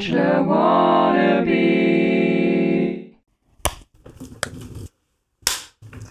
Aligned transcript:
Bachelor 0.00 0.46
Wannabe. 0.46 1.56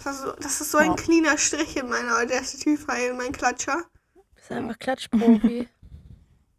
Das 0.04 0.16
ist 0.16 0.22
so, 0.24 0.32
das 0.42 0.62
ist 0.62 0.72
so 0.72 0.80
ein 0.80 0.96
cleaner 0.96 1.38
Strich 1.38 1.78
in 1.78 1.88
meiner 1.88 2.18
Audacity-File, 2.18 3.14
mein 3.14 3.32
Klatscher. 3.32 3.84
Du 4.16 4.22
bist 4.34 4.52
einfach 4.52 4.80
Klatschprofi. 4.80 5.68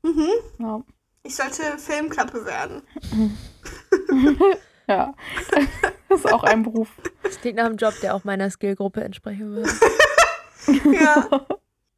Mhm. 0.05 0.29
Ja. 0.61 0.85
Ich 1.25 1.35
sollte 1.35 1.63
Filmklappe 1.79 2.47
werden. 2.47 2.83
ja. 4.89 5.13
Das 6.09 6.21
ist 6.21 6.33
auch 6.33 6.45
ein 6.45 6.63
Beruf. 6.63 6.89
Das 7.25 7.41
klingt 7.41 7.57
nach 7.57 7.67
einem 7.67 7.77
Job, 7.77 7.93
der 8.01 8.15
auch 8.15 8.23
meiner 8.23 8.49
Skillgruppe 8.49 9.03
entsprechen 9.03 9.51
würde. 9.51 9.71
Ja, 10.93 11.29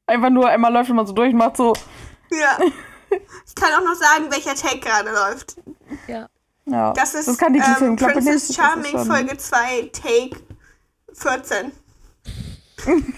Einfach 0.07 0.31
nur 0.31 0.49
einmal 0.49 0.73
läuft 0.73 0.89
man 0.91 1.07
so 1.07 1.13
durch 1.13 1.33
und 1.33 1.39
macht 1.39 1.59
so. 1.59 1.75
ja. 2.31 2.59
Ich 3.47 3.55
kann 3.55 3.73
auch 3.75 3.85
noch 3.85 3.95
sagen, 3.95 4.31
welcher 4.31 4.55
Take 4.55 4.81
gerade 4.81 5.11
läuft. 5.11 5.57
Ja. 6.07 6.29
Ja. 6.66 6.93
Das 6.93 7.15
ist 7.15 7.39
kann 7.39 7.53
die 7.55 7.61
ähm, 7.61 7.93
nicht. 7.95 8.03
Princess 8.05 8.25
das 8.25 8.51
ist 8.51 8.57
Charming 8.57 8.91
schon- 8.93 9.07
Folge 9.07 9.37
2, 9.39 9.91
Take 9.93 10.37
14. 11.15 11.73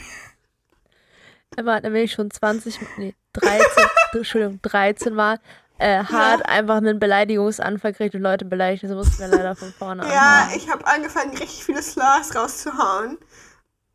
Emma 1.57 1.75
hat 1.75 1.83
nämlich 1.83 2.13
schon 2.13 2.31
20, 2.31 2.79
nee, 2.99 3.15
13, 3.33 3.61
Entschuldigung, 4.13 4.61
13 4.63 5.13
Mal 5.15 5.41
äh, 5.79 6.05
hart 6.05 6.47
einfach 6.47 6.77
einen 6.77 6.99
Beleidigungsanfall 7.01 7.93
gekriegt 7.93 8.15
und 8.15 8.21
Leute 8.23 8.45
beleidigt. 8.45 8.85
Das 8.85 8.91
mussten 8.93 9.19
wir 9.19 9.29
leider 9.29 9.57
von 9.57 9.73
vorne 9.73 10.03
Ja, 10.07 10.43
anfangen. 10.43 10.57
ich 10.57 10.71
habe 10.71 10.87
angefangen, 10.87 11.31
richtig 11.31 11.65
viele 11.65 11.83
Slurs 11.83 12.35
rauszuhauen. 12.35 13.19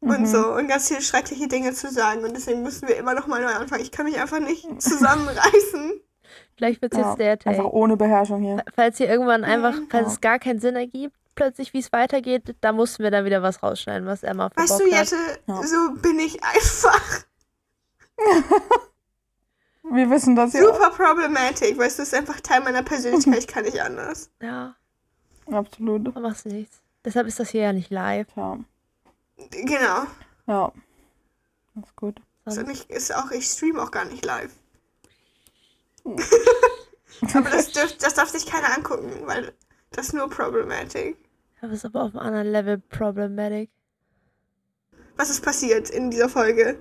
Mhm. 0.05 0.11
Und 0.11 0.25
so, 0.27 0.53
und 0.53 0.67
ganz 0.67 0.87
viele 0.87 1.01
schreckliche 1.01 1.47
Dinge 1.47 1.73
zu 1.73 1.89
sagen. 1.91 2.23
Und 2.23 2.33
deswegen 2.35 2.61
müssen 2.63 2.87
wir 2.87 2.95
immer 2.97 3.13
noch 3.13 3.27
mal 3.27 3.41
neu 3.41 3.51
anfangen. 3.53 3.81
Ich 3.81 3.91
kann 3.91 4.05
mich 4.05 4.19
einfach 4.19 4.39
nicht 4.39 4.65
zusammenreißen. 4.81 5.99
Vielleicht 6.57 6.81
wird 6.81 6.93
es 6.93 6.99
Ja, 6.99 7.09
jetzt 7.09 7.19
der 7.19 7.31
einfach 7.51 7.63
Take. 7.65 7.73
ohne 7.75 7.97
Beherrschung 7.97 8.41
hier. 8.41 8.63
Falls 8.75 8.97
hier 8.97 9.09
irgendwann 9.09 9.43
einfach, 9.43 9.75
falls 9.89 10.07
Ja. 10.07 10.13
es 10.13 10.21
gar 10.21 10.39
keinen 10.39 10.59
Sinn 10.59 10.75
ergibt, 10.75 11.15
plötzlich 11.35 11.73
wie 11.73 11.79
es 11.79 11.91
weitergeht, 11.91 12.55
da 12.61 12.71
mussten 12.71 13.03
wir 13.03 13.11
dann 13.11 13.25
wieder 13.25 13.41
was 13.43 13.61
rausschneiden, 13.61 14.07
was 14.07 14.23
Emma 14.23 14.49
Weißt 14.55 14.79
du. 14.79 14.85
Jette, 14.89 15.15
Ja. 15.47 15.61
so 15.63 15.93
bin 16.01 16.17
ich 16.19 16.41
einfach 16.43 17.25
Wir 19.83 20.09
wissen 20.09 20.35
das 20.35 20.53
ja. 20.53 20.61
super 20.61 20.89
problematic. 20.91 21.77
Weißt 21.77 21.99
du, 21.99 22.01
das 22.01 22.07
ist 22.09 22.15
einfach 22.15 22.39
Teil 22.41 22.61
meiner 22.61 22.81
Persönlichkeit. 22.83 23.37
Ich 23.39 23.47
kann 23.47 23.63
nicht 23.65 23.81
anders. 23.81 24.31
Ja, 24.41 24.75
Absolut. 25.51 26.15
da 26.15 26.19
machst 26.19 26.45
du 26.45 26.49
nichts. 26.49 26.77
Deshalb 27.03 27.27
ist 27.27 27.39
das 27.39 27.49
hier 27.49 27.61
ja 27.63 27.73
nicht 27.73 27.91
live. 27.91 28.27
Ja. 28.35 28.57
Genau. 29.51 30.05
Ja. 30.47 30.71
Das 31.75 31.85
ist 31.85 31.95
gut. 31.95 32.21
Also 32.45 32.61
nicht, 32.61 32.89
ist 32.89 33.13
auch, 33.15 33.31
ich 33.31 33.45
stream 33.45 33.79
auch 33.79 33.91
gar 33.91 34.05
nicht 34.05 34.23
live. 34.23 34.53
aber 36.05 37.49
das, 37.49 37.71
dürft, 37.71 38.03
das 38.03 38.13
darf 38.13 38.29
sich 38.29 38.45
keiner 38.45 38.75
angucken, 38.77 39.11
weil 39.25 39.51
das 39.91 40.07
ist 40.07 40.13
nur 40.13 40.29
problematic. 40.29 41.17
Das 41.61 41.71
ist 41.71 41.85
aber 41.85 42.03
auf 42.03 42.15
einem 42.15 42.25
anderen 42.27 42.51
Level 42.51 42.77
problematic. 42.77 43.71
Was 45.17 45.29
ist 45.29 45.43
passiert 45.43 45.89
in 45.89 46.11
dieser 46.11 46.29
Folge? 46.29 46.77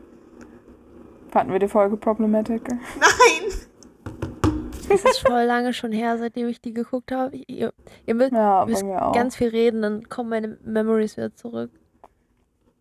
Fanden 1.30 1.52
wir 1.52 1.60
die 1.60 1.69
Folge 1.69 1.97
Problematic? 1.97 2.69
Nein! 2.69 3.52
Das 4.88 5.05
ist 5.05 5.27
voll 5.27 5.44
lange 5.44 5.72
schon 5.72 5.92
her, 5.92 6.19
seitdem 6.19 6.47
ich 6.48 6.60
die 6.60 6.75
geguckt 6.75 7.10
habe. 7.10 7.36
Ihr, 7.48 7.72
ihr 8.06 8.14
müsst, 8.14 8.32
Ja, 8.32 8.66
müsst 8.66 8.82
ganz 8.82 9.34
viel 9.34 9.48
reden, 9.48 9.82
dann 9.82 10.08
kommen 10.08 10.28
meine 10.30 10.58
Memories 10.62 11.16
wieder 11.16 11.34
zurück. 11.34 11.70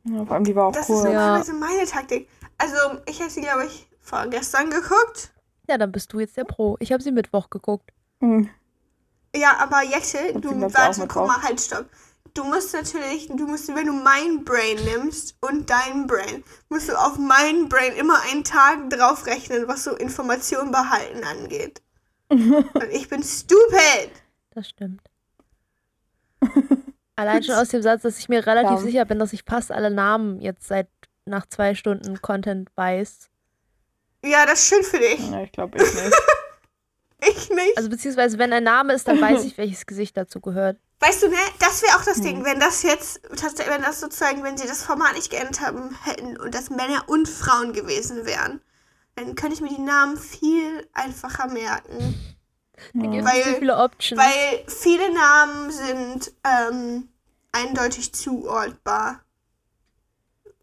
Ja, 0.05 0.25
vor 0.25 0.35
allem 0.35 0.43
die 0.43 0.55
war 0.55 0.67
auch 0.67 0.71
Das 0.71 0.89
ist 0.89 0.95
cool. 0.95 1.05
Ja. 1.05 1.13
normalerweise 1.13 1.53
meine 1.53 1.85
Taktik. 1.85 2.29
Also, 2.57 2.99
ich 3.07 3.19
habe 3.19 3.29
sie, 3.29 3.41
glaube 3.41 3.65
ich, 3.65 3.87
vorgestern 4.01 4.69
geguckt. 4.69 5.33
Ja, 5.69 5.77
dann 5.77 5.91
bist 5.91 6.11
du 6.13 6.19
jetzt 6.19 6.35
der 6.37 6.43
Pro. 6.43 6.75
Ich 6.79 6.91
habe 6.91 7.01
sie 7.01 7.11
Mittwoch 7.11 7.49
geguckt. 7.49 7.91
Hm. 8.19 8.49
Ja, 9.35 9.57
aber 9.59 9.81
Jette, 9.81 10.39
du, 10.39 10.61
warte, 10.73 11.01
guck 11.01 11.09
drauf. 11.09 11.27
mal, 11.27 11.41
halt, 11.41 11.59
stopp. 11.59 11.85
Du 12.33 12.43
musst 12.43 12.73
natürlich, 12.73 13.27
du 13.27 13.47
musst, 13.47 13.67
wenn 13.73 13.85
du 13.85 13.93
mein 13.93 14.43
Brain 14.43 14.77
nimmst 14.85 15.37
und 15.41 15.69
dein 15.69 16.07
Brain, 16.07 16.43
musst 16.69 16.89
du 16.89 16.99
auf 16.99 17.17
mein 17.17 17.69
Brain 17.69 17.93
immer 17.93 18.19
einen 18.31 18.43
Tag 18.43 18.89
draufrechnen, 18.89 19.67
was 19.67 19.83
so 19.83 19.95
Information 19.95 20.71
behalten 20.71 21.23
angeht. 21.23 21.81
und 22.29 22.89
ich 22.91 23.07
bin 23.07 23.23
stupid. 23.23 24.11
Das 24.51 24.69
stimmt. 24.69 25.01
Allein 27.15 27.43
schon 27.43 27.55
aus 27.55 27.69
dem 27.69 27.81
Satz, 27.81 28.01
dass 28.01 28.17
ich 28.19 28.29
mir 28.29 28.45
relativ 28.45 28.71
Ja. 28.71 28.77
sicher 28.77 29.05
bin, 29.05 29.19
dass 29.19 29.33
ich 29.33 29.43
fast 29.47 29.71
alle 29.71 29.91
Namen 29.91 30.41
jetzt 30.41 30.67
seit 30.67 30.87
nach 31.25 31.45
zwei 31.45 31.75
Stunden 31.75 32.21
Content 32.21 32.69
weiß. 32.75 33.29
Ja, 34.25 34.45
das 34.45 34.59
ist 34.63 34.67
schön 34.69 34.83
für 34.83 34.99
dich. 34.99 35.29
Ja, 35.29 35.41
ich 35.41 35.51
glaube 35.51 35.77
ich 35.77 35.93
nicht. 35.93 36.13
Ich 37.25 37.49
nicht. 37.49 37.77
Also 37.77 37.89
beziehungsweise 37.89 38.37
wenn 38.37 38.51
ein 38.51 38.65
Name 38.65 38.91
ist, 38.91 39.07
dann 39.07 39.21
weiß 39.21 39.45
ich, 39.45 39.57
welches 39.57 39.85
Gesicht 39.85 40.17
dazu 40.17 40.41
gehört. 40.41 40.77
Weißt 40.99 41.23
du, 41.23 41.29
ne, 41.29 41.37
das 41.59 41.81
wäre 41.81 41.95
auch 41.97 42.03
das 42.03 42.17
Hm. 42.17 42.23
Ding, 42.23 42.43
wenn 42.43 42.59
das 42.59 42.83
jetzt, 42.83 43.21
wenn 43.29 43.81
das 43.81 44.01
sozusagen, 44.01 44.43
wenn 44.43 44.57
sie 44.57 44.67
das 44.67 44.83
Format 44.83 45.13
nicht 45.13 45.29
geändert 45.29 45.61
haben 45.61 45.95
hätten 46.03 46.35
und 46.35 46.53
das 46.53 46.69
Männer 46.69 47.03
und 47.07 47.29
Frauen 47.29 47.71
gewesen 47.71 48.25
wären, 48.25 48.59
dann 49.15 49.35
könnte 49.35 49.53
ich 49.55 49.61
mir 49.61 49.69
die 49.69 49.79
Namen 49.81 50.17
viel 50.17 50.85
einfacher 50.91 51.47
merken. 51.47 52.13
Da 52.93 53.01
gibt 53.07 53.25
es 53.25 53.31
Weil- 53.31 53.43
so 53.43 53.59
viele 53.59 53.77
Options. 53.77 54.21
Weil 54.21 54.63
viele 54.67 55.13
Namen 55.13 55.71
sind 55.71 56.31
ähm, 56.43 57.09
eindeutig 57.51 58.13
zuordbar. 58.13 59.21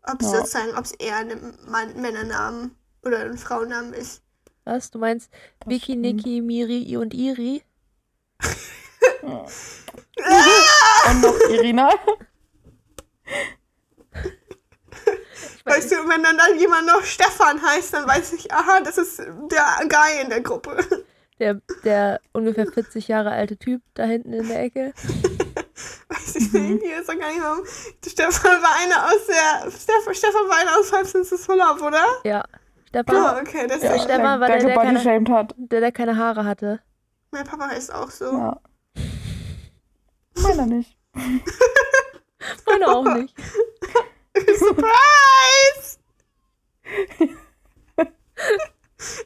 Ob 0.03 0.21
es 0.23 0.33
Ja. 0.33 0.39
sozusagen, 0.39 0.77
ob 0.77 0.85
es 0.85 0.93
eher 0.93 1.17
ein 1.17 1.59
Mann 1.67 2.01
Männernamen 2.01 2.75
oder 3.05 3.21
ein 3.21 3.37
Frauennamen 3.39 3.93
ist. 3.93 4.23
Was? 4.65 4.91
Du 4.91 4.99
meinst 4.99 5.31
Vicky. 5.67 5.97
Niki, 5.97 6.41
Miri 6.41 6.97
und 6.97 7.15
Iri? 7.15 7.63
Und 11.09 11.21
noch 11.23 11.39
Irina. 11.49 11.91
Weißt 15.65 15.91
du, 15.93 15.97
wenn 16.09 16.23
dann, 16.23 16.37
dann 16.37 16.59
jemand 16.59 16.87
noch 16.87 17.03
Stefan 17.05 17.61
heißt, 17.63 17.93
dann 17.95 18.07
weiß 18.09 18.33
ich, 18.35 18.53
aha, 18.53 18.81
das 18.81 18.99
ist 18.99 19.19
der 19.19 19.65
Guy 19.89 20.21
in 20.23 20.29
der 20.31 20.41
Gruppe. 20.41 21.05
Der, 21.41 21.61
der 21.85 22.21
ungefähr 22.33 22.67
40 22.67 23.09
Jahre 23.09 23.31
alte 23.31 23.57
Typ 23.57 23.83
da 23.95 24.05
hinten 24.05 24.33
in 24.35 24.47
der 24.47 24.63
Ecke. 24.63 24.93
Weiß 26.09 26.37
ich 26.37 26.53
nicht, 26.53 26.83
hier 26.83 27.01
ist 27.01 27.09
doch 27.09 27.19
gar 27.19 27.29
nicht 27.29 27.41
mehr. 27.41 27.57
Stefan 28.07 28.63
war 28.63 28.77
einer 28.83 29.07
aus 29.07 29.27
der. 29.27 29.71
Steff, 29.71 30.17
Stefan 30.17 30.49
war 30.49 30.59
einer 30.61 30.79
aus 30.79 30.91
for 31.45 31.57
Love, 31.57 31.83
oder? 31.83 32.05
Ja. 32.25 32.45
Oh, 32.45 32.89
Stefan, 32.89 33.41
okay, 33.41 33.67
das 33.67 33.83
Ja, 33.83 33.95
ist. 33.95 34.03
Stefan 34.05 34.41
war 34.41 34.49
der, 34.49 34.59
der, 34.59 34.67
der 34.67 34.77
keine- 34.77 35.31
hat. 35.31 35.55
der, 35.57 35.81
der 35.81 35.93
keine 35.93 36.17
Haare 36.17 36.45
hatte. 36.45 36.81
Mein 37.31 37.45
Papa 37.45 37.69
heißt 37.69 37.95
auch 37.95 38.11
so. 38.11 38.25
Ja. 38.33 38.61
Meiner 40.43 40.67
nicht. 40.67 40.99
Meine 42.67 42.89
auch 42.89 43.15
nicht. 43.15 43.35
Surprise! 44.59 45.99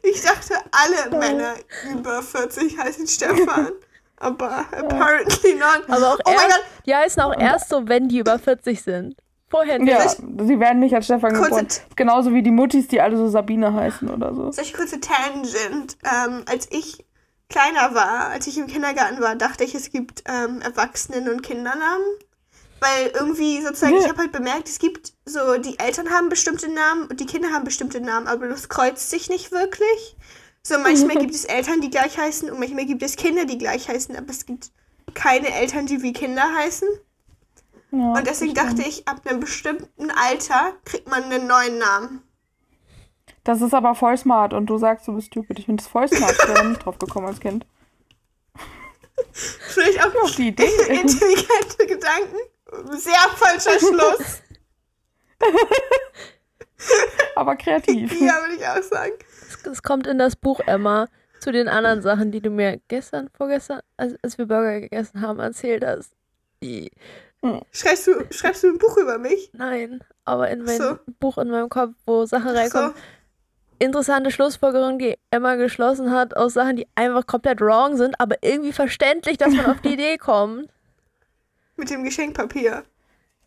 Ich 0.03 0.23
dachte, 0.23 0.55
alle 0.71 1.19
Männer 1.19 1.55
über 1.93 2.23
40 2.23 2.79
heißen 2.79 3.07
Stefan. 3.07 3.71
Aber 4.17 4.61
apparently 4.71 5.55
not. 5.55 5.83
Aber 5.89 6.15
auch 6.15 6.19
oh 6.25 6.31
mein 6.31 6.35
erst, 6.35 6.49
Gott, 6.49 6.65
die 6.87 6.95
heißen 6.95 7.23
auch 7.23 7.37
erst 7.39 7.69
so, 7.69 7.89
wenn 7.89 8.09
die 8.09 8.19
über 8.19 8.39
40 8.39 8.83
sind. 8.83 9.17
Vorher 9.51 9.79
nicht. 9.79 9.93
Ja, 9.93 10.09
sie 10.09 10.59
werden 10.59 10.81
nicht 10.81 10.95
als 10.95 11.05
Stefan 11.05 11.35
Kurze- 11.35 11.51
geboren. 11.51 11.69
Genauso 11.97 12.33
wie 12.33 12.43
die 12.43 12.51
Muttis, 12.51 12.89
die 12.89 13.01
alle 13.01 13.17
so 13.17 13.29
Sabine 13.29 13.73
heißen 13.73 14.09
oder 14.09 14.35
so. 14.35 14.51
solche 14.51 14.77
kurze 14.77 15.01
Tangent. 15.01 15.97
Ähm, 16.05 16.45
als 16.47 16.69
ich 16.71 17.05
kleiner 17.49 17.95
war, 17.95 18.29
als 18.29 18.47
ich 18.47 18.59
im 18.59 18.67
Kindergarten 18.67 19.21
war, 19.21 19.37
dachte 19.37 19.65
ich, 19.65 19.75
es 19.75 19.91
gibt 19.91 20.25
ähm, 20.27 20.61
Erwachsenen- 20.63 21.29
und 21.29 21.43
Kindernamen. 21.43 22.05
Weil 22.85 23.13
irgendwie 23.15 23.63
sozusagen, 23.63 23.97
ich 23.97 24.07
habe 24.07 24.19
halt 24.19 24.33
bemerkt, 24.33 24.69
es 24.69 24.79
gibt 24.79 25.15
so, 25.25 25.57
die 25.57 25.79
Eltern 25.79 26.11
haben 26.11 26.29
bestimmte 26.29 26.71
Namen 26.71 27.07
und 27.07 27.19
die 27.19 27.25
Kinder 27.25 27.49
haben 27.51 27.65
bestimmte 27.65 27.99
Namen, 27.99 28.27
aber 28.27 28.47
das 28.47 28.69
kreuzt 28.69 29.09
sich 29.09 29.31
nicht 29.31 29.53
wirklich. 29.53 30.17
So, 30.63 30.79
manchmal 30.79 31.17
gibt 31.17 31.35
es 31.35 31.47
Eltern, 31.47 31.81
die 31.81 31.89
gleich 31.89 32.19
heißen 32.19 32.51
und 32.51 32.59
manchmal 32.59 32.85
gibt 32.85 33.03
es 33.03 33.17
Kinder, 33.17 33.47
die 33.47 33.57
gleich 33.57 33.89
heißen, 33.89 34.15
aber 34.15 34.29
es 34.29 34.45
gibt 34.45 34.71
keine 35.15 35.49
Eltern, 35.55 35.87
die 35.87 36.03
wie 36.03 36.13
Kinder 36.13 36.43
heißen. 36.55 36.89
Ja, 37.93 38.13
Und 38.13 38.27
deswegen 38.27 38.53
dachte 38.53 38.83
ich, 38.83 39.09
ab 39.09 39.23
einem 39.25 39.41
bestimmten 39.41 40.11
Alter 40.11 40.75
kriegt 40.85 41.09
man 41.09 41.25
einen 41.25 41.47
neuen 41.47 41.79
Namen. 41.79 42.23
Das 43.45 43.63
ist 43.63 43.73
aber 43.73 43.95
voll 43.95 44.19
smart 44.19 44.53
und 44.53 44.67
du 44.67 44.77
sagst, 44.77 45.09
du 45.09 45.15
bist 45.15 45.29
stupid. 45.29 45.59
Ich 45.59 45.65
finde 45.65 45.83
das 45.83 45.91
voll 45.91 46.09
smart. 46.09 46.33
Ich 46.33 46.49
wäre 46.49 46.67
nicht 46.67 46.85
drauf 46.85 46.99
gekommen 46.99 47.29
als 47.29 47.41
Kind. 47.41 47.67
Vielleicht 49.33 50.05
auch 50.05 50.15
Auf 50.23 50.37
die 50.37 50.49
Idee. 50.49 50.65
intelligente 50.89 51.87
Gedanken. 51.87 52.37
Sehr 52.93 53.15
falscher 53.37 53.79
Schluss. 53.79 54.41
aber 57.37 57.57
kreativ. 57.57 58.13
ja, 58.21 58.35
würde 58.43 58.55
ich 58.57 58.67
auch 58.67 58.83
sagen. 58.83 59.15
Es, 59.49 59.67
es 59.67 59.83
kommt 59.83 60.07
in 60.07 60.19
das 60.19 60.37
Buch, 60.37 60.61
Emma, 60.67 61.07
zu 61.41 61.53
den 61.53 61.69
anderen 61.69 62.03
Sachen, 62.03 62.31
die 62.31 62.41
du 62.41 62.51
mir 62.51 62.81
gestern, 62.89 63.29
vorgestern, 63.37 63.81
als, 63.97 64.15
als 64.23 64.39
wir 64.39 64.47
Burger 64.47 64.81
gegessen 64.81 65.21
haben, 65.21 65.39
erzählt 65.41 65.85
hast. 65.85 66.13
Die, 66.63 66.91
Schreibst 67.73 68.07
du, 68.07 68.25
schreibst 68.31 68.63
du 68.63 68.69
ein 68.69 68.79
Buch 68.79 68.97
über 68.97 69.19
mich? 69.19 69.51
nein, 69.53 70.03
aber 70.25 70.49
in 70.49 70.63
mein 70.65 70.79
So. 70.79 70.99
Buch 71.21 71.37
in 71.37 71.51
meinem 71.51 71.69
Kopf, 71.69 71.93
wo 72.07 72.25
Sachen 72.25 72.51
So. 72.51 72.57
reinkommen. 72.57 72.95
interessante 73.79 74.31
Schlussfolgerungen, 74.31 74.99
die 74.99 75.19
Emma 75.31 75.57
geschlossen 75.57 76.11
hat, 76.11 76.35
aus 76.37 76.55
Sachen, 76.55 76.77
die 76.77 76.87
einfach 76.95 77.27
komplett 77.27 77.61
wrong 77.61 77.99
sind, 77.99 78.19
aber 78.19 78.37
irgendwie 78.41 78.73
verständlich, 78.73 79.37
dass 79.37 79.53
man 79.53 79.67
auf 79.67 79.81
die 79.83 79.93
Idee 79.95 80.17
kommt. 80.17 80.71
Mit 81.77 81.91
dem 81.91 82.05
Geschenkpapier. 82.05 82.85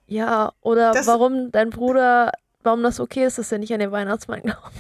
Ja, 0.08 0.54
oder 0.62 0.92
Das- 0.92 1.08
warum 1.08 1.52
dein 1.52 1.70
Bruder, 1.70 2.32
warum 2.64 2.84
das 2.84 3.00
okay 3.00 3.26
ist, 3.26 3.38
dass 3.38 3.52
er 3.52 3.58
nicht 3.60 3.74
an 3.74 3.80
den 3.80 3.92
Weihnachtsmann 3.92 4.42
glaubt. 4.42 4.74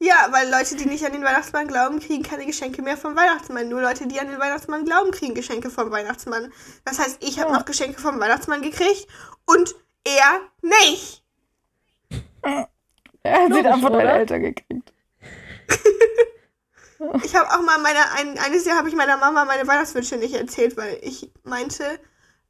Ja, 0.00 0.28
weil 0.32 0.50
Leute, 0.50 0.76
die 0.76 0.84
nicht 0.86 1.04
an 1.06 1.12
den 1.12 1.22
Weihnachtsmann 1.24 1.66
glauben, 1.66 1.98
kriegen 1.98 2.22
keine 2.22 2.44
Geschenke 2.44 2.82
mehr 2.82 2.96
vom 2.98 3.16
Weihnachtsmann. 3.16 3.68
Nur 3.70 3.80
Leute, 3.80 4.06
die 4.06 4.20
an 4.20 4.26
den 4.28 4.38
Weihnachtsmann 4.38 4.84
glauben, 4.84 5.10
kriegen 5.12 5.34
Geschenke 5.34 5.70
vom 5.70 5.90
Weihnachtsmann. 5.90 6.52
Das 6.84 6.98
heißt, 6.98 7.22
ich 7.24 7.38
habe 7.40 7.50
Ja. 7.52 7.58
noch 7.58 7.64
Geschenke 7.64 7.98
vom 8.00 8.20
Weihnachtsmann 8.20 8.60
gekriegt 8.60 9.06
und 9.46 9.74
er 10.04 10.40
nicht. 10.60 11.22
Er 13.26 13.44
hat 13.46 13.54
sie 13.54 13.62
dann 13.62 13.80
von 13.80 13.90
deinen? 13.94 14.08
Eltern 14.08 14.42
gekriegt. 14.42 14.92
Ich 17.22 17.34
habe 17.34 17.48
auch 17.50 17.62
mal 17.62 17.78
meine, 17.78 17.98
ein, 18.18 18.38
eines 18.38 18.64
Jahr 18.64 18.78
habe 18.78 18.88
ich 18.88 18.94
meiner 18.94 19.16
Mama 19.18 19.44
meine 19.44 19.66
Weihnachtswünsche 19.66 20.16
nicht 20.16 20.34
erzählt, 20.34 20.76
weil 20.76 20.98
ich 21.02 21.30
meinte, 21.42 21.84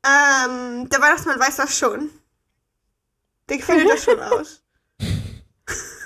ähm, 0.05 0.89
der 0.89 1.01
Weihnachtsmann 1.01 1.41
weiß 1.41 1.57
das 1.57 1.77
schon. 1.77 2.11
Der 3.49 3.59
findet 3.59 3.89
das 3.89 4.05
schon 4.05 4.21
aus. 4.21 4.63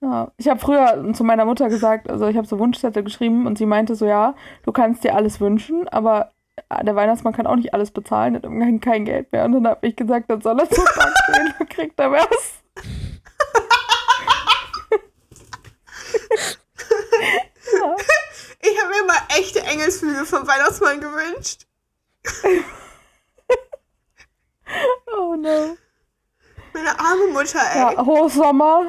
Ja. 0.00 0.30
Ich 0.36 0.48
habe 0.48 0.60
früher 0.60 1.12
zu 1.14 1.24
meiner 1.24 1.44
Mutter 1.44 1.68
gesagt, 1.68 2.10
also 2.10 2.26
ich 2.28 2.36
habe 2.36 2.46
so 2.46 2.58
Wunschzettel 2.58 3.02
geschrieben 3.02 3.46
und 3.46 3.58
sie 3.58 3.66
meinte 3.66 3.94
so, 3.94 4.06
ja, 4.06 4.34
du 4.64 4.72
kannst 4.72 5.04
dir 5.04 5.14
alles 5.14 5.40
wünschen, 5.40 5.88
aber 5.88 6.32
der 6.82 6.94
Weihnachtsmann 6.96 7.34
kann 7.34 7.46
auch 7.46 7.56
nicht 7.56 7.74
alles 7.74 7.90
bezahlen, 7.90 8.34
hat 8.34 8.44
irgendwann 8.44 8.80
kein 8.80 9.04
Geld 9.04 9.32
mehr. 9.32 9.44
Und 9.44 9.52
dann 9.52 9.66
habe 9.66 9.86
ich 9.86 9.96
gesagt, 9.96 10.30
dann 10.30 10.40
soll 10.40 10.58
er 10.58 10.70
zur 10.70 10.84
Bank 10.84 11.14
gehen, 11.32 11.54
dann 11.58 11.68
kriegt 11.68 11.98
er 11.98 12.12
was. 12.12 12.62
Ich 18.60 18.82
habe 18.82 18.90
mir 18.90 19.06
mal 19.06 19.38
echte 19.38 19.60
Engelsflügel 19.62 20.24
vom 20.24 20.46
Weihnachtsmann 20.46 21.00
gewünscht. 21.00 21.66
Oh 25.16 25.34
no. 25.36 25.76
Meine 26.74 26.90
arme 26.98 27.32
Mutter, 27.32 27.58
ey. 27.74 27.78
Ja, 27.94 28.04
Hochsommer. 28.04 28.82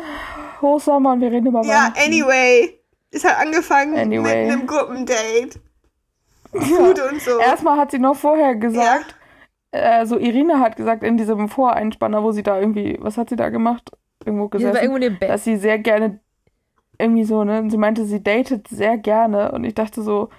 Hochsommer 0.61 1.13
und 1.13 1.21
wir 1.21 1.31
reden 1.31 1.47
über 1.47 1.61
Ja, 1.63 1.93
anyway. 2.05 2.73
Es 3.11 3.23
hat 3.23 3.37
angefangen 3.39 3.97
Anyway. 3.97 4.45
mit 4.45 4.51
einem 4.53 4.67
Gruppendate. 4.67 5.59
Food 6.51 6.99
und 7.11 7.21
so. 7.21 7.37
Erstmal 7.39 7.77
hat 7.77 7.91
sie 7.91 7.99
noch 7.99 8.15
vorher 8.15 8.55
gesagt, 8.55 9.15
äh, 9.71 10.05
so 10.05 10.17
Irina 10.17 10.59
hat 10.59 10.75
gesagt 10.75 11.03
in 11.03 11.17
diesem 11.17 11.47
Voreinspanner, 11.49 12.23
wo 12.23 12.31
sie 12.31 12.43
da 12.43 12.59
irgendwie, 12.59 12.97
was 12.99 13.17
hat 13.17 13.29
sie 13.29 13.35
da 13.35 13.49
gemacht? 13.49 13.91
Irgendwo 14.25 14.47
Die 14.47 14.53
war 14.63 14.71
gesessen. 14.71 14.77
irgendwo 14.77 14.95
in 14.97 15.01
dem 15.13 15.19
Bett. 15.19 15.29
dass 15.29 15.43
sie 15.43 15.55
sehr 15.57 15.77
gerne 15.79 16.19
irgendwie 16.99 17.23
so, 17.25 17.43
ne? 17.43 17.59
Und 17.59 17.69
sie 17.69 17.77
meinte, 17.77 18.05
sie 18.05 18.23
datet 18.23 18.67
sehr 18.69 18.97
gerne. 18.97 19.51
Und 19.51 19.63
ich 19.63 19.75
dachte 19.75 20.01
so, 20.01 20.29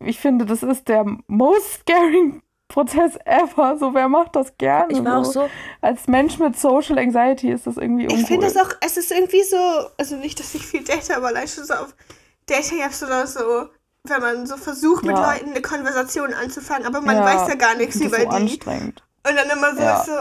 ich 0.00 0.18
finde, 0.18 0.46
das 0.46 0.62
ist 0.62 0.88
der 0.88 1.04
most 1.26 1.80
scaring 1.80 2.42
Prozess 2.68 3.18
ever. 3.24 3.76
So, 3.78 3.94
wer 3.94 4.08
macht 4.08 4.36
das 4.36 4.56
gerne? 4.58 4.92
Ich 4.92 5.02
war 5.04 5.18
auch 5.20 5.24
so. 5.24 5.32
so, 5.32 5.50
Als 5.80 6.06
Mensch 6.06 6.38
mit 6.38 6.58
Social 6.58 6.98
Anxiety 6.98 7.50
ist 7.50 7.66
das 7.66 7.76
irgendwie 7.78 8.04
uncool. 8.04 8.20
Ich 8.20 8.26
finde 8.26 8.46
das 8.46 8.56
auch, 8.56 8.70
es 8.80 8.96
ist 8.96 9.10
irgendwie 9.10 9.42
so, 9.42 9.56
also 9.96 10.16
nicht, 10.16 10.38
dass 10.38 10.54
ich 10.54 10.66
viel 10.66 10.84
date, 10.84 11.10
aber 11.10 11.28
allein 11.28 11.48
schon 11.48 11.64
so 11.64 11.74
auf 11.74 11.94
Dating-Apps 12.46 13.02
oder 13.02 13.26
so, 13.26 13.68
wenn 14.04 14.20
man 14.20 14.46
so 14.46 14.56
versucht, 14.56 15.04
mit 15.04 15.16
Ja. 15.18 15.32
Leuten 15.32 15.50
eine 15.50 15.62
Konversation 15.62 16.32
anzufangen, 16.34 16.86
aber 16.86 17.00
man 17.00 17.16
Ja, 17.16 17.24
weiß 17.24 17.48
ja 17.48 17.54
gar 17.56 17.74
nichts 17.74 17.94
das 17.98 18.02
ist 18.02 18.08
über 18.08 18.18
so 18.18 18.28
die. 18.30 18.34
anstrengend. 18.36 19.02
Und 19.28 19.36
dann 19.36 19.50
immer 19.50 19.74
so, 19.74 19.82
Ja. 19.82 20.04
so, 20.04 20.12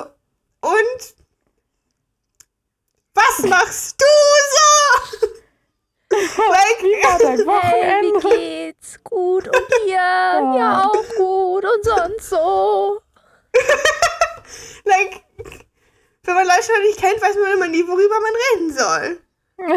und? 0.70 1.16
Was 3.14 3.40
machst 3.50 4.00
du 4.02 4.06
so? 5.20 5.28
like, 6.12 6.82
Wie 6.82 7.04
war 7.04 7.20
dein 7.20 7.38
hey, 7.38 7.44
wie 7.44 8.14
Wochenende? 8.14 8.30
geht's? 8.38 9.04
Gut 9.04 9.48
und 9.48 9.68
dir? 9.86 9.94
Ja, 10.58 10.84
auch 10.86 11.16
gut 11.18 11.66
und 11.66 11.84
sonst 11.84 12.30
so. 12.30 13.02
like, 14.86 15.24
wenn 16.24 16.36
man 16.36 16.46
Leute 16.46 16.72
noch 16.72 16.82
nicht 16.84 17.00
kennt, 17.00 17.22
weiß 17.22 17.36
man 17.42 17.54
immer 17.54 17.68
nie, 17.68 17.84
worüber 17.88 18.16
man 18.22 18.34
reden 18.54 18.74
soll. 18.74 19.20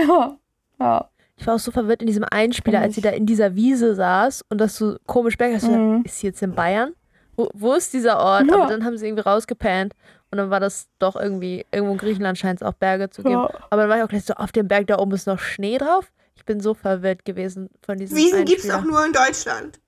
Ja. 0.09 0.37
ja. 0.79 1.09
Ich 1.37 1.47
war 1.47 1.55
auch 1.55 1.59
so 1.61 1.71
verwirrt 1.71 2.03
in 2.03 2.06
diesem 2.06 2.25
Einspieler, 2.31 2.81
als 2.81 2.94
sie 2.94 3.00
da 3.00 3.11
in 3.11 3.25
dieser 3.27 3.55
Wiese 3.55 3.94
saß 3.94 4.44
und 4.50 4.59
das 4.59 4.77
so 4.77 4.97
komisch 5.06 5.38
merkt, 5.38 5.55
hast 5.56 5.69
Mhm. 5.71 6.03
ist 6.05 6.19
sie 6.21 6.27
jetzt 6.27 6.43
in 6.43 6.55
Bayern? 6.55 6.94
Wo, 7.37 7.49
wo 7.55 7.73
ist 7.73 7.93
dieser 7.94 8.19
Ort? 8.19 8.47
Ja. 8.49 8.55
Aber 8.56 8.67
dann 8.67 8.85
haben 8.85 8.99
sie 8.99 9.06
irgendwie 9.06 9.23
rausgepannt 9.23 9.94
und 10.31 10.38
dann 10.38 10.50
war 10.50 10.61
das 10.61 10.88
doch 10.99 11.17
irgendwie, 11.17 11.65
irgendwo 11.73 11.93
in 11.93 11.99
Griechenland 11.99 12.37
scheint 12.38 12.61
es 12.61 12.67
auch 12.67 12.75
Berge 12.75 13.09
zu 13.09 13.23
geben. 13.23 13.35
Ja. 13.35 13.50
Aber 13.71 13.82
dann 13.82 13.88
war 13.91 13.97
ich 13.97 14.03
auch 14.03 14.09
gleich 14.09 14.25
so, 14.25 14.35
auf 14.35 14.53
dem 14.53 14.69
Berg 14.69 14.87
da 14.88 14.99
oben 14.99 15.12
ist 15.12 15.27
noch 15.27 15.38
Schnee 15.38 15.79
drauf. 15.79 16.12
Ich 16.40 16.46
bin 16.46 16.60
so 16.60 16.72
verwirrt 16.72 17.26
gewesen 17.26 17.69
von 17.84 17.98
diesem 17.98 18.16
Wiesen 18.16 18.46
gibt's 18.46 18.64
Einspieler. 18.64 18.78
auch 18.78 18.84
nur 18.84 19.04
in 19.04 19.12
Deutschland. 19.12 19.78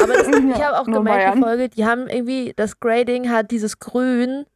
Aber 0.00 0.14
das, 0.14 0.26
ich 0.28 0.44
Ja, 0.56 0.66
habe 0.72 0.78
auch 0.80 0.84
gemerkt, 0.86 1.36
die 1.36 1.40
Folge, 1.42 1.68
die 1.68 1.84
haben 1.84 2.08
irgendwie, 2.08 2.52
das 2.56 2.80
Grading 2.80 3.30
hat 3.30 3.50
dieses 3.50 3.78
Grün 3.80 4.46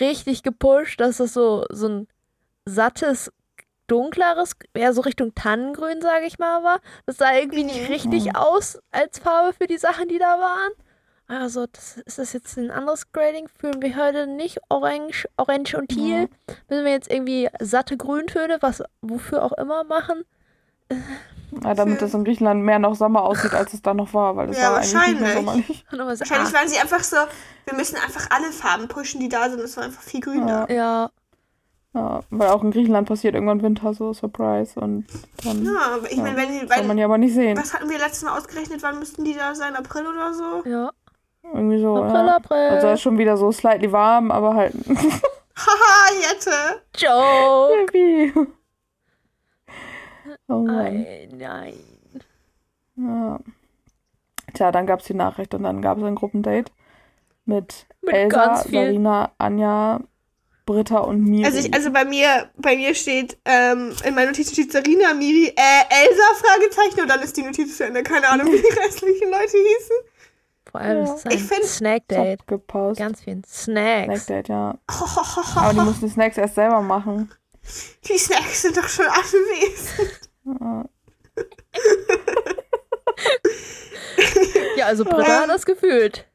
richtig 0.00 0.42
gepusht, 0.42 0.98
dass 1.00 1.18
das 1.18 1.34
so, 1.34 1.66
so 1.70 1.88
ein 1.88 2.08
sattes, 2.64 3.30
dunkleres, 3.86 4.52
eher 4.72 4.94
so 4.94 5.02
Richtung 5.02 5.34
Tannengrün, 5.34 6.00
sage 6.00 6.24
ich 6.24 6.38
mal, 6.38 6.62
war. 6.64 6.80
Das 7.04 7.18
sah 7.18 7.34
irgendwie 7.34 7.64
nicht 7.64 7.80
Mhm. 7.82 7.86
richtig 7.92 8.34
aus 8.36 8.78
als 8.92 9.18
Farbe 9.18 9.52
für 9.52 9.66
die 9.66 9.76
Sachen, 9.76 10.08
die 10.08 10.18
da 10.18 10.38
waren. 10.38 10.72
Also, 11.40 11.66
das, 11.66 11.96
ist 12.04 12.18
das 12.18 12.32
jetzt 12.32 12.56
ein 12.58 12.70
anderes 12.70 13.10
Grading? 13.12 13.48
Fühlen 13.58 13.80
wir 13.80 13.96
heute 13.96 14.26
nicht 14.26 14.58
orange, 14.68 15.26
orange 15.36 15.74
und 15.76 15.88
teal? 15.88 16.28
Müssen 16.68 16.84
wir 16.84 16.92
jetzt 16.92 17.10
irgendwie 17.10 17.48
satte 17.60 17.96
Grüntöne, 17.96 18.58
was 18.60 18.82
wofür 19.00 19.42
auch 19.42 19.52
immer 19.52 19.84
machen? 19.84 20.24
ja, 21.64 21.74
damit 21.74 22.00
es 22.02 22.14
in 22.14 22.24
Griechenland 22.24 22.62
mehr 22.62 22.78
noch 22.78 22.94
Sommer 22.94 23.22
aussieht, 23.22 23.54
als 23.54 23.72
es 23.74 23.82
da 23.82 23.94
noch 23.94 24.12
war, 24.14 24.36
weil 24.36 24.50
es 24.50 24.58
Ja, 24.58 24.70
war 24.72 24.78
eigentlich 24.78 24.94
nicht 24.94 25.20
mehr 25.20 25.34
wahrscheinlich. 25.34 25.84
sommerlich. 25.90 26.18
Wahrscheinlich 26.20 26.54
ah, 26.54 26.58
waren 26.58 26.68
sie 26.68 26.78
einfach 26.78 27.04
so, 27.04 27.16
wir 27.66 27.74
müssen 27.74 27.96
einfach 27.96 28.26
alle 28.30 28.52
Farben 28.52 28.88
pushen, 28.88 29.20
die 29.20 29.28
da 29.28 29.48
sind. 29.48 29.60
Es 29.60 29.76
war 29.76 29.84
einfach 29.84 30.02
viel 30.02 30.20
grüner. 30.20 30.66
ja, 30.70 31.10
Ja, 31.94 32.20
weil 32.30 32.48
auch 32.48 32.62
in 32.62 32.70
Griechenland 32.70 33.06
passiert 33.06 33.34
irgendwann 33.34 33.62
Winter, 33.62 33.92
so 33.92 34.12
Surprise. 34.14 34.80
Und 34.80 35.06
dann 35.44 35.64
Ja, 35.64 35.94
aber 35.96 36.10
ich 36.10 36.16
Ja, 36.16 36.22
meine, 36.22 36.36
wenn 36.36 36.60
die, 36.60 36.66
kann 36.66 36.86
man 36.86 36.96
ja 36.98 37.04
aber 37.04 37.18
nicht 37.18 37.34
sehen. 37.34 37.58
was 37.58 37.74
hatten 37.74 37.90
wir 37.90 37.98
letztes 37.98 38.22
Mal 38.22 38.36
ausgerechnet, 38.38 38.82
wann 38.82 38.98
müssten 38.98 39.24
die 39.24 39.34
da 39.34 39.54
sein? 39.54 39.76
April 39.76 40.06
oder 40.06 40.32
so? 40.34 40.62
ja. 40.68 40.90
Irgendwie 41.42 41.80
so. 41.80 41.96
April, 41.96 42.26
ja. 42.26 42.36
April. 42.36 42.68
Also 42.70 42.86
es 42.88 42.94
ist 42.94 43.02
schon 43.02 43.18
wieder 43.18 43.36
so 43.36 43.52
slightly 43.52 43.90
warm, 43.92 44.30
aber 44.30 44.54
halt 44.54 44.74
Haha, 45.56 46.12
Jette! 46.20 46.82
Joke. 46.96 47.74
irgendwie. 47.74 48.32
Oh 50.48 50.62
Mann. 50.62 51.02
Nein, 51.02 51.28
nein. 51.36 51.74
Ja. 52.96 53.40
Tja, 54.54 54.72
dann 54.72 54.86
gab 54.86 55.00
es 55.00 55.06
die 55.06 55.14
Nachricht 55.14 55.54
und 55.54 55.62
dann 55.62 55.82
gab 55.82 55.98
es 55.98 56.04
ein 56.04 56.14
Gruppendate 56.14 56.72
mit, 57.44 57.86
Mit 58.02 58.14
Elsa, 58.14 58.56
Sarina, 58.56 59.32
Anja, 59.38 60.00
Britta 60.66 60.98
und 60.98 61.24
Miri. 61.24 61.44
Also, 61.44 61.58
ich, 61.58 61.74
also 61.74 61.90
bei 61.90 62.04
mir, 62.04 62.50
bei 62.56 62.76
mir 62.76 62.94
steht, 62.94 63.38
ähm, 63.44 63.94
in 64.04 64.14
meinen 64.14 64.28
Notizen 64.28 64.52
steht 64.52 64.72
Sarina, 64.72 65.14
Miri, 65.14 65.48
äh, 65.48 66.04
Elsa, 66.06 66.22
Fragezeichen, 66.34 67.00
und 67.00 67.08
dann 67.08 67.20
ist 67.20 67.36
die 67.36 67.42
Notiz 67.42 67.76
zu 67.76 67.84
Ende. 67.84 68.02
Keine 68.02 68.28
Ahnung, 68.28 68.46
wie 68.46 68.60
die 68.62 68.78
restlichen 68.80 69.30
Leute 69.30 69.56
hießen. 69.56 69.96
Vor 70.72 70.80
allem 70.80 71.06
Ja. 71.06 71.14
ist 71.14 71.26
es 71.26 71.32
Ich 71.34 71.40
ein 71.42 71.48
find- 71.48 71.64
Snack-Date. 71.66 72.38
Top 72.40 72.46
gepostet. 72.48 73.06
Ganz 73.06 73.20
viel 73.22 73.42
Snacks. 73.46 74.24
Snackdate, 74.24 74.48
ja. 74.48 74.78
Aber 75.56 75.72
die 75.74 75.80
mussten 75.80 76.06
die 76.06 76.12
Snacks 76.12 76.38
erst 76.38 76.54
selber 76.56 76.80
machen. 76.80 77.30
Die 78.08 78.18
Snacks 78.18 78.62
sind 78.62 78.76
doch 78.76 78.88
schon 78.88 79.06
anwesend. 79.06 80.30
Ja. 80.44 80.84
Ja, 84.76 84.86
also 84.86 85.04
Britta 85.04 85.42
hat 85.42 85.48
das 85.48 85.64
gefühlt. 85.66 86.26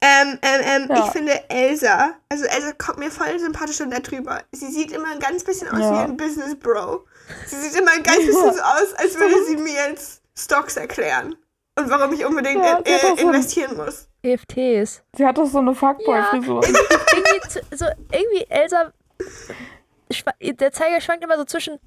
Ähm, 0.00 0.38
ähm, 0.42 0.60
ähm, 0.64 0.86
Ja. 0.90 1.04
ich 1.06 1.12
finde 1.12 1.48
Elsa, 1.48 2.14
also 2.28 2.44
Elsa 2.44 2.72
kommt 2.72 2.98
mir 2.98 3.10
voll 3.10 3.38
sympathisch 3.38 3.80
und 3.80 3.90
nett 3.90 4.10
rüber. 4.10 4.42
Sie 4.50 4.66
sieht 4.70 4.90
immer 4.90 5.12
ein 5.12 5.20
ganz 5.20 5.44
bisschen 5.44 5.68
aus 5.68 5.78
Ja. 5.78 5.92
wie 5.92 6.10
ein 6.10 6.16
Business 6.16 6.56
Bro. 6.58 7.04
Sie 7.46 7.56
sieht 7.56 7.78
immer 7.78 7.92
ein 7.92 8.02
ganz 8.02 8.18
bisschen 8.26 8.52
so 8.54 8.60
aus, 8.62 8.94
als 8.96 9.14
würde 9.16 9.44
sie 9.46 9.56
mir 9.56 9.74
jetzt 9.90 10.22
Stocks 10.36 10.76
erklären. 10.76 11.36
Und 11.78 11.88
warum 11.88 12.12
ich 12.12 12.24
unbedingt 12.24 12.62
Ja, 12.62 12.78
in, 12.78 12.84
äh, 12.86 12.96
auch 12.96 13.18
so 13.18 13.26
investieren 13.28 13.76
muss. 13.76 14.08
EFTs. 14.22 15.02
Sie 15.16 15.26
hat 15.26 15.38
doch 15.38 15.46
so 15.46 15.58
eine 15.58 15.74
Fuckboy-Frisur. 15.74 16.62
irgendwie, 16.66 17.48
zu- 17.48 17.60
so, 17.76 17.86
irgendwie 18.12 18.46
Elsa, 18.48 18.92
der 20.40 20.72
Zeiger 20.72 21.00
schwankt 21.00 21.24
immer 21.24 21.36
so 21.38 21.44
zwischen 21.44 21.78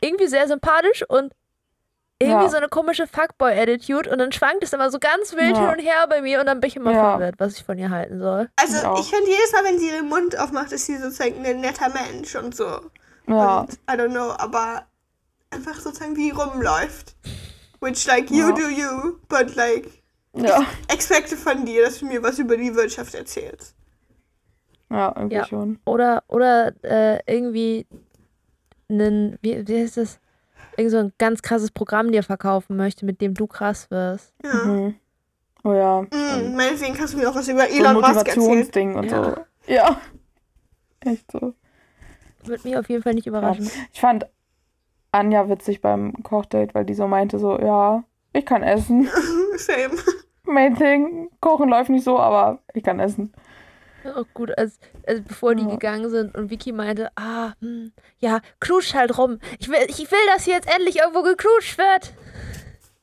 irgendwie 0.00 0.28
sehr 0.28 0.46
sympathisch 0.48 1.04
und 1.08 1.32
irgendwie 2.20 2.44
Ja. 2.44 2.50
so 2.50 2.56
eine 2.56 2.68
komische 2.68 3.08
Fuckboy-Attitude 3.08 4.08
und 4.08 4.18
dann 4.18 4.30
schwankt 4.30 4.62
es 4.62 4.72
immer 4.72 4.90
so 4.90 5.00
ganz 5.00 5.32
wild 5.34 5.56
Ja. 5.56 5.60
hin 5.70 5.78
und 5.78 5.84
her 5.84 6.06
bei 6.08 6.22
mir 6.22 6.38
und 6.40 6.46
dann 6.46 6.60
bin 6.60 6.68
ich 6.68 6.76
immer 6.76 6.92
Ja. 6.92 7.10
verwirrt, 7.10 7.34
was 7.38 7.56
ich 7.56 7.64
von 7.64 7.76
ihr 7.78 7.90
halten 7.90 8.20
soll. 8.20 8.48
Also 8.56 8.94
Ich 8.94 9.00
ich 9.00 9.10
finde 9.10 9.28
jedes 9.30 9.52
Mal, 9.52 9.64
wenn 9.64 9.78
sie 9.80 9.88
ihren 9.88 10.08
Mund 10.08 10.38
aufmacht, 10.38 10.70
ist 10.70 10.86
sie 10.86 10.96
sozusagen 10.98 11.44
ein 11.44 11.60
netter 11.60 11.88
Mensch 11.88 12.34
und 12.36 12.54
so. 12.54 12.80
Ja. 13.26 13.60
Und 13.60 13.72
I 13.90 13.94
don't 13.94 14.10
know, 14.10 14.30
aber 14.38 14.86
einfach 15.50 15.74
sozusagen 15.80 16.16
wie 16.16 16.30
rumläuft. 16.30 17.16
Which 17.82 18.06
like 18.06 18.30
you 18.30 18.48
Ja. 18.48 18.52
do 18.52 18.68
you, 18.68 19.18
but 19.28 19.54
like 19.56 19.88
Ja. 20.34 20.64
expecte 20.88 21.36
von 21.36 21.66
dir, 21.66 21.84
dass 21.84 21.98
du 21.98 22.06
mir 22.06 22.22
was 22.22 22.38
über 22.38 22.56
die 22.56 22.74
Wirtschaft 22.74 23.14
erzählst. 23.14 23.74
Ja, 24.90 25.12
irgendwie 25.16 25.36
Ja. 25.36 25.46
schon. 25.46 25.78
Oder, 25.84 26.22
oder 26.28 26.72
äh, 26.82 27.18
irgendwie 27.26 27.86
einen, 28.88 29.38
wie, 29.42 29.66
wie 29.66 29.82
heißt 29.82 29.96
das? 29.96 30.18
Irgend 30.76 30.92
so 30.92 30.98
ein 30.98 31.12
ganz 31.18 31.42
krasses 31.42 31.70
Programm 31.70 32.12
dir 32.12 32.22
verkaufen 32.22 32.76
möchte, 32.76 33.04
mit 33.04 33.20
dem 33.20 33.34
du 33.34 33.46
krass 33.46 33.90
wirst. 33.90 34.32
Ja. 34.44 34.54
Mhm. 34.64 34.94
Oh 35.64 35.72
ja. 35.74 36.02
Mhm, 36.02 36.56
meinetwegen 36.56 36.94
kannst 36.94 37.14
du 37.14 37.18
mir 37.18 37.28
auch 37.30 37.34
was 37.34 37.48
über 37.48 37.66
So 37.66 37.74
Elon 37.74 37.94
Musk 37.94 38.06
erzählen. 38.28 38.36
Motivationsding 38.38 38.94
und 38.94 39.10
Ja. 39.10 39.24
so. 39.24 39.72
Ja. 39.72 40.00
Echt 41.00 41.30
so. 41.30 41.54
Wird 42.44 42.64
mich 42.64 42.76
auf 42.76 42.88
jeden 42.88 43.02
Fall 43.02 43.14
nicht 43.14 43.26
überraschen. 43.26 43.70
Ich 43.92 44.00
fand 44.00 44.26
Anja 45.12 45.48
witzig 45.48 45.80
beim 45.80 46.14
Kochdate, 46.22 46.74
weil 46.74 46.84
die 46.84 46.94
so 46.94 47.06
meinte 47.06 47.38
so, 47.38 47.58
ja, 47.58 48.02
ich 48.32 48.46
kann 48.46 48.62
essen. 48.62 49.08
Same. 49.56 49.94
Main 50.44 50.74
thing, 50.76 51.30
kochen 51.40 51.68
läuft 51.68 51.90
nicht 51.90 52.04
so, 52.04 52.18
aber 52.18 52.58
ich 52.74 52.82
kann 52.82 52.98
essen. 52.98 53.32
Auch 54.04 54.24
gut, 54.34 54.56
als, 54.58 54.80
als 55.06 55.22
bevor 55.22 55.54
die 55.54 55.62
Ja. 55.62 55.70
gegangen 55.70 56.10
sind 56.10 56.34
und 56.34 56.50
Vicky 56.50 56.72
meinte, 56.72 57.10
ah, 57.14 57.52
hm, 57.60 57.92
ja, 58.18 58.40
knutscht 58.58 58.94
halt 58.94 59.16
rum. 59.16 59.38
Ich 59.60 59.68
will, 59.68 59.78
ich 59.86 60.10
will, 60.10 60.18
dass 60.34 60.44
hier 60.44 60.54
jetzt 60.54 60.68
endlich 60.74 60.98
irgendwo 60.98 61.22
geknutscht 61.22 61.78
wird. 61.78 62.12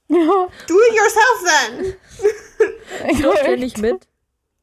Ja, 0.10 0.18
Do 0.68 0.74
it 0.90 0.96
yourself 0.98 1.46
then. 1.46 1.94
ich 3.12 3.22
Durfte 3.22 3.52
ja 3.52 3.56
nicht 3.58 3.78
mit. 3.78 4.08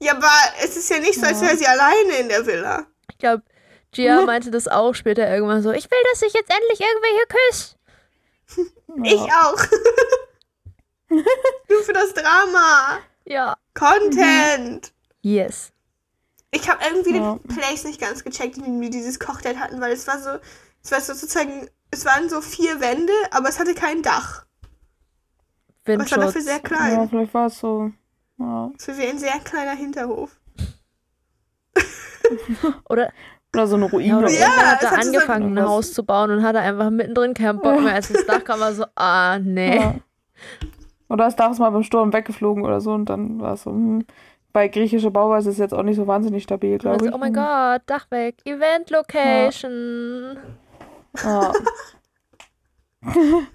Ja, 0.03 0.13
aber 0.15 0.29
es 0.63 0.77
ist 0.77 0.91
ja 0.91 0.99
nicht 0.99 1.15
so, 1.15 1.25
als 1.25 1.41
wäre 1.41 1.57
sie 1.57 1.67
alleine 1.67 2.17
in 2.21 2.29
der 2.29 2.45
Villa. 2.45 2.87
Ich 3.11 3.17
glaube, 3.17 3.43
Gia 3.97 4.23
meinte 4.27 4.51
das 4.51 4.69
auch 4.69 4.95
später 4.95 5.29
irgendwann 5.29 5.63
so, 5.63 5.73
ich 5.73 5.91
will, 5.91 5.99
dass 6.11 6.21
sich 6.21 6.33
jetzt 6.33 6.51
endlich 6.51 6.81
irgendwer 6.81 7.11
hier 7.11 7.27
küsst. 7.49 7.77
Ich 9.03 9.21
auch. 9.21 9.59
Nur 11.09 11.83
für 11.83 11.93
das 11.93 12.15
Drama. 12.15 12.99
Ja. 13.27 13.55
Content. 13.75 14.93
Yes. 15.21 15.71
Ich 16.51 16.67
habe 16.69 16.83
irgendwie 16.85 17.17
Ja. 17.19 17.35
den 17.37 17.43
Place 17.57 17.85
nicht 17.85 18.01
ganz 18.01 18.25
gecheckt, 18.25 18.57
in 18.57 18.65
dem 18.65 18.81
wir 18.81 18.89
dieses 18.89 19.19
Kochdate 19.21 19.59
hatten, 19.59 19.81
weil 19.81 19.93
es 19.93 20.07
war 20.07 20.19
so, 20.21 20.39
es 20.83 20.91
war 20.93 21.01
so 21.03 21.13
sozusagen, 21.13 21.69
es 21.91 22.05
waren 22.07 22.31
so 22.31 22.41
vier 22.41 22.81
Wände, 22.81 23.13
aber 23.33 23.49
es 23.51 23.59
hatte 23.59 23.75
kein 23.75 24.03
Dach. 24.03 24.47
Aber 25.87 26.03
es 26.05 26.11
war 26.13 26.19
dafür 26.19 26.35
Windschutz. 26.37 26.45
sehr 26.45 26.55
Ja, 26.55 26.61
klein. 26.61 27.09
vielleicht 27.11 27.35
war 27.35 27.47
es 27.49 27.59
so. 27.59 27.93
Ja. 28.39 28.71
Es 28.79 28.89
war 28.89 28.97
wie 28.99 29.07
ein 29.07 29.19
sehr 29.19 29.39
kleiner 29.41 29.73
Hinterhof. 29.75 30.31
Oder, 32.89 33.13
Oder 33.57 33.67
so 33.67 33.77
eine 33.77 33.87
ja, 33.87 33.91
Ruine. 33.91 34.09
Ja, 34.09 34.21
irgendwer 34.29 34.71
hat 34.71 34.81
so 34.83 34.89
angefangen, 34.89 35.53
ein 35.53 35.65
was- 35.65 35.69
Haus 35.71 35.93
zu 35.95 36.05
bauen 36.05 36.31
und 36.31 36.43
hatte 36.43 36.61
einfach 36.61 36.91
mittendrin 36.91 37.35
keinen 37.35 37.59
Bock 37.61 37.81
mehr. 37.81 37.95
Als 37.95 38.13
das 38.13 38.27
Dach 38.27 38.45
kam, 38.45 38.61
war 38.61 38.73
so, 38.73 38.85
ah, 38.95 39.39
nee. 39.39 39.77
Ja. 39.77 39.95
Oder 41.09 41.25
das 41.25 41.37
Dach 41.37 41.51
ist 41.51 41.59
mal 41.59 41.71
beim 41.71 41.83
Sturm 41.83 42.13
weggeflogen 42.13 42.65
oder 42.65 42.81
so 42.81 42.93
und 42.93 43.09
dann 43.09 43.41
war 43.41 43.55
es 43.55 43.63
so, 43.63 43.71
hm. 43.71 44.05
Bei 44.53 44.69
griechischer 44.69 45.11
Bauweise 45.11 45.51
ist 45.51 45.57
es 45.57 45.61
jetzt 45.61 45.75
auch 45.75 45.83
nicht 45.83 45.97
so 45.97 46.07
wahnsinnig 46.07 46.45
stabil, 46.45 46.79
glaube 46.79 47.07
ich. 47.07 47.13
oh 47.13 47.19
mein 47.19 47.35
Gott, 47.35 47.83
Dach 47.85 48.11
weg. 48.11 48.37
Event 48.47 48.89
Location. 48.89 50.39
Ja. 51.23 51.53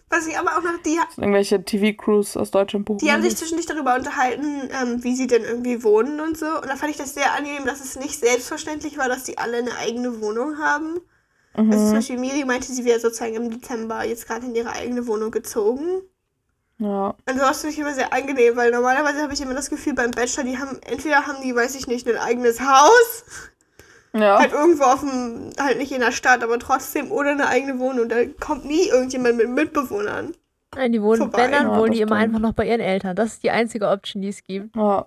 Was 0.09 0.27
ich 0.27 0.37
aber 0.37 0.57
auch 0.57 0.63
noch, 0.63 0.81
die, 0.85 0.95
Das 0.95 1.15
sind 1.15 1.23
irgendwelche 1.23 1.63
TV-Crews 1.63 2.37
aus 2.37 2.51
Deutschland 2.51 2.85
buchen. 2.85 2.99
die 2.99 3.11
haben 3.11 3.21
sich 3.21 3.35
zwischendurch 3.35 3.67
darüber 3.67 3.95
unterhalten, 3.95 4.69
ähm, 4.81 5.03
wie 5.03 5.15
sie 5.15 5.27
denn 5.27 5.43
irgendwie 5.43 5.83
wohnen 5.83 6.19
und 6.19 6.37
so. 6.37 6.45
Und 6.45 6.67
da 6.67 6.75
fand 6.75 6.91
ich 6.91 6.97
das 6.97 7.13
sehr 7.13 7.33
angenehm, 7.33 7.65
dass 7.65 7.83
es 7.83 7.97
nicht 7.97 8.19
selbstverständlich 8.19 8.97
war, 8.97 9.07
dass 9.09 9.23
die 9.23 9.37
alle 9.37 9.57
eine 9.57 9.75
eigene 9.77 10.21
Wohnung 10.21 10.57
haben. 10.57 10.99
Also 11.53 11.71
zum 11.71 11.89
mhm. 11.89 11.93
Beispiel 11.93 12.17
Miri 12.17 12.45
meinte, 12.45 12.71
sie 12.71 12.85
wäre 12.85 12.99
sozusagen 12.99 13.35
im 13.35 13.51
Dezember 13.51 14.05
jetzt 14.05 14.25
gerade 14.25 14.45
in 14.45 14.55
ihre 14.55 14.71
eigene 14.71 15.05
Wohnung 15.07 15.31
gezogen. 15.31 16.01
Ja. 16.77 17.15
Und 17.27 17.37
sowas 17.37 17.61
finde 17.61 17.73
ich 17.73 17.79
immer 17.79 17.93
sehr 17.93 18.13
angenehm, 18.13 18.55
weil 18.55 18.71
normalerweise 18.71 19.21
habe 19.21 19.33
ich 19.33 19.41
immer 19.41 19.53
das 19.53 19.69
Gefühl 19.69 19.93
beim 19.93 20.11
Bachelor, 20.11 20.45
die 20.45 20.57
haben, 20.57 20.79
entweder 20.81 21.27
haben 21.27 21.41
die, 21.43 21.55
weiß 21.55 21.75
ich 21.75 21.87
nicht, 21.87 22.07
ein 22.07 22.17
eigenes 22.17 22.61
Haus, 22.61 23.23
Ja. 24.13 24.39
halt 24.39 24.51
irgendwo 24.51 24.83
auf 24.83 24.99
dem, 24.99 25.51
halt 25.57 25.77
nicht 25.77 25.91
in 25.91 26.01
der 26.01 26.11
Stadt, 26.11 26.43
aber 26.43 26.59
trotzdem, 26.59 27.11
oder 27.11 27.31
eine 27.31 27.47
eigene 27.47 27.79
Wohnung. 27.79 28.09
Da 28.09 28.25
kommt 28.39 28.65
nie 28.65 28.87
irgendjemand 28.89 29.37
mit 29.37 29.49
Mitbewohnern. 29.49 30.35
Nein, 30.75 30.91
die 30.91 31.01
wohnen, 31.01 31.17
Vorbei. 31.19 31.43
wenn 31.43 31.51
dann 31.51 31.67
Ja, 31.69 31.77
wohnen 31.77 31.87
das 31.87 31.95
die 31.97 32.01
immer 32.01 32.15
einfach 32.15 32.39
noch 32.39 32.53
bei 32.53 32.65
ihren 32.67 32.81
Eltern. 32.81 33.15
Das 33.15 33.33
ist 33.33 33.43
die 33.43 33.51
einzige 33.51 33.87
Option, 33.89 34.21
die 34.21 34.29
es 34.29 34.43
gibt. 34.43 34.75
ja. 34.75 35.05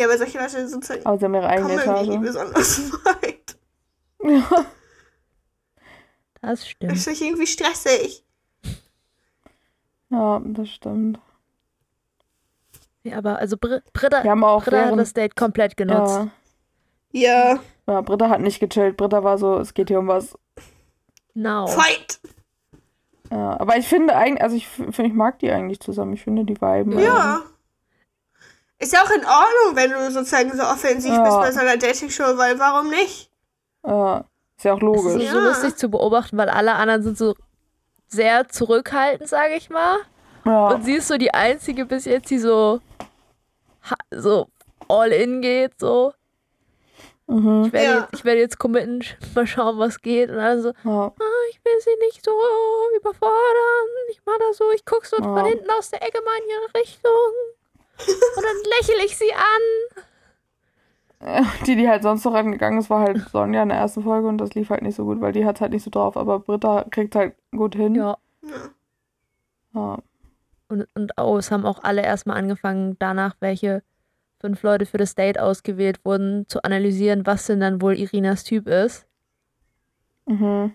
Ja, 0.00 0.06
aber 0.08 0.16
solche 0.16 0.38
Leute 0.38 0.66
sozusagen 0.68 1.04
Aber 1.04 1.18
sie 1.18 1.24
haben 1.26 1.34
ihre 1.34 1.46
eigene 1.46 1.76
kommen 1.76 1.78
irgendwie 1.86 2.08
nie 2.08 2.14
Etage. 2.16 2.26
besonders 2.26 2.92
weit. 3.04 3.56
Ja. 4.24 4.48
Das 4.48 4.66
Das 6.40 6.66
stimmt. 6.68 6.92
finde 6.98 7.10
ich 7.12 7.22
irgendwie 7.22 7.46
stressig. 7.46 8.24
ja, 10.10 10.40
das 10.44 10.68
stimmt. 10.70 11.18
Ja, 13.04 13.18
aber 13.18 13.38
also 13.38 13.56
Br 13.56 13.80
Britta, 13.92 14.22
Britta 14.22 14.86
hat 14.86 14.98
das 14.98 15.12
Date 15.12 15.36
komplett 15.36 15.76
genutzt. 15.76 16.20
ja, 17.12 17.52
Ja, 17.52 17.62
ja, 17.86 18.00
Britta 18.00 18.28
hat 18.28 18.40
nicht 18.40 18.60
gechillt. 18.60 18.96
Britta 18.96 19.22
war 19.24 19.38
so, 19.38 19.58
es 19.58 19.74
geht 19.74 19.88
hier 19.88 19.98
um 19.98 20.08
was. 20.08 20.36
Now. 21.34 21.66
fight! 21.66 22.20
Ja, 23.30 23.58
aber 23.58 23.76
ich 23.78 23.88
finde 23.88 24.14
eigentlich, 24.14 24.42
also 24.42 24.56
ich 24.56 24.68
finde, 24.68 25.06
ich 25.06 25.14
mag 25.14 25.38
die 25.38 25.50
eigentlich 25.50 25.80
zusammen. 25.80 26.12
Ich 26.12 26.22
finde 26.22 26.44
die 26.44 26.60
viben. 26.60 26.98
Ja. 26.98 27.40
Ist 28.78 28.92
ja 28.92 29.00
auch 29.02 29.10
in 29.10 29.20
Ordnung, 29.24 29.74
wenn 29.76 29.90
du 29.90 30.10
sozusagen 30.10 30.54
so 30.56 30.62
offensiv 30.64 31.12
Ja. 31.12 31.22
bist 31.22 31.36
bei 31.38 31.52
so 31.52 31.60
einer 31.60 31.76
Dating-Show, 31.78 32.36
weil 32.36 32.58
warum 32.58 32.90
nicht? 32.90 33.30
Ja, 33.86 34.24
ist 34.56 34.64
ja 34.64 34.72
auch 34.74 34.78
Es 34.78 34.82
logisch. 34.82 35.22
ist 35.22 35.30
so 35.30 35.38
Ja. 35.38 35.44
lustig 35.48 35.76
zu 35.76 35.88
beobachten, 35.88 36.36
weil 36.36 36.48
alle 36.50 36.74
anderen 36.74 37.02
sind 37.02 37.16
so 37.16 37.34
sehr 38.08 38.48
zurückhaltend, 38.48 39.28
sage 39.30 39.54
ich 39.54 39.70
mal. 39.70 39.98
Ja, 40.44 40.68
Und 40.72 40.84
sie 40.84 40.94
ist 40.96 41.08
so 41.08 41.16
die 41.16 41.32
einzige 41.32 41.86
bis 41.86 42.04
jetzt, 42.04 42.28
die 42.30 42.38
so, 42.38 42.80
so 44.10 44.48
all 44.88 45.10
in 45.12 45.40
geht, 45.40 45.78
so. 45.78 46.12
Mhm. 47.40 47.64
Ich 47.66 47.72
werde, 47.72 47.86
Ja. 47.86 48.00
jetzt, 48.00 48.14
ich 48.14 48.24
werde 48.24 48.40
jetzt 48.40 48.58
committen, 48.58 49.04
mal 49.34 49.46
schauen, 49.46 49.78
was 49.78 50.00
geht. 50.02 50.30
Und 50.30 50.36
dann 50.36 50.62
so, 50.62 50.68
ja. 50.84 51.06
ah, 51.06 51.42
ich 51.50 51.60
will 51.64 51.80
sie 51.80 51.96
nicht 52.06 52.24
so 52.24 52.32
überfordern. 52.96 53.88
Ich 54.10 54.20
mach 54.26 54.38
das 54.38 54.56
so, 54.58 54.70
ich 54.74 54.84
gucke 54.84 55.06
so 55.06 55.16
Ja. 55.16 55.22
von 55.22 55.44
hinten 55.46 55.70
aus 55.70 55.90
der 55.90 56.02
Ecke 56.02 56.18
mal 56.24 56.36
in 56.42 56.50
ihre 56.50 56.80
Richtung. 56.82 57.32
Und 58.36 58.42
dann 58.44 58.56
lächle 58.80 59.04
ich 59.06 59.16
sie 59.16 59.32
an. 59.32 60.04
Die, 61.66 61.76
die 61.76 61.88
halt 61.88 62.02
sonst 62.02 62.24
noch 62.24 62.34
rangegangen 62.34 62.80
ist, 62.80 62.90
war 62.90 63.00
halt 63.00 63.28
Sonja 63.30 63.62
in 63.62 63.68
der 63.68 63.78
ersten 63.78 64.02
Folge 64.02 64.26
und 64.26 64.38
das 64.38 64.54
lief 64.54 64.70
halt 64.70 64.82
nicht 64.82 64.96
so 64.96 65.04
gut, 65.04 65.20
weil 65.20 65.30
die 65.30 65.44
hat 65.46 65.60
halt 65.60 65.70
nicht 65.70 65.84
so 65.84 65.90
drauf. 65.90 66.16
Aber 66.16 66.40
Britta 66.40 66.84
kriegt 66.90 67.14
halt 67.14 67.36
gut 67.52 67.76
hin. 67.76 67.94
Ja. 67.94 68.18
Ja. 68.42 68.50
Ja. 69.74 69.98
Und, 70.68 70.88
und 70.94 71.12
oh, 71.20 71.36
es 71.36 71.52
haben 71.52 71.64
auch 71.64 71.84
alle 71.84 72.02
erstmal 72.02 72.38
angefangen, 72.38 72.96
danach, 72.98 73.36
welche 73.38 73.84
fünf 74.42 74.62
Leute 74.62 74.84
für 74.84 74.98
das 74.98 75.14
Date 75.14 75.38
ausgewählt 75.40 76.04
wurden, 76.04 76.46
zu 76.48 76.62
analysieren, 76.62 77.24
was 77.24 77.46
denn 77.46 77.60
dann 77.60 77.80
wohl 77.80 77.96
Irinas 77.96 78.44
Typ 78.44 78.68
ist. 78.68 79.06
Mhm. 80.26 80.74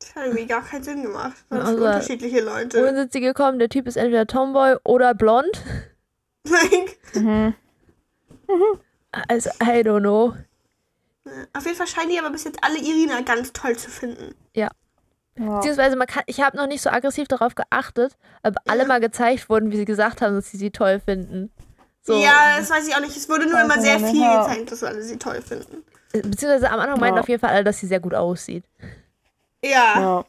Das 0.00 0.16
hat 0.16 0.24
irgendwie 0.24 0.46
gar 0.46 0.62
keinen 0.64 0.82
Sinn 0.82 1.02
gemacht. 1.04 1.36
Das 1.48 1.60
Also, 1.60 1.72
sind 1.74 1.82
unterschiedliche 1.86 2.44
Wohin 2.44 2.70
Leute. 2.70 2.94
sind 2.96 3.12
sie 3.12 3.20
gekommen? 3.20 3.60
Der 3.60 3.68
Typ 3.68 3.86
ist 3.86 3.96
entweder 3.96 4.26
Tomboy 4.26 4.74
oder 4.84 5.14
blond. 5.14 5.62
Like, 6.48 6.98
Mhm. 7.14 7.54
Also, 9.28 9.50
I 9.62 9.82
don't 9.84 10.00
know. 10.00 10.34
auf 11.52 11.64
jeden 11.64 11.76
Fall 11.76 11.86
scheinen 11.86 12.10
die 12.10 12.18
aber 12.18 12.30
bis 12.30 12.44
jetzt 12.44 12.58
alle 12.62 12.78
Irina 12.78 13.20
ganz 13.20 13.52
toll 13.52 13.76
zu 13.76 13.88
finden. 13.90 14.34
Ja. 14.54 14.68
Beziehungsweise, 15.34 15.96
man 15.96 16.06
kann, 16.08 16.24
ich 16.26 16.40
habe 16.42 16.56
noch 16.56 16.66
nicht 16.66 16.82
so 16.82 16.90
aggressiv 16.90 17.26
darauf 17.28 17.54
geachtet, 17.54 18.16
aber 18.42 18.60
alle 18.66 18.82
Ja. 18.82 18.86
mal 18.88 19.00
gezeigt 19.00 19.48
wurden, 19.48 19.70
wie 19.70 19.76
sie 19.76 19.84
gesagt 19.84 20.20
haben, 20.20 20.34
dass 20.34 20.50
sie 20.50 20.56
sie 20.58 20.70
toll 20.70 21.00
finden. 21.00 21.50
So, 22.02 22.14
Ja, 22.20 22.56
das 22.58 22.68
weiß 22.70 22.86
ich 22.88 22.94
auch 22.96 23.00
nicht. 23.00 23.16
Es 23.16 23.28
wurde 23.28 23.46
nur 23.48 23.60
immer 23.60 23.80
sehr 23.80 23.98
viel 24.00 24.20
ja. 24.20 24.42
gezeigt, 24.42 24.72
dass 24.72 24.82
alle 24.82 25.02
sie 25.02 25.18
toll 25.18 25.40
finden. 25.40 25.84
Beziehungsweise 26.12 26.70
am 26.70 26.80
Anfang 26.80 27.00
meinten 27.00 27.16
Ja. 27.16 27.22
auf 27.22 27.28
jeden 27.28 27.40
Fall 27.40 27.50
alle, 27.50 27.64
dass 27.64 27.78
sie 27.78 27.86
sehr 27.86 28.00
gut 28.00 28.14
aussieht. 28.14 28.64
Ja. 29.64 30.00
Ja. 30.00 30.24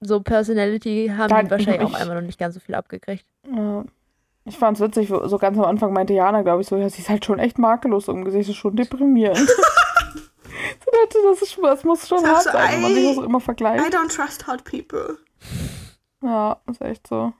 So 0.00 0.20
Personality 0.20 1.12
haben 1.16 1.44
die 1.46 1.50
wahrscheinlich 1.50 1.82
auch 1.82 1.94
einfach 1.94 2.14
noch 2.14 2.20
nicht 2.22 2.38
ganz 2.38 2.54
so 2.54 2.60
viel 2.60 2.74
abgekriegt. 2.74 3.24
ja. 3.50 3.84
Ich 4.46 4.58
fand's 4.58 4.78
witzig, 4.78 5.08
so 5.08 5.38
ganz 5.38 5.56
am 5.56 5.64
Anfang 5.64 5.94
meinte 5.94 6.12
Jana, 6.12 6.42
glaube 6.42 6.60
ich, 6.60 6.66
so, 6.68 6.76
ja, 6.76 6.90
sie 6.90 7.00
ist 7.00 7.08
halt 7.08 7.24
schon 7.24 7.38
echt 7.38 7.58
makellos 7.58 8.08
im 8.08 8.26
Gesicht, 8.26 8.50
ist 8.50 8.56
schon 8.56 8.76
deprimierend. 8.76 9.38
so 9.48 10.90
dachte, 10.92 11.18
das, 11.30 11.40
ist, 11.40 11.58
das 11.62 11.82
muss 11.84 12.06
schon 12.06 12.26
hart 12.26 12.44
du, 12.44 12.50
sein, 12.52 12.72
wenn 12.74 12.82
man 12.82 12.94
sich 12.94 13.16
das 13.16 13.24
immer 13.24 13.38
I 13.38 13.40
vergleicht. 13.40 13.94
don't 13.94 14.14
trust 14.14 14.46
hot 14.46 14.62
people. 14.64 15.16
Ja, 16.22 16.58
ist 16.70 16.82
echt 16.82 17.06
so. 17.06 17.32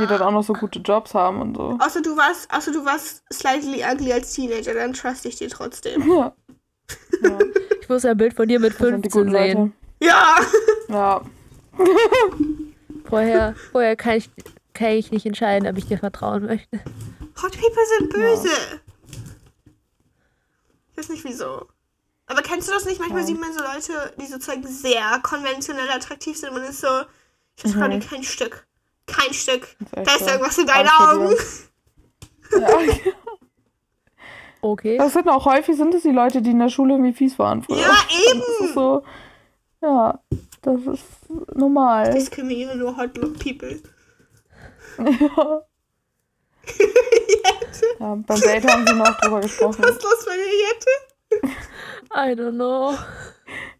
Die 0.00 0.06
dann 0.06 0.20
auch 0.22 0.32
noch 0.32 0.42
so 0.42 0.52
gute 0.52 0.80
Jobs 0.80 1.14
haben 1.14 1.40
und 1.40 1.56
so. 1.56 1.78
Außer 1.80 2.02
du 2.02 2.16
warst, 2.16 2.52
außer 2.52 2.72
du 2.72 2.84
warst 2.84 3.22
slightly 3.32 3.84
ugly 3.84 4.12
als 4.12 4.32
Teenager, 4.32 4.74
dann 4.74 4.92
trust 4.92 5.24
ich 5.26 5.36
dir 5.36 5.48
trotzdem. 5.48 6.08
Ja. 6.10 6.32
ja 7.22 7.38
Ich 7.80 7.88
muss 7.88 8.04
ein 8.04 8.16
Bild 8.16 8.34
von 8.34 8.48
dir 8.48 8.58
mit 8.58 8.72
das 8.72 8.78
sind 8.78 9.04
die 9.04 9.10
15 9.10 9.10
guten 9.10 9.30
sehen. 9.32 9.58
Leute. 9.58 9.72
Ja. 10.00 10.36
Ja. 10.88 11.20
Vorher, 13.04 13.54
vorher 13.72 13.96
kann, 13.96 14.16
ich, 14.16 14.30
kann 14.74 14.88
ich 14.90 15.10
nicht 15.12 15.24
entscheiden, 15.26 15.68
ob 15.68 15.78
ich 15.78 15.86
dir 15.86 15.98
vertrauen 15.98 16.44
möchte. 16.46 16.78
Hot 17.42 17.52
people 17.52 17.86
sind 17.98 18.12
böse. 18.12 18.50
Ich 20.92 20.98
weiß 20.98 21.08
nicht 21.10 21.24
wieso. 21.24 21.66
Aber 22.26 22.42
kennst 22.42 22.68
du 22.68 22.72
das 22.72 22.84
nicht? 22.84 22.98
Manchmal 23.00 23.20
Ja. 23.22 23.26
sieht 23.26 23.40
man 23.40 23.52
so 23.52 23.60
Leute, 23.60 24.12
die 24.20 24.26
sozusagen 24.26 24.66
sehr 24.66 25.20
konventionell 25.22 25.88
attraktiv 25.90 26.36
sind. 26.36 26.52
Man 26.52 26.64
ist 26.64 26.80
so, 26.80 26.88
ich 27.56 27.64
weiß 27.64 27.74
Mhm. 27.74 27.78
gerade 27.80 27.98
kein 28.00 28.22
Stück. 28.24 28.66
Kein 29.08 29.32
Stück. 29.32 29.62
ist 29.80 29.96
Da 29.96 30.02
ist 30.02 30.18
so. 30.20 30.26
irgendwas 30.26 30.58
in 30.58 30.66
deinen 30.66 30.88
Augen. 30.88 31.34
Ja. 32.52 32.68
Okay. 34.60 34.98
Das 34.98 35.12
sind 35.12 35.28
auch 35.28 35.44
häufig 35.44 35.76
sind 35.76 35.94
es 35.94 36.02
die 36.02 36.10
Leute, 36.10 36.42
die 36.42 36.50
in 36.50 36.58
der 36.58 36.68
Schule 36.68 36.94
irgendwie 36.94 37.12
fies 37.12 37.38
waren 37.38 37.62
früher. 37.62 37.78
Ja, 37.78 37.94
eben. 38.28 38.40
Das 38.40 38.66
ist 38.66 38.74
so. 38.74 39.04
Ja, 39.80 40.20
das 40.62 40.80
ist 40.82 41.04
normal. 41.54 42.12
Diskriminiere 42.12 42.76
nur 42.76 42.96
Hot 42.96 43.14
People. 43.14 43.80
Ja. 44.98 45.62
ja, 48.00 48.14
beim 48.16 48.40
Date 48.40 48.66
haben 48.68 48.84
sie 48.86 48.94
noch 48.94 49.16
drüber 49.20 49.40
gesprochen. 49.40 49.76
Was 49.78 49.90
ist 49.92 50.02
los 50.02 50.26
bei 50.26 50.34
dir, 50.34 51.46
Jette? 51.46 51.56
I 52.12 52.34
don't 52.40 52.54
know. 52.54 52.98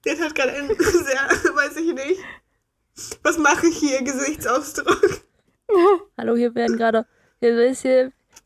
Jette 0.05 0.25
hat 0.25 0.35
gerade 0.35 0.53
einen 0.53 0.69
sehr, 0.79 1.29
weiß 1.55 1.77
ich 1.77 1.93
nicht. 1.93 2.21
Was 3.23 3.39
mache 3.39 3.67
ich 3.67 3.79
hier? 3.79 4.03
Gesichtsausdruck. 4.03 5.23
Hallo, 6.19 6.37
hier 6.37 6.55
werden 6.55 6.77
gerade. 6.77 7.07
Hier. 7.41 7.55
Jetzt 7.65 7.85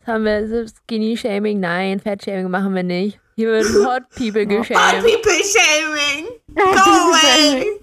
haben 0.07 0.25
wir 0.25 0.67
Skinny 0.69 1.17
Shaming. 1.17 1.61
Nein, 1.61 2.01
Fat 2.01 2.25
Shaming 2.25 2.51
machen 2.51 2.75
wir 2.75 2.83
nicht. 2.83 3.19
Hier 3.37 3.49
wird 3.49 3.67
Hot 3.87 4.09
People 4.11 4.43
Hot 4.59 4.69
geshamed. 4.69 5.05
People 5.05 5.33
Shaming. 5.45 6.27
Go 6.55 6.91
away. 6.91 7.79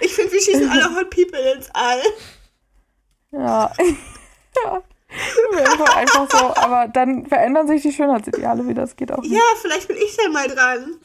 Ich 0.00 0.14
finde, 0.14 0.32
wir 0.32 0.40
schießen 0.40 0.68
alle 0.70 0.94
Hot 0.94 1.10
People 1.10 1.52
ins 1.52 1.68
All. 1.74 2.02
Ja. 3.32 3.72
ja. 4.64 4.82
Einfach, 5.58 5.96
einfach 5.96 6.30
so, 6.30 6.56
aber 6.56 6.88
dann 6.88 7.26
verändern 7.26 7.66
sich 7.66 7.82
die 7.82 7.92
Schönheitsideale 7.92 8.66
wieder, 8.66 8.82
das 8.82 8.96
geht 8.96 9.12
auch 9.12 9.20
nicht. 9.20 9.32
Ja, 9.32 9.42
vielleicht 9.60 9.86
bin 9.86 9.98
ich 9.98 10.16
dann 10.16 10.32
mal 10.32 10.48
dran. 10.48 10.96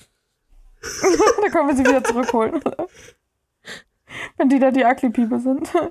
dann 1.41 1.51
können 1.51 1.67
wir 1.67 1.75
sie 1.75 1.85
wieder 1.85 2.03
zurückholen. 2.03 2.61
Wenn 4.37 4.49
die 4.49 4.59
da 4.59 4.71
die 4.71 4.83
Ugly 4.85 5.09
People 5.09 5.39
sind. 5.39 5.71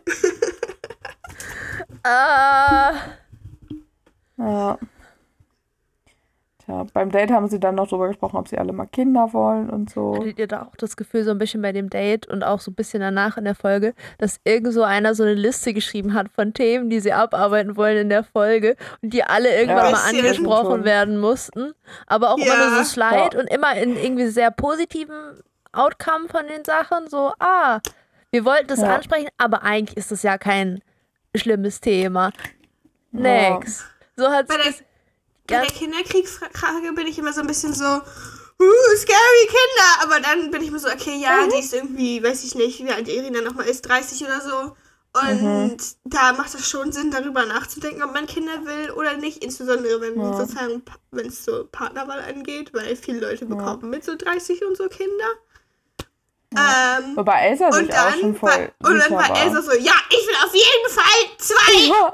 Ah. 2.03 2.93
Ja. 4.37 4.79
Tja, 6.65 6.85
beim 6.93 7.11
Date 7.11 7.31
haben 7.33 7.49
sie 7.49 7.59
dann 7.61 7.75
noch 7.75 7.89
drüber 7.89 8.09
gesprochen, 8.09 8.37
ob 8.37 8.49
sie 8.49 8.59
alle 8.59 8.73
mal 8.73 8.87
Kinder 8.87 9.33
wollen 9.33 9.71
und 9.71 9.91
so. 9.91 10.17
Hattet 10.17 10.39
ihr 10.39 10.47
da 10.47 10.63
auch 10.63 10.77
das 10.77 10.97
Gefühl, 10.97 11.25
so 11.25 11.31
ein 11.33 11.39
bisschen 11.39 11.63
bei 11.63 11.73
dem 11.73 11.91
Date 11.91 12.27
und 12.29 12.43
auch 12.45 12.61
so 12.61 12.71
ein 12.71 12.75
bisschen 12.75 13.01
danach 13.01 13.37
in 13.37 13.45
der 13.45 13.55
Folge, 13.55 13.95
dass 14.19 14.39
irgend 14.45 14.73
so 14.73 14.83
einer 14.83 15.15
so 15.15 15.23
eine 15.25 15.35
Liste 15.35 15.75
geschrieben 15.75 16.15
hat 16.15 16.29
von 16.33 16.55
Themen, 16.55 16.91
die 16.91 17.01
sie 17.01 17.13
abarbeiten 17.13 17.77
wollen 17.77 17.97
in 17.99 18.09
der 18.09 18.25
Folge 18.25 18.77
und 19.03 19.13
die 19.13 19.25
alle 19.25 19.49
irgendwann 19.59 19.87
Ja, 19.87 19.91
mal 19.93 20.09
angesprochen 20.09 20.67
Schon. 20.71 20.85
werden 20.85 21.19
mussten, 21.19 21.73
aber 22.07 22.31
auch 22.33 22.39
immer 22.39 22.57
nur 22.57 22.69
Ja. 22.79 22.85
so 22.85 22.85
Slide 22.85 23.31
Ja. 23.35 23.41
und 23.41 23.47
immer 23.53 23.77
in 23.77 23.97
irgendwie 23.97 24.27
sehr 24.29 24.51
positiven 24.51 25.43
Outcome 25.73 26.29
von 26.29 26.47
den 26.47 26.65
Sachen, 26.65 27.09
so, 27.09 27.33
ah, 27.39 27.81
wir 28.37 28.45
wollten 28.45 28.67
das 28.67 28.81
Ja. 28.81 28.95
ansprechen, 28.97 29.31
aber 29.39 29.63
eigentlich 29.63 29.97
ist 29.97 30.11
das 30.13 30.23
ja 30.23 30.37
kein 30.37 30.83
schlimmes 31.35 31.81
Thema. 31.81 32.33
Ja. 33.13 33.21
Next. 33.21 33.83
So 34.15 34.29
hat 34.31 34.47
Bei 34.49 34.57
der, 34.59 34.67
es 34.67 34.83
bei 35.47 35.55
Ja. 35.55 35.61
der 35.63 35.71
Kinderkriegsfrage 35.71 36.93
bin 36.95 37.07
ich 37.07 37.19
immer 37.19 37.33
so 37.33 37.41
ein 37.41 37.47
bisschen 37.47 37.73
so, 37.73 37.85
uh, 37.87 38.97
scary 38.97 39.47
Kinder. 39.47 40.03
Aber 40.03 40.21
dann 40.21 40.51
bin 40.51 40.63
ich 40.63 40.71
mir 40.71 40.79
so, 40.79 40.89
okay, 40.89 41.17
ja, 41.19 41.47
die 41.51 41.61
ist 41.61 41.73
irgendwie, 41.73 42.23
weiß 42.23 42.45
ich 42.45 42.55
nicht, 42.57 42.85
wie 42.85 42.91
alt 42.93 43.09
Irina 43.09 43.41
nochmal 43.41 43.67
ist, 43.69 43.83
30 43.89 44.23
oder 44.25 44.41
so. 44.43 44.77
Und 45.31 45.79
da 46.05 46.35
macht 46.35 46.55
es 46.55 46.69
schon 46.69 46.93
Sinn, 46.93 47.11
darüber 47.11 47.47
nachzudenken, 47.47 48.03
ob 48.03 48.13
man 48.13 48.27
Kinder 48.27 48.67
will 48.67 48.91
oder 48.91 49.17
nicht. 49.17 49.43
Insbesondere 49.43 49.99
wenn 50.03 50.21
Ja. 50.21 50.35
sozusagen, 50.37 50.83
wenn 51.11 51.29
es 51.29 51.43
so 51.43 51.65
Partnerwahl 51.73 52.21
angeht, 52.21 52.75
weil 52.75 52.97
viele 52.97 53.21
Leute 53.21 53.47
bekommen 53.47 53.89
mit 53.89 54.05
so 54.05 54.15
30 54.15 54.63
und 54.67 54.77
so 54.77 54.89
Kinder. 54.91 55.29
Ähm, 56.57 57.17
Wobei 57.17 57.41
Elsa 57.49 57.71
sich 57.73 57.83
und 57.83 57.93
auch 57.95 58.11
schon 58.13 58.21
dann, 58.23 58.37
voll 58.37 58.51
war, 58.81 58.91
und 58.91 58.99
dann 58.99 59.11
war 59.13 59.29
war. 59.29 59.43
Elsa 59.43 59.63
so, 59.63 59.73
ja, 59.73 59.95
ich 60.11 60.27
will 60.27 60.35
auf 60.45 60.55
jeden 60.55 60.91
Fall 60.91 61.37
zwei. 61.39 61.73
Ja. 61.89 62.13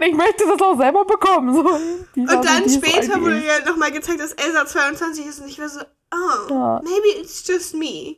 Ich 0.00 0.14
möchte 0.14 0.46
das 0.46 0.60
auch 0.62 0.76
selber 0.78 1.04
bekommen. 1.04 1.52
So. 1.54 1.60
Und 1.64 2.44
dann 2.44 2.68
später 2.70 3.20
wurde 3.20 3.38
ja 3.44 3.58
nochmal 3.64 3.90
gezeigt, 3.90 4.20
dass 4.20 4.32
Elsa 4.32 4.64
22 4.64 5.26
ist 5.26 5.40
und 5.40 5.48
ich 5.48 5.58
war 5.58 5.68
so, 5.68 5.80
oh, 6.14 6.50
Ja. 6.50 6.80
maybe 6.84 7.18
it's 7.20 7.44
just 7.46 7.74
me, 7.74 8.16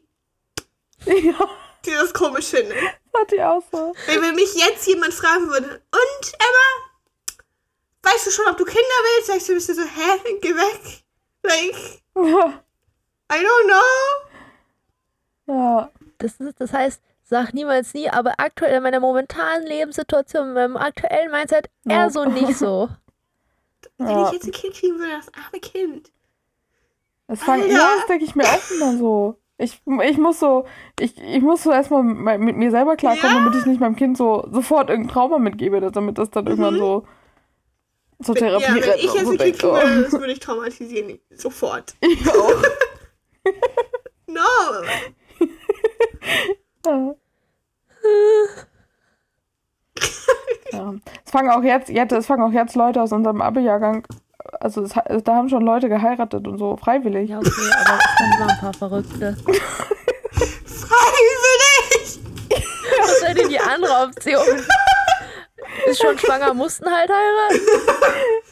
Ja, 1.06 1.48
die 1.86 1.90
das 1.92 2.12
komisch 2.12 2.48
findet. 2.48 2.76
das 2.76 3.20
hat 3.22 3.30
die 3.32 3.42
auch 3.42 3.62
so. 3.72 3.94
Wenn, 4.06 4.20
wenn 4.20 4.34
mich 4.34 4.54
jetzt 4.56 4.86
jemand 4.86 5.14
fragen 5.14 5.48
würde, 5.48 5.68
und 5.90 6.32
Emma, 6.34 8.12
weißt 8.12 8.26
du 8.26 8.30
schon, 8.30 8.46
ob 8.48 8.58
du 8.58 8.64
Kinder 8.66 8.80
willst? 9.16 9.28
Sagst 9.28 9.48
du 9.48 9.52
ein 9.52 9.56
bisschen 9.56 9.76
so, 9.76 9.82
hä, 9.82 10.36
geh 10.42 10.54
weg. 10.54 11.02
Like, 11.42 12.02
Ja. 12.14 12.62
I 13.32 13.36
don't 13.36 13.66
know. 13.68 14.29
Ja. 15.50 15.90
Das, 16.18 16.34
ist, 16.40 16.60
das 16.60 16.72
heißt, 16.72 17.02
sag 17.24 17.54
niemals 17.54 17.94
nie, 17.94 18.08
aber 18.10 18.34
aktuell 18.38 18.76
in 18.76 18.82
meiner 18.82 19.00
momentanen 19.00 19.66
Lebenssituation, 19.66 20.48
in 20.48 20.54
meinem 20.54 20.76
aktuellen 20.76 21.30
Mindset, 21.30 21.70
eher 21.88 21.96
Ja. 21.96 22.10
so 22.10 22.24
nicht 22.24 22.56
so. 22.56 22.88
Wenn 23.98 24.08
Ja. 24.08 24.26
ich 24.26 24.32
jetzt 24.32 24.46
ein 24.46 24.52
Kind 24.52 24.74
kriegen 24.74 24.98
würde, 24.98 25.12
das 25.16 25.28
arme 25.34 25.60
Kind. 25.60 26.10
Das, 27.26 27.40
fang, 27.42 27.60
ja, 27.70 27.90
das 27.96 28.06
denke 28.06 28.24
ich 28.24 28.34
mir 28.34 28.44
auch 28.44 28.70
immer 28.74 28.96
so. 28.96 29.36
Ich, 29.56 29.80
ich 30.04 30.18
muss 30.18 30.40
so, 30.40 30.64
ich, 30.98 31.16
ich 31.22 31.42
muss 31.42 31.62
so 31.62 31.70
erstmal 31.70 32.02
mit, 32.02 32.40
mit 32.40 32.56
mir 32.56 32.70
selber 32.70 32.96
klarkommen, 32.96 33.36
Ja. 33.36 33.44
damit 33.44 33.58
ich 33.60 33.66
nicht 33.66 33.80
meinem 33.80 33.94
Kind 33.94 34.16
so 34.16 34.48
sofort 34.50 34.88
irgendein 34.88 35.12
Trauma 35.12 35.38
mitgebe, 35.38 35.80
damit 35.90 36.18
das 36.18 36.30
dann 36.30 36.46
irgendwann 36.46 36.78
so 36.78 37.06
zur 38.22 38.34
Therapie 38.34 38.70
Mhm. 38.70 38.76
Ja, 38.78 38.86
wenn 38.86 38.98
ich 38.98 39.02
jetzt 39.14 39.24
so 39.24 39.30
ein 39.30 39.38
Kind 39.38 39.58
kriegen 39.58 39.68
oh. 39.72 39.74
würde, 39.76 40.02
das 40.02 40.12
würde 40.12 40.32
ich 40.32 40.40
traumatisieren. 40.40 41.18
Sofort. 41.30 41.94
Ich 42.02 42.28
auch. 42.28 42.62
No. 44.26 44.40
Ja. 46.86 47.14
ja. 50.72 50.94
Es 51.24 51.30
fangen 51.30 51.50
auch 51.50 51.62
jetzt, 51.62 51.90
jetzt, 51.90 52.12
es 52.12 52.26
fangen 52.26 52.42
auch 52.42 52.52
jetzt 52.52 52.74
Leute 52.74 53.02
aus 53.02 53.12
unserem 53.12 53.42
Abi-Jahrgang, 53.42 54.06
also 54.60 54.82
es, 54.82 54.94
da 55.24 55.34
haben 55.34 55.48
schon 55.48 55.64
Leute 55.64 55.88
geheiratet 55.88 56.46
und 56.46 56.58
so, 56.58 56.76
freiwillig. 56.76 57.30
Ja, 57.30 57.38
okay, 57.38 57.50
aber 57.84 57.98
es 57.98 58.16
sind 58.18 58.34
immer 58.36 58.48
ein 58.50 58.58
paar 58.58 58.74
Verrückte. 58.74 59.36
Freiwillig. 60.64 62.20
Was 62.98 63.22
wäre 63.22 63.34
denn 63.34 63.48
die 63.48 63.60
andere 63.60 64.04
Option? 64.06 64.46
Ist 65.86 66.02
schon 66.02 66.18
schwanger, 66.18 66.52
mussten 66.54 66.90
halt 66.90 67.08
heiraten. 67.10 67.60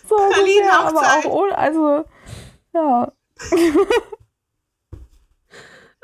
So 0.09 0.17
ungefähr, 0.17 0.81
aber 0.81 1.01
Berlin-Hochzeit. 1.01 1.27
auch 1.27 1.31
ohne, 1.31 1.59
also, 1.59 2.05
ja. 2.73 3.13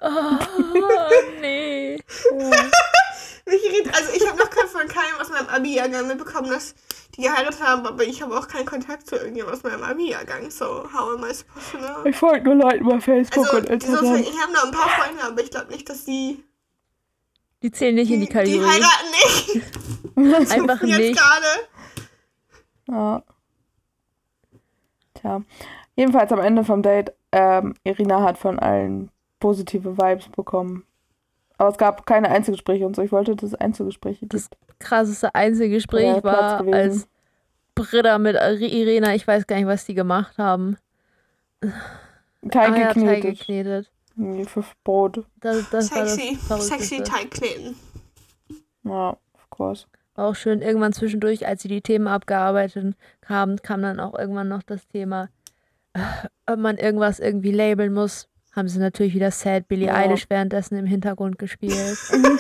Oh, 0.04 1.40
nee. 1.40 1.96
Irritiert, 3.46 3.94
also 3.94 4.12
ich 4.14 4.26
habe 4.26 4.38
noch 4.38 4.50
von 4.50 4.88
keinem 4.88 5.20
aus 5.20 5.28
meinem 5.30 5.48
Abi-Jahrgang 5.48 6.06
mitbekommen, 6.08 6.50
dass 6.50 6.74
die 7.16 7.22
geheiratet 7.22 7.62
haben, 7.62 7.86
aber 7.86 8.02
ich 8.04 8.22
habe 8.22 8.36
auch 8.38 8.48
keinen 8.48 8.64
Kontakt 8.66 9.06
zu 9.06 9.16
irgendjemandem 9.16 9.58
aus 9.58 9.62
meinem 9.70 9.82
Abi-Jahrgang. 9.84 10.50
So, 10.50 10.84
how 10.92 11.14
am 11.14 11.24
I 11.24 11.32
supposed 11.34 11.72
to 11.72 11.78
know? 11.78 12.04
Ich 12.06 12.16
folge 12.16 12.44
nur 12.44 12.54
Leuten 12.56 12.86
bei 12.88 13.00
Facebook 13.00 13.44
Also, 13.46 13.56
und 13.58 13.68
die 13.68 13.72
Instagram. 13.74 14.14
ich 14.16 14.40
habe 14.40 14.52
noch 14.52 14.64
ein 14.64 14.70
paar 14.72 14.88
Freunde, 14.88 15.22
aber 15.24 15.42
ich 15.42 15.50
glaube 15.50 15.70
nicht, 15.72 15.88
dass 15.88 16.04
die. 16.04 16.42
Die 17.62 17.70
zählen 17.70 17.94
nicht 17.94 18.10
in 18.10 18.20
die 18.20 18.26
Die 18.26 18.32
Kategorie. 18.32 18.66
heiraten 18.66 19.10
nicht. 19.12 19.62
Einfach 20.52 20.82
Jetzt 20.82 20.98
nicht. 20.98 21.18
gerade. 21.18 21.46
Ja. 22.88 23.22
Tja. 25.14 25.42
Jedenfalls 25.96 26.32
am 26.32 26.40
Ende 26.40 26.64
vom 26.64 26.82
Date, 26.82 27.12
ähm, 27.32 27.74
Irina 27.84 28.22
hat 28.22 28.36
von 28.38 28.58
allen 28.58 29.10
positive 29.44 29.98
Vibes 29.98 30.26
bekommen. 30.30 30.84
Aber 31.58 31.68
es 31.68 31.76
gab 31.76 32.06
keine 32.06 32.30
Einzelgespräche 32.30 32.86
und 32.86 32.96
so. 32.96 33.02
Ich 33.02 33.12
wollte, 33.12 33.36
dass 33.36 33.50
es 33.50 33.54
Einzelgespräche 33.54 34.26
Das 34.26 34.48
gibt. 34.48 34.62
krasseste 34.78 35.34
Einzelgespräch 35.34 36.22
Platz 36.22 36.64
war, 36.64 36.72
als 36.72 37.06
Britta 37.74 38.18
mit 38.18 38.36
Irena, 38.36 39.14
ich 39.14 39.26
weiß 39.28 39.46
gar 39.46 39.56
nicht, 39.56 39.66
was 39.66 39.84
die 39.84 39.92
gemacht 39.92 40.38
haben. 40.38 40.78
Teig 41.60 42.70
Ah 42.72 42.76
ja, 42.76 42.86
Teig 42.86 42.94
geknetet. 42.94 43.38
geknetet. 43.38 43.90
Irgendwie 44.16 44.44
Für 44.46 44.64
Brot. 44.82 45.24
Das, 45.40 45.68
das 45.68 45.90
war 45.94 46.04
das 46.04 46.14
Sexy. 46.16 46.38
Sexy 46.60 47.02
Teig 47.02 47.30
kneten. 47.30 47.76
Ja, 48.84 49.10
of 49.10 49.50
course. 49.50 49.86
War 50.14 50.28
auch 50.28 50.36
schön, 50.36 50.62
irgendwann 50.62 50.94
zwischendurch, 50.94 51.46
als 51.46 51.60
sie 51.60 51.68
die 51.68 51.82
Themen 51.82 52.06
abgearbeitet 52.08 52.96
haben, 53.26 53.56
kam 53.60 53.82
dann 53.82 54.00
auch 54.00 54.18
irgendwann 54.18 54.48
noch 54.48 54.62
das 54.62 54.86
Thema, 54.88 55.28
ob 56.46 56.58
man 56.58 56.78
irgendwas 56.78 57.20
irgendwie 57.20 57.52
labeln 57.52 57.92
muss. 57.92 58.26
Haben 58.54 58.68
sie 58.68 58.78
natürlich 58.78 59.14
wieder 59.14 59.30
Sad 59.30 59.66
Billie 59.68 59.86
Ja. 59.88 59.94
Eilish 59.94 60.26
währenddessen 60.28 60.76
im 60.78 60.86
Hintergrund 60.86 61.38
gespielt. 61.38 61.98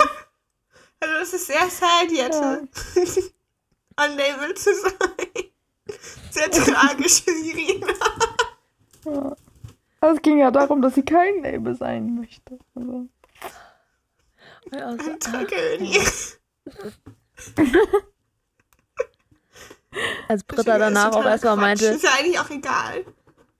Also, 1.00 1.18
das 1.18 1.34
ist 1.34 1.46
sehr 1.48 1.68
sad, 1.68 2.10
Jette. 2.10 2.66
Unable 4.00 4.54
zu 4.54 4.70
sein. 4.74 5.50
Sehr 6.30 6.50
tragisch, 6.50 7.22
Irina. 7.26 7.86
Ja. 9.04 9.36
Es 10.00 10.22
ging 10.22 10.38
ja 10.38 10.50
darum, 10.50 10.80
dass 10.80 10.94
sie 10.94 11.02
kein 11.04 11.42
Label 11.42 11.74
sein 11.74 12.14
möchte. 12.14 12.58
Also, 12.74 13.06
Ja, 14.72 14.86
also, 14.86 15.10
ah, 15.10 15.16
Tragödie. 15.20 16.00
als 20.28 20.44
Britta 20.44 20.78
danach 20.78 21.12
auch 21.12 21.24
erstmal 21.26 21.56
meinte, 21.56 21.84
Ist 21.86 22.04
ja 22.04 22.10
eigentlich 22.18 22.38
auch 22.38 22.48
egal. 22.50 23.04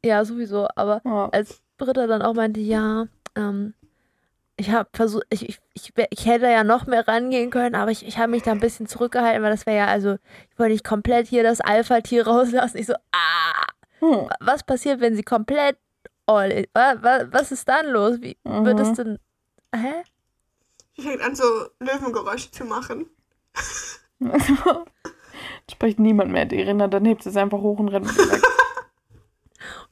ja, 0.02 0.24
sowieso, 0.24 0.66
aber 0.76 1.02
ja. 1.04 1.28
als 1.30 1.60
Britta 1.78 2.06
dann 2.06 2.22
auch 2.22 2.34
meinte, 2.34 2.60
ja, 2.60 3.06
ähm, 3.36 3.74
ich 4.56 4.70
habe 4.70 4.88
versucht, 4.92 5.24
ich, 5.30 5.48
ich, 5.48 5.58
ich, 5.74 5.92
ich 6.10 6.26
hätte 6.26 6.46
ja 6.46 6.62
noch 6.62 6.86
mehr 6.86 7.06
rangehen 7.08 7.50
können, 7.50 7.74
aber 7.74 7.90
ich, 7.90 8.06
ich 8.06 8.18
habe 8.18 8.30
mich 8.30 8.42
da 8.44 8.52
ein 8.52 8.60
bisschen 8.60 8.86
zurückgehalten, 8.86 9.42
weil 9.42 9.50
das 9.50 9.66
wäre 9.66 9.76
ja, 9.78 9.86
also, 9.86 10.16
ich 10.52 10.58
wollte 10.58 10.72
nicht 10.72 10.84
komplett 10.84 11.26
hier 11.26 11.42
das 11.42 11.60
Alpha-Tier 11.60 12.26
rauslassen. 12.26 12.78
Ich 12.78 12.86
so, 12.86 12.94
ah, 13.12 13.66
Hm. 14.00 14.28
was 14.40 14.62
passiert, 14.62 15.00
wenn 15.00 15.16
sie 15.16 15.22
komplett 15.22 15.76
all 16.26 16.50
in. 16.50 16.66
Wa- 16.74 16.96
wa- 17.02 17.26
Was 17.30 17.52
ist 17.52 17.68
dann 17.68 17.86
los? 17.88 18.20
Wie 18.20 18.36
wird 18.44 18.78
es 18.80 18.88
Mhm. 18.90 18.94
denn. 18.94 19.18
Hä? 19.74 19.92
Sie 20.96 21.02
fängt 21.02 21.20
an, 21.22 21.34
so 21.34 21.44
Löwengeräusche 21.80 22.50
zu 22.50 22.64
machen. 22.64 23.06
Spricht 25.70 25.98
niemand 25.98 26.30
mehr 26.30 26.44
die 26.44 26.60
Irina, 26.60 26.86
dann 26.88 27.04
hebt 27.04 27.22
sie 27.22 27.30
es 27.30 27.36
einfach 27.36 27.58
hoch 27.58 27.78
und 27.78 27.88
rennt 27.88 28.06
weg. 28.06 28.42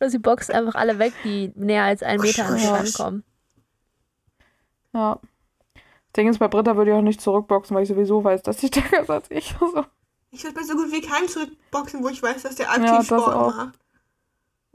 Oder 0.02 0.10
sie 0.10 0.18
boxt 0.18 0.50
einfach 0.50 0.74
alle 0.74 0.98
weg, 0.98 1.12
die 1.22 1.52
näher 1.54 1.84
als 1.84 2.02
einen 2.02 2.20
Meter 2.22 2.44
an 2.46 2.58
sie 2.58 2.64
Ja. 2.64 2.72
rankommen. 2.74 3.22
Ja. 4.92 5.20
Das 5.74 6.12
Ding 6.16 6.28
ist, 6.28 6.38
bei 6.40 6.48
Britta 6.48 6.76
würde 6.76 6.90
ich 6.90 6.96
auch 6.96 7.02
nicht 7.02 7.20
zurückboxen, 7.20 7.76
weil 7.76 7.84
ich 7.84 7.88
sowieso 7.88 8.24
weiß, 8.24 8.42
dass 8.42 8.58
sie 8.58 8.66
stärker 8.66 9.02
ist 9.02 9.10
als 9.10 9.30
ich. 9.30 9.54
Also, 9.60 9.84
Ich 10.32 10.42
würde 10.42 10.56
bei 10.56 10.62
so 10.64 10.74
gut 10.74 10.90
wie 10.90 11.02
keinem 11.02 11.28
zurückboxen, 11.28 12.02
wo 12.02 12.08
ich 12.08 12.20
weiß, 12.20 12.42
dass 12.42 12.56
der 12.56 12.68
aktiv 12.70 12.84
Ja, 12.84 12.96
das 12.98 13.06
Sport 13.06 13.28
auch. 13.36 13.54
macht. 13.54 13.78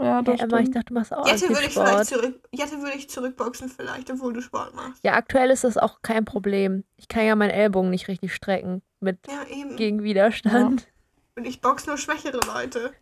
ja, 0.02 0.22
das 0.22 0.36
Hey, 0.40 0.44
Emma, 0.46 0.60
ich 0.62 0.72
dachte, 0.72 0.86
du 0.86 0.94
machst 0.94 1.13
auch 1.13 1.28
Jette 1.28 1.50
würde 1.50 1.66
ich 1.68 1.74
vielleicht 1.74 2.08
Sport. 2.10 2.22
zurück. 2.22 2.48
Jette 2.54 2.78
würde 2.82 2.96
ich 2.96 3.10
zurückboxen 3.10 3.68
vielleicht, 3.68 4.10
obwohl 4.10 4.32
du 4.32 4.42
Sport 4.42 4.76
machst. 4.76 5.04
Ja, 5.04 5.16
aktuell 5.16 5.52
ist 5.52 5.66
das 5.66 5.78
auch 5.78 6.02
kein 6.04 6.24
Problem. 6.24 6.86
Ich 6.96 7.10
kann 7.10 7.26
ja 7.26 7.36
meinen 7.36 7.50
Ellbogen 7.50 7.90
nicht 7.90 8.08
richtig 8.08 8.34
strecken 8.34 8.82
mit 9.02 9.20
Ja, 9.28 9.44
eben. 9.54 9.76
gegen 9.76 10.04
Widerstand. 10.04 10.88
Und 11.36 11.46
ich 11.46 11.60
box 11.60 11.86
nur 11.86 11.98
schwächere 11.98 12.40
Leute. 12.46 12.94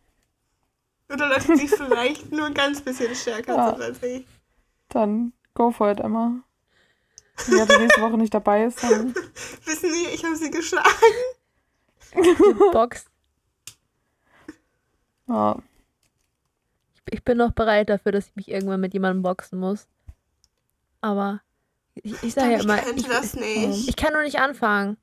Oder 1.12 1.30
Leute, 1.30 1.56
die 1.56 1.68
vielleicht 1.68 2.32
nur 2.32 2.46
ein 2.48 2.54
ganz 2.54 2.82
bisschen 2.82 3.14
stärker 3.16 3.56
Ja. 3.56 3.70
sind 3.72 3.82
als 3.82 4.04
ich. 4.04 4.26
Dann 4.90 5.34
go 5.54 5.72
for 5.72 5.92
it, 5.92 6.00
Emma. 6.00 6.42
Wenn 7.48 7.58
Jette 7.58 7.80
nächste 7.80 8.02
Woche 8.02 8.18
nicht 8.18 8.34
dabei 8.34 8.66
ist, 8.66 8.82
dann. 8.84 9.14
Wissen 9.66 9.92
Sie, 9.92 10.08
ich 10.14 10.24
habe 10.24 10.36
sie 10.36 10.50
geschlagen. 10.52 10.90
Box. 12.72 13.06
Ja. 15.28 15.58
Ich 17.10 17.24
bin 17.24 17.38
noch 17.38 17.52
bereit 17.52 17.90
dafür, 17.90 18.12
dass 18.12 18.28
ich 18.28 18.36
mich 18.36 18.50
irgendwann 18.50 18.80
mit 18.80 18.94
jemandem 18.94 19.22
boxen 19.22 19.60
muss. 19.60 19.88
Aber 21.02 21.42
ich, 21.94 22.22
ich 22.24 22.34
sage 22.34 22.52
ja 22.52 22.58
ich 22.58 22.64
immer, 22.64 22.78
ich, 22.96 23.08
das 23.08 23.36
nicht. 23.36 23.90
ich 23.90 23.96
kann 23.96 24.14
nur 24.14 24.24
nicht 24.24 24.40
anfangen. 24.40 24.98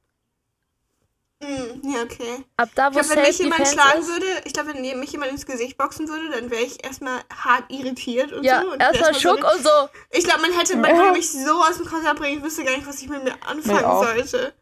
Hm, 1.44 1.82
ja, 1.90 2.02
okay. 2.02 2.44
Ab 2.56 2.68
da, 2.76 2.88
Ich 2.88 2.94
wo 2.94 3.00
glaube, 3.00 3.16
wenn 3.16 3.22
mich 3.22 3.38
jemand 3.38 3.66
schlagen 3.68 4.00
ist, 4.00 4.08
würde, 4.08 4.26
ich 4.44 4.52
glaube, 4.52 4.74
wenn 4.74 4.98
mich 5.00 5.10
jemand 5.10 5.32
ins 5.32 5.44
Gesicht 5.44 5.76
boxen 5.76 6.08
würde, 6.08 6.30
dann 6.30 6.50
wäre 6.50 6.62
ich 6.62 6.84
erstmal 6.84 7.20
hart 7.34 7.64
irritiert 7.68 8.32
und 8.32 8.44
ja, 8.44 8.62
so. 8.62 8.70
Und 8.70 8.80
erstmal 8.80 9.14
Schock 9.14 9.40
so 9.40 9.46
und 9.56 9.62
so. 9.64 9.70
Ich 10.10 10.24
glaube, 10.24 10.42
man 10.42 10.52
hätte, 10.52 10.76
man 10.76 10.90
Ja. 10.90 10.96
würde 10.98 11.12
mich 11.12 11.30
so 11.32 11.60
aus 11.62 11.78
dem 11.78 11.86
Konzept 11.86 12.20
bringen, 12.20 12.38
ich 12.38 12.44
wüsste 12.44 12.62
gar 12.64 12.76
nicht, 12.76 12.86
was 12.86 13.02
ich 13.02 13.08
mit 13.08 13.24
mir 13.24 13.34
anfangen 13.44 13.78
Nee, 13.78 13.84
auch. 13.84 14.04
sollte. 14.04 14.54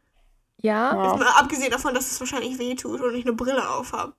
Ja, 0.62 0.93
Ja. 0.95 1.16
Mal 1.16 1.27
abgesehen 1.38 1.71
davon, 1.71 1.93
dass 1.95 2.11
es 2.11 2.19
wahrscheinlich 2.19 2.59
weh 2.59 2.75
tut 2.75 3.01
und 3.03 3.14
ich 3.14 3.25
eine 3.27 3.35
Brille 3.35 3.69
auf 3.69 3.93
habe. 3.93 4.14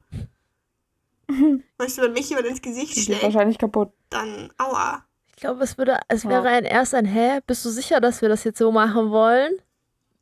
Weißt 1.78 1.98
du, 1.98 2.02
wenn 2.04 2.14
mich 2.14 2.30
jemand 2.30 2.48
ins 2.48 2.62
Gesicht 2.62 2.96
Die 2.96 3.02
schlägt, 3.02 3.24
wahrscheinlich 3.24 3.58
kaputt. 3.58 3.92
dann 4.10 4.52
aua. 4.58 5.04
ich 5.30 5.38
glaube, 5.38 5.64
es 5.64 5.78
würde, 5.78 6.00
es 6.08 6.24
Ja. 6.24 6.30
wäre 6.30 6.48
ein 6.50 6.66
erst 6.66 6.94
ein, 6.94 7.06
hä, 7.06 7.40
bist 7.48 7.64
du 7.66 7.70
sicher, 7.70 8.00
dass 8.02 8.22
wir 8.22 8.30
das 8.30 8.44
jetzt 8.44 8.58
so 8.60 8.72
machen 8.72 9.10
wollen? 9.12 9.54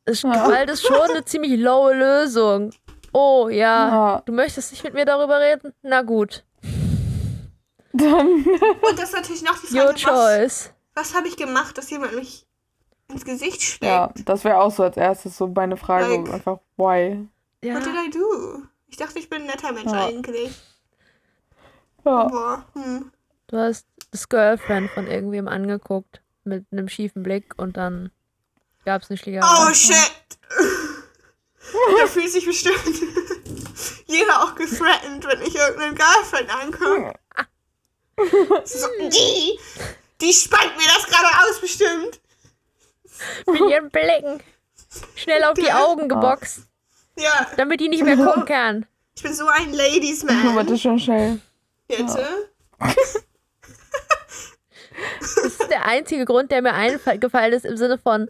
Es, 0.04 0.22
Ja. 0.22 0.30
Gewalt 0.46 0.70
ist 0.70 0.86
schon 0.86 1.00
eine 1.10 1.24
ziemlich 1.24 1.58
lowe 1.60 1.94
Lösung. 1.94 2.72
Oh, 3.12 3.48
ja. 3.48 3.88
Ja. 3.88 4.22
Du 4.24 4.32
möchtest 4.32 4.70
nicht 4.72 4.84
mit 4.84 4.94
mir 4.94 5.04
darüber 5.04 5.40
reden? 5.40 5.72
Na 5.82 6.02
gut. 6.02 6.44
Dann. 7.92 8.26
Und 8.44 8.98
das 8.98 9.10
ist 9.10 9.14
natürlich 9.14 9.42
noch 9.42 9.58
die 9.60 9.66
Frage, 9.66 9.94
was, 9.94 10.00
choice. 10.00 10.74
was 10.94 11.14
habe 11.14 11.28
ich 11.28 11.36
gemacht, 11.36 11.76
dass 11.76 11.90
jemand 11.90 12.14
mich 12.14 12.46
ins 13.08 13.24
Gesicht 13.24 13.62
schlägt? 13.62 13.82
Ja, 13.84 14.12
das 14.24 14.44
wäre 14.44 14.60
auch 14.60 14.70
so 14.70 14.84
als 14.84 14.96
erstes 14.96 15.36
so 15.36 15.48
meine 15.48 15.76
Frage. 15.76 16.16
Like- 16.16 16.32
einfach, 16.34 16.60
why? 16.76 17.26
Ja. 17.64 17.74
What 17.74 17.84
did 17.84 17.94
I 17.94 18.10
do? 18.10 18.62
Ich 18.88 18.96
dachte, 18.96 19.18
ich 19.18 19.28
bin 19.28 19.42
ein 19.42 19.46
netter 19.48 19.72
Mensch 19.72 19.90
Ja. 19.92 20.06
eigentlich. 20.06 20.50
Ja. 22.04 22.12
Aber, 22.12 22.64
hm. 22.74 23.10
Du 23.48 23.56
hast 23.58 23.86
das 24.12 24.28
Girlfriend 24.28 24.90
von 24.90 25.06
irgendwem 25.08 25.48
angeguckt 25.48 26.22
mit 26.44 26.64
einem 26.70 26.88
schiefen 26.88 27.22
Blick 27.24 27.54
und 27.58 27.76
dann 27.76 28.10
gab 28.84 29.02
es 29.02 29.10
eine 29.10 29.18
Schlägerei. 29.18 29.46
Oh 29.46 29.72
shit! 29.74 30.12
da 31.98 32.06
fühlt 32.06 32.30
sich 32.30 32.44
bestimmt 32.44 32.76
jeder 34.06 34.42
auch 34.42 34.54
gethreatened, 34.54 35.24
wenn 35.26 35.42
ich 35.42 35.54
irgendeinen 35.54 35.94
Girlfriend 35.94 36.50
angucke. 36.54 37.14
So, 38.64 38.86
die, 39.00 39.58
die 40.20 40.32
spannt 40.34 40.76
mir 40.76 40.84
das 40.94 41.06
gerade 41.06 41.26
aus, 41.48 41.58
bestimmt. 41.58 42.20
Mit 43.46 43.70
ihren 43.70 43.88
Blicken. 43.88 44.42
Schnell 45.16 45.42
auf 45.44 45.54
die 45.54 45.72
Augen 45.72 46.06
geboxt, 46.06 46.64
Ja, 47.16 47.46
damit 47.56 47.80
die 47.80 47.88
nicht 47.88 48.04
mehr 48.04 48.18
gucken 48.18 48.44
kann. 48.44 48.84
ich 49.16 49.22
bin 49.22 49.32
so 49.32 49.46
ein 49.46 49.72
Ladies 49.72 50.22
Man. 50.24 50.54
das 50.54 50.70
ist 50.70 50.82
schon 50.82 50.98
schnell. 50.98 51.40
Jetzt, 51.88 52.16
äh? 52.16 52.24
Das 55.20 55.36
ist 55.36 55.70
der 55.70 55.86
einzige 55.86 56.24
Grund, 56.24 56.50
der 56.50 56.62
mir 56.62 56.72
eingefallen 56.74 57.52
ist, 57.52 57.64
im 57.64 57.76
Sinne 57.76 57.98
von, 57.98 58.28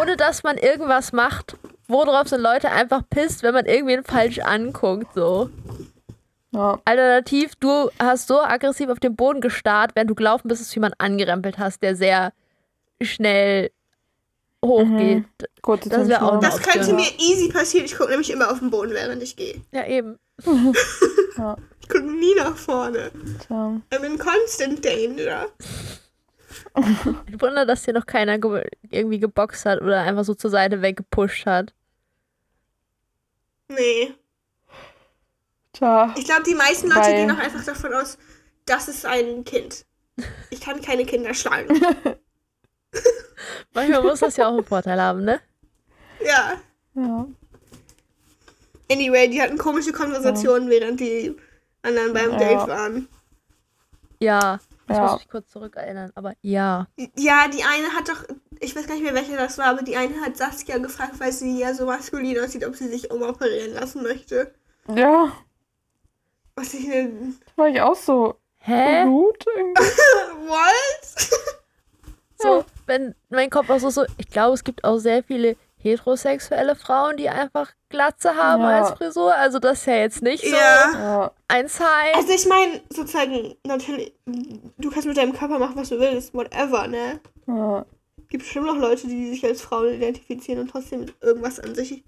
ohne 0.00 0.16
dass 0.16 0.42
man 0.42 0.56
irgendwas 0.56 1.12
macht, 1.12 1.56
worauf 1.88 2.28
sind 2.28 2.40
Leute 2.40 2.70
einfach 2.70 3.02
pisst, 3.10 3.42
wenn 3.42 3.54
man 3.54 3.66
irgendwen 3.66 4.04
falsch 4.04 4.38
anguckt, 4.38 5.08
so. 5.14 5.50
Ja. 6.52 6.80
Alternativ, 6.84 7.56
du 7.56 7.90
hast 7.98 8.28
so 8.28 8.40
aggressiv 8.40 8.88
auf 8.88 9.00
den 9.00 9.16
Boden 9.16 9.40
gestarrt, 9.40 9.90
während 9.94 10.10
du 10.10 10.14
gelaufen 10.14 10.46
bist, 10.48 10.60
dass 10.60 10.68
du 10.68 10.74
jemanden 10.76 11.00
angerempelt 11.00 11.58
hast, 11.58 11.82
der 11.82 11.96
sehr 11.96 12.32
schnell 13.02 13.70
hochgeht. 14.64 15.24
Kurze 15.62 15.88
Das 15.88 16.08
wär 16.08 16.24
auch. 16.24 16.40
Das 16.40 16.62
könnte 16.62 16.92
mir 16.92 17.06
easy 17.18 17.50
passieren. 17.52 17.86
Ich 17.86 17.96
gucke 17.96 18.10
nämlich 18.10 18.30
immer 18.30 18.50
auf 18.50 18.60
den 18.60 18.70
Boden, 18.70 18.92
während 18.92 19.22
ich 19.22 19.36
gehe. 19.36 19.60
Ja, 19.72 19.86
eben. 19.86 20.18
Ich 21.80 21.90
gucke 21.90 22.04
nie 22.04 22.34
nach 22.36 22.56
vorne. 22.56 23.10
Tja. 23.46 23.78
I'm 23.90 24.04
in 24.04 24.16
constant 24.18 24.82
danger. 24.82 25.48
Ein 26.74 27.40
Wunder, 27.40 27.66
dass 27.66 27.84
hier 27.84 27.94
noch 27.94 28.06
keiner 28.06 28.38
ge 28.38 28.64
irgendwie 28.90 29.18
geboxt 29.20 29.64
hat 29.66 29.80
oder 29.80 30.00
einfach 30.00 30.24
so 30.24 30.34
zur 30.34 30.50
Seite 30.50 30.82
weggepusht 30.82 31.46
hat. 31.46 31.72
Nee. 33.68 34.14
Tja. 35.72 36.14
Ich 36.16 36.24
glaube, 36.24 36.42
die 36.44 36.54
meisten 36.54 36.88
Leute 36.88 37.00
Weil- 37.00 37.14
gehen 37.26 37.30
auch 37.30 37.38
einfach 37.38 37.64
davon 37.64 37.92
aus, 37.94 38.18
das 38.66 38.88
ist 38.88 39.04
ein 39.06 39.44
Kind. 39.44 39.84
Ich 40.50 40.60
kann 40.60 40.80
keine 40.80 41.04
Kinder 41.04 41.34
schlagen. 41.34 41.68
Manchmal 43.74 44.02
muss 44.02 44.20
das 44.20 44.36
ja 44.36 44.46
auch 44.46 44.52
einen 44.54 44.64
Vorteil 44.64 45.00
haben, 45.00 45.24
ne? 45.24 45.40
ja. 46.24 46.54
Ja. 46.94 47.26
Anyway, 48.88 49.28
die 49.28 49.42
hatten 49.42 49.58
komische 49.58 49.90
Konversationen, 49.92 50.68
während 50.70 51.00
die 51.00 51.34
anderen 51.82 52.12
beim 52.12 52.30
Ja. 52.32 52.38
Date 52.38 52.68
waren. 52.68 53.08
Ja. 54.20 54.60
Ich 54.88 54.94
Ja. 54.96 55.02
muss 55.02 55.20
mich 55.20 55.28
kurz 55.28 55.50
zurückerinnern, 55.50 56.12
aber 56.14 56.34
ja. 56.42 56.86
Ja, 57.16 57.48
die 57.48 57.62
eine 57.64 57.88
hat 57.94 58.08
doch, 58.08 58.24
ich 58.60 58.76
weiß 58.76 58.86
gar 58.86 58.94
nicht 58.94 59.02
mehr, 59.04 59.14
welche 59.14 59.36
das 59.36 59.56
war, 59.58 59.66
aber 59.66 59.82
die 59.82 59.96
eine 59.96 60.20
hat 60.20 60.36
Saskia 60.36 60.78
gefragt, 60.78 61.14
weil 61.18 61.32
sie 61.32 61.58
ja 61.58 61.72
so 61.74 61.86
maskulin 61.86 62.38
aussieht, 62.40 62.66
ob 62.66 62.76
sie 62.76 62.88
sich 62.88 63.10
umoperieren 63.10 63.72
lassen 63.72 64.02
möchte. 64.02 64.52
Ja. 64.88 65.32
Was 66.56 66.74
ich 66.74 66.90
eine. 66.90 67.34
War 67.56 67.68
ich 67.68 67.80
auch 67.80 67.96
so. 67.96 68.36
Hä? 68.58 69.04
Gut. 69.04 69.44
irgendwie. 69.56 69.82
What? 70.46 71.28
So, 72.36 72.64
wenn 72.86 73.14
mein 73.30 73.48
Kopf 73.50 73.70
auch 73.70 73.78
so, 73.80 73.90
so, 73.90 74.04
ich 74.18 74.28
glaube, 74.28 74.54
es 74.54 74.64
gibt 74.64 74.84
auch 74.84 74.98
sehr 74.98 75.22
viele 75.22 75.56
heterosexuelle 75.84 76.74
Frauen, 76.74 77.16
die 77.16 77.28
einfach 77.28 77.70
Glatze 77.88 78.34
haben 78.34 78.62
Ja. 78.62 78.80
als 78.80 78.98
Frisur. 78.98 79.34
Also 79.34 79.58
das 79.60 79.80
ist 79.80 79.86
ja 79.86 79.96
jetzt 79.96 80.22
nicht 80.22 80.44
so 80.44 80.54
Ja. 80.56 81.30
Ein 81.46 81.68
Sign. 81.68 81.86
Also 82.14 82.32
ich 82.32 82.46
meine, 82.46 82.80
sozusagen, 82.90 83.54
natürlich, 83.64 84.12
du 84.26 84.90
kannst 84.90 85.06
mit 85.06 85.16
deinem 85.16 85.34
Körper 85.34 85.58
machen, 85.58 85.76
was 85.76 85.90
du 85.90 86.00
willst, 86.00 86.34
whatever, 86.34 86.88
ne? 86.88 87.20
Ja. 87.46 87.84
gibt 88.30 88.42
bestimmt 88.42 88.66
noch 88.66 88.76
Leute, 88.78 89.06
die 89.06 89.30
sich 89.30 89.44
als 89.44 89.62
Frauen 89.62 89.94
identifizieren 89.94 90.58
und 90.60 90.70
trotzdem 90.70 91.06
irgendwas 91.20 91.60
an 91.60 91.74
sich 91.76 92.02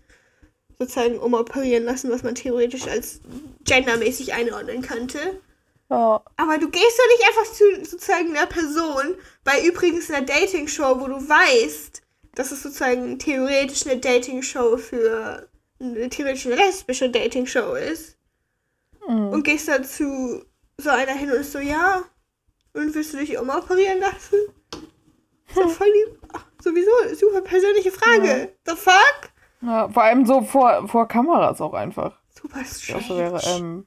sozusagen 0.79 1.19
umoperieren 1.19 1.85
lassen, 1.85 2.11
was 2.11 2.25
man 2.25 2.35
theoretisch 2.35 2.89
als 2.89 3.21
gendermäßig 3.65 4.35
einordnen 4.35 4.83
könnte. 4.83 5.19
Ja. 5.89 6.21
Aber 6.37 6.59
du 6.59 6.69
gehst 6.69 6.99
doch 6.99 7.17
nicht 7.17 7.29
einfach 7.29 7.53
zu 7.53 7.85
sozusagen 7.89 8.37
einer 8.37 8.47
Person, 8.47 9.15
bei 9.45 9.63
übrigens 9.63 10.11
einer 10.11 10.27
Dating-Show, 10.27 11.01
wo 11.01 11.07
du 11.07 11.17
weißt, 11.17 12.03
dass 12.37 12.53
es 12.53 12.63
sozusagen 12.63 13.19
theoretisch 13.19 13.85
eine 13.87 13.99
Dating-Show 13.99 14.77
für 14.77 15.49
eine 15.81 16.09
theoretisch 16.09 16.47
eine 16.47 16.55
lesbische 16.55 17.11
Dating-Show 17.11 17.75
ist. 17.75 18.17
Mhm. 19.09 19.29
Und 19.29 19.43
gehst 19.43 19.67
dann 19.69 19.85
zu 19.85 20.45
so 20.79 20.91
einer 20.91 21.13
hin 21.13 21.31
und 21.31 21.39
ist 21.39 21.53
so, 21.53 21.59
ja, 21.59 22.03
und 22.75 22.95
willst 22.95 23.15
du 23.15 23.19
dich 23.19 23.37
umoperieren 23.39 23.99
lassen? 23.99 24.37
Das 24.71 25.57
ist 25.57 25.65
doch 25.65 25.71
voll 25.71 25.93
die, 25.93 26.19
ach, 26.33 26.45
sowieso, 26.63 26.91
super 27.15 27.41
persönliche 27.41 27.91
Frage. 27.91 28.53
The 28.67 28.77
fuck? 28.77 29.31
ja. 29.63 29.89
Vor 29.89 30.03
allem 30.03 30.27
so 30.27 30.43
vor, 30.43 30.87
vor 30.89 31.09
Kameras 31.09 31.61
auch 31.61 31.73
einfach. 31.73 32.21
Super 32.41 32.59
Das 32.59 32.83
strange. 32.83 33.05
so 33.09 33.17
wäre, 33.17 33.41
ähm, 33.57 33.87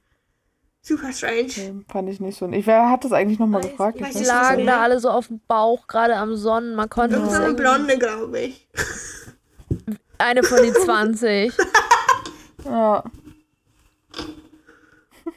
super 0.82 1.12
strange. 1.12 1.48
nee, 1.56 1.84
fand 1.90 2.08
ich 2.08 2.20
nicht 2.20 2.38
so. 2.38 2.48
Ich 2.48 2.66
wer 2.66 2.90
hat 2.90 3.04
das 3.04 3.12
eigentlich 3.12 3.38
nochmal 3.38 3.62
gefragt? 3.62 3.96
Ich 3.96 4.02
weiß 4.02 4.14
die 4.14 4.24
lagen 4.24 4.66
da 4.66 4.82
alle 4.82 4.98
so 5.00 5.10
auf 5.10 5.28
dem 5.28 5.40
Bauch, 5.46 5.86
gerade 5.86 6.16
am 6.16 6.34
Sonnen. 6.36 6.74
Man 6.74 6.88
konnte 6.90 7.16
das 7.16 7.32
Irgendeine 7.34 7.46
irgendwie- 7.46 7.62
Blonde, 7.62 7.98
glaube 7.98 8.38
ich. 8.40 8.68
Eine 10.18 10.42
von 10.42 10.62
den 10.62 10.74
20. 10.74 11.52
Ja. 12.64 13.02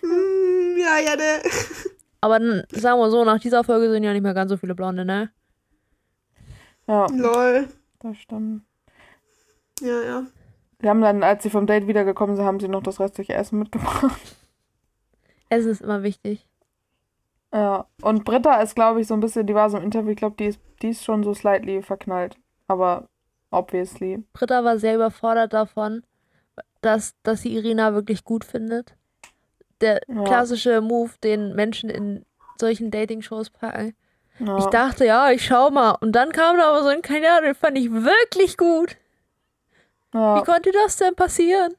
Hm, 0.02 0.78
ja, 0.78 1.00
ja, 1.00 1.16
ne. 1.16 1.42
Aber 2.22 2.40
dann, 2.40 2.64
sagen 2.72 3.00
wir 3.00 3.10
so, 3.10 3.24
nach 3.24 3.40
dieser 3.40 3.64
Folge 3.64 3.90
sind 3.90 4.04
ja 4.04 4.12
nicht 4.14 4.22
mehr 4.24 4.34
ganz 4.34 4.50
so 4.50 4.58
viele 4.58 4.76
Blonde, 4.76 5.06
ne? 5.06 5.32
Ja, 6.88 7.08
Lol. 7.08 7.68
das 8.00 8.18
stimmt. 8.18 8.64
Ja, 9.82 10.02
ja. 10.02 10.24
Sie 10.82 10.90
haben 10.90 11.02
dann, 11.02 11.24
als 11.24 11.44
sie 11.44 11.50
vom 11.50 11.66
Date 11.66 11.88
wiedergekommen 11.88 12.36
sind, 12.36 12.46
haben 12.46 12.60
sie 12.60 12.68
noch 12.68 12.84
das 12.84 13.00
restliche 13.00 13.34
Essen 13.36 13.60
mitgebracht. 13.60 14.12
Essen 15.54 15.72
ist 15.72 15.82
immer 15.82 16.04
wichtig. 16.04 16.48
Ja. 17.54 17.86
Und 18.02 18.26
Britta 18.26 18.62
ist, 18.62 18.76
glaube 18.76 19.02
ich, 19.02 19.08
so 19.08 19.14
ein 19.14 19.20
bisschen, 19.20 19.46
die 19.46 19.56
war 19.56 19.70
so 19.70 19.78
im 19.78 19.84
Interview, 19.84 20.12
ich 20.12 20.18
glaube, 20.18 20.36
die 20.38 20.46
ist, 20.46 20.60
die 20.82 20.90
ist 20.90 21.04
schon 21.04 21.24
so 21.24 21.34
slightly 21.34 21.82
verknallt. 21.82 22.36
Aber 22.68 23.08
obviously. 23.52 24.24
Britta 24.34 24.64
war 24.64 24.80
sehr 24.80 24.96
überfordert 24.96 25.54
davon, 25.54 26.04
dass, 26.82 27.14
dass 27.24 27.42
sie 27.42 27.56
Irina 27.56 27.94
wirklich 27.94 28.24
gut 28.24 28.44
findet. 28.44 28.96
Der 29.82 30.02
Ja. 30.08 30.24
klassische 30.24 30.82
Move, 30.82 31.12
den 31.24 31.54
Menschen 31.56 31.90
in 31.90 32.26
solchen 32.58 32.90
Dating-Shows 32.90 33.52
packen. 33.52 33.96
Ja. 34.40 34.58
Ich 34.58 34.66
dachte, 34.66 35.06
ja, 35.06 35.32
ich 35.32 35.46
schau 35.46 35.70
mal. 35.70 35.92
Und 36.02 36.14
dann 36.14 36.32
kam 36.32 36.58
da 36.58 36.70
aber 36.70 36.82
so 36.84 36.90
ein 36.90 37.02
Kandidat, 37.02 37.44
den 37.44 37.54
fand 37.54 37.78
ich 37.78 37.92
wirklich 37.92 38.58
gut. 38.58 38.98
Wie 40.12 40.18
ja. 40.18 40.42
konnte 40.42 40.72
das 40.72 40.98
denn 40.98 41.16
passieren? 41.16 41.74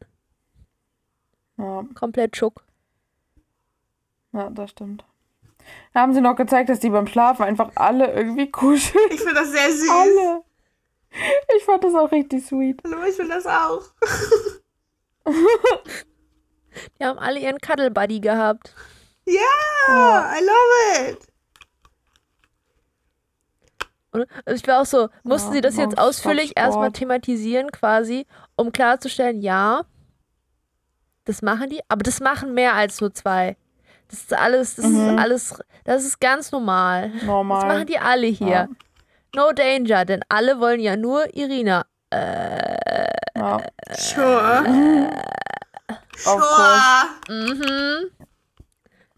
Komplett 1.95 2.37
schock. 2.37 2.63
Ja, 4.35 4.51
das 4.51 4.70
stimmt. 4.70 5.05
Da 5.94 6.01
haben 6.01 6.12
sie 6.12 6.20
noch 6.20 6.37
gezeigt, 6.37 6.68
dass 6.68 6.81
die 6.81 6.90
beim 6.90 7.07
Schlafen 7.07 7.42
einfach 7.44 7.70
alle 7.77 8.12
irgendwie 8.12 8.51
kuscheln. 8.51 9.11
Ich 9.11 9.20
finde 9.20 9.35
das 9.35 9.51
sehr 9.51 9.70
süß. 9.73 9.88
Alle. 9.90 10.42
Ich 11.57 11.64
fand 11.64 11.83
das 11.85 11.94
auch 11.94 12.11
richtig 12.12 12.44
sweet. 12.44 12.83
Hallo, 12.85 12.99
ich 13.09 13.14
finde 13.14 13.35
das 13.37 13.47
auch. 13.47 13.83
Die 16.99 17.05
haben 17.05 17.18
alle 17.18 17.38
ihren 17.38 17.59
Cuddle 17.59 17.90
Buddy 17.90 18.20
gehabt. 18.20 18.75
Ja, 19.27 20.35
I 20.37 20.40
love 20.44 21.11
it. 21.12 21.18
Und 24.11 24.27
also 24.44 24.57
ich 24.62 24.66
war 24.68 24.81
auch 24.83 24.87
so, 24.87 25.09
mussten 25.23 25.49
Ja, 25.49 25.55
sie 25.55 25.61
das 25.61 25.77
jetzt 25.77 25.97
morgens 25.97 25.99
ausführlich 26.18 26.51
Sport. 26.51 26.59
erstmal 26.66 26.92
thematisieren 26.92 27.70
quasi, 27.73 28.27
um 28.57 28.70
klarzustellen, 28.73 29.40
ja, 29.40 29.85
das 31.25 31.42
machen 31.42 31.70
die, 31.70 31.81
aber 31.88 32.03
das 32.03 32.20
machen 32.20 32.55
mehr 32.55 32.75
als 32.75 33.01
nur 33.01 33.14
zwei. 33.14 33.57
Das 34.09 34.19
ist 34.21 34.33
alles, 34.35 34.77
das 34.77 34.85
Mhm. 34.87 35.09
ist 35.11 35.19
alles, 35.19 35.55
das 35.85 36.05
ist 36.05 36.21
ganz 36.21 36.53
normal. 36.53 37.11
Das 37.14 37.23
Normal. 37.25 37.67
machen 37.67 37.87
die 37.87 37.99
alle 37.99 38.27
hier. 38.27 38.49
Ja. 38.49 38.69
No 39.35 39.53
danger, 39.53 40.05
denn 40.05 40.21
alle 40.29 40.61
wollen 40.61 40.81
ja 40.81 40.97
nur 40.97 41.35
Irina. 41.37 41.85
Ja. 42.12 43.61
Sure. 43.93 45.11
Of 46.27 46.43
Sure. 46.43 47.05
Mhm. 47.29 48.11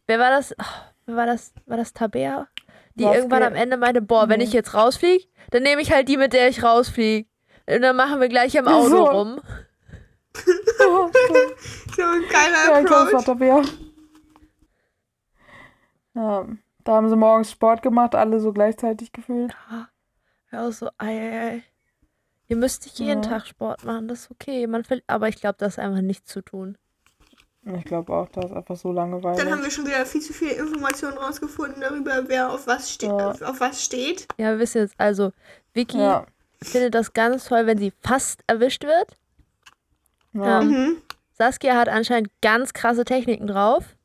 Wer 0.07 0.19
war 0.19 0.31
das? 0.31 0.55
Oh, 0.59 0.65
wer 1.07 1.17
war 1.17 1.27
das? 1.27 1.53
War 1.67 1.77
das 1.77 1.93
Tabea? 1.93 2.47
Die 2.95 3.05
Was 3.05 3.17
irgendwann 3.17 3.41
geht? 3.41 3.49
am 3.49 3.55
Ende 3.55 3.77
meinte, 3.77 4.01
boah, 4.01 4.29
wenn 4.31 4.41
ich 4.41 4.55
jetzt 4.55 4.73
rausfliege, 4.73 5.27
dann 5.51 5.63
nehme 5.65 5.83
ich 5.83 5.93
halt 5.93 6.09
die, 6.09 6.17
mit 6.17 6.33
der 6.33 6.49
ich 6.49 6.63
rausfliege. 6.63 7.29
Und 7.69 7.83
dann 7.83 7.97
machen 7.97 8.21
wir 8.21 8.29
gleich 8.29 8.55
im 8.55 8.67
Auto 8.67 8.89
so. 8.89 9.05
rum. 9.05 9.41
So 11.97 12.03
ein 12.03 12.23
geiler 12.31 12.73
Ja, 12.75 12.81
ich 12.81 12.87
glaube, 12.87 13.07
es 13.07 13.13
war 13.13 13.21
Approach. 13.21 13.25
Tabea. 13.25 13.63
Ja, 16.17 16.47
da 16.85 16.93
haben 16.95 17.09
sie 17.09 17.17
morgens 17.17 17.51
Sport 17.53 17.83
gemacht, 17.83 18.15
alle 18.15 18.41
so 18.41 18.53
gleichzeitig 18.53 19.13
gefühlt. 19.13 19.55
Ja, 20.51 20.71
so, 20.73 20.89
ei, 20.99 21.09
ei, 21.19 21.49
ei. 21.51 21.63
Ihr 22.49 22.57
müsst 22.57 22.85
nicht 22.85 22.99
jeden 22.99 23.23
Ja. 23.23 23.29
Tag 23.29 23.47
Sport 23.47 23.85
machen, 23.85 24.09
das 24.09 24.23
ist 24.23 24.31
okay. 24.31 24.67
Man 24.67 24.83
verli- 24.83 25.03
aber 25.07 25.29
ich 25.29 25.37
glaube, 25.37 25.57
das 25.59 25.75
ist 25.75 25.79
einfach 25.79 26.01
nichts 26.01 26.33
zu 26.33 26.43
tun. 26.43 26.79
Ich 27.65 27.85
glaube 27.85 28.15
auch, 28.15 28.29
da 28.29 28.43
ist 28.43 28.53
einfach 28.53 28.77
so 28.77 28.93
Langeweile. 28.93 29.37
Dann 29.37 29.51
haben 29.51 29.63
wir 29.65 29.71
schon 29.73 29.85
wieder 29.87 30.07
viel 30.07 30.21
zu 30.21 30.33
viele 30.33 30.53
Informationen 30.53 31.19
rausgefunden 31.19 31.81
darüber, 31.81 32.23
wer 32.29 32.51
auf 32.53 32.69
was, 32.69 32.89
ste 32.93 33.07
Ja. 33.07 33.31
auf 33.33 33.59
was 33.61 33.85
steht. 33.85 34.29
Ja, 34.39 34.51
wir 34.53 34.61
wissen 34.61 34.79
jetzt, 34.83 34.95
also, 34.99 35.33
Vicky 35.75 35.99
ja. 35.99 36.25
findet 36.63 36.95
das 36.95 37.13
ganz 37.13 37.47
toll, 37.47 37.67
wenn 37.67 37.77
sie 37.79 37.93
fast 38.05 38.41
erwischt 38.47 38.85
wird. 38.85 39.17
Ja. 40.33 40.61
Ähm, 40.63 40.69
Mhm. 40.71 40.97
Saskia 41.33 41.77
hat 41.77 41.89
anscheinend 41.89 42.31
ganz 42.41 42.73
krasse 42.73 43.05
Techniken 43.05 43.49
drauf. 43.49 43.96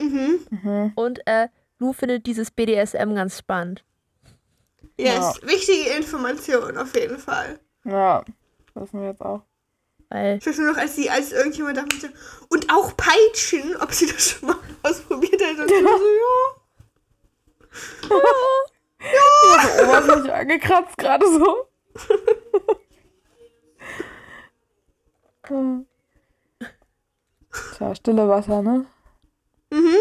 Mhm. 0.00 0.40
Mhm. 0.50 0.92
Und 0.94 1.20
äh, 1.26 1.48
Lou 1.78 1.92
findet 1.92 2.26
dieses 2.26 2.50
BDSM 2.50 3.14
ganz 3.14 3.38
spannend. 3.38 3.84
Yes, 4.98 5.40
wichtige 5.42 5.90
Information 5.96 6.76
auf 6.76 6.94
jeden 6.94 7.18
Fall. 7.18 7.58
ja, 7.84 8.22
das 8.74 8.84
wissen 8.84 9.00
wir 9.00 9.08
jetzt 9.08 9.22
auch. 9.22 9.42
Weil, 10.10 10.36
Ich 10.38 10.46
weiß 10.46 10.58
nur 10.58 10.72
noch, 10.72 10.78
als 10.78 10.96
sie, 10.96 11.08
als 11.08 11.32
irgendjemand 11.32 11.78
dachte, 11.78 12.12
und 12.48 12.70
auch 12.70 12.94
Peitschen, 12.96 13.76
ob 13.76 13.92
sie 13.92 14.06
das 14.08 14.30
schon 14.30 14.48
mal 14.48 14.56
ausprobiert 14.82 15.40
hat. 15.40 15.58
Und 15.58 15.70
war 15.70 15.98
so, 15.98 16.04
ja. 19.00 19.00
Die 19.00 19.82
Oberfläche 19.84 20.34
angekratzt 20.34 20.98
gerade 20.98 21.26
so. 21.26 21.66
Ja. 25.48 25.80
Tja, 27.76 27.94
stille 27.94 28.28
Wasser, 28.28 28.62
ne? 28.62 28.86
Mhm, 29.70 29.96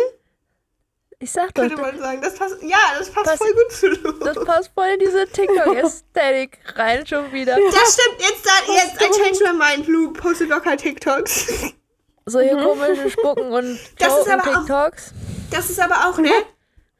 ich 1.19 1.32
sag 1.32 1.53
doch, 1.53 1.63
könnte 1.63 1.77
man 1.82 1.97
sagen. 1.99 2.21
Das 2.21 2.36
passt, 2.36 2.62
ja, 2.63 2.77
das 2.97 3.10
passt 3.12 3.25
Pass- 3.27 3.38
voll 3.38 3.53
gut 3.53 3.71
zu 3.71 3.88
Lu. 3.88 4.12
das 4.23 4.43
passt 4.45 4.71
voll 4.73 4.88
in 4.88 4.99
diese 4.99 5.27
TikTok-Ästhetik 5.27 6.60
rein 6.75 7.05
schon 7.05 7.32
wieder. 7.32 7.55
Das 7.71 7.93
stimmt, 7.93 8.19
jetzt, 8.21 8.45
da, 8.45 8.73
jetzt, 8.73 9.01
I 9.01 9.21
change 9.21 9.39
my 9.53 9.58
mind. 9.75 9.88
Lu 9.88 10.13
postet 10.13 10.49
locker 10.49 10.75
TikToks. 10.77 11.73
So 12.25 12.39
hier 12.39 12.58
komische 12.58 13.10
Spucken 13.10 13.51
und 13.51 13.79
Das 13.99 14.17
ist 14.19 14.29
aber 14.29 14.43
auch- 14.49 14.58
TikToks. 14.60 15.13
Das 15.51 15.69
ist 15.69 15.79
aber 15.79 16.10
auch, 16.10 16.17
ne? 16.19 16.32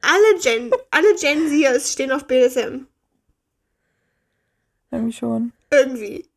Alle 0.02 0.38
Gen, 0.42 0.70
alle 0.90 1.14
Gen 1.16 1.48
Zers 1.48 1.92
stehen 1.92 2.10
auf 2.12 2.24
BDSM. 2.26 2.86
Irgendwie 4.90 5.12
schon. 5.12 5.52
Irgendwie. 5.70 6.28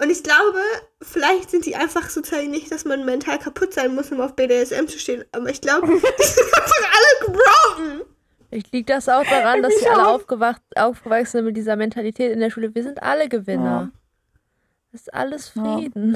Und 0.00 0.08
ich 0.10 0.22
glaube, 0.22 0.58
vielleicht 1.02 1.50
sind 1.50 1.66
die 1.66 1.76
einfach 1.76 2.08
sozusagen 2.08 2.50
nicht, 2.50 2.72
dass 2.72 2.84
man 2.84 3.04
mental 3.04 3.38
kaputt 3.38 3.74
sein 3.74 3.94
muss, 3.94 4.10
um 4.10 4.20
auf 4.20 4.34
BDSM 4.34 4.86
zu 4.86 4.98
stehen. 4.98 5.24
Aber 5.32 5.50
ich 5.50 5.60
glaube, 5.60 5.86
die 5.88 5.92
sind 6.24 6.54
einfach 6.54 6.90
alle 6.96 7.26
gebroken. 7.26 8.06
Vielleicht 8.48 8.72
liegt 8.72 8.88
das 8.90 9.08
auch 9.08 9.24
daran, 9.24 9.62
dass 9.62 9.78
sie 9.78 9.88
alle 9.88 10.08
aufgewacht, 10.08 10.62
aufgewachsen 10.74 11.32
sind 11.32 11.44
mit 11.44 11.56
dieser 11.56 11.76
Mentalität 11.76 12.32
in 12.32 12.40
der 12.40 12.50
Schule. 12.50 12.74
Wir 12.74 12.82
sind 12.82 13.02
alle 13.02 13.28
Gewinner. 13.28 13.90
Das 14.92 15.02
ist 15.02 15.14
alles 15.14 15.52
Ja. 15.54 15.62
Frieden. 15.76 16.12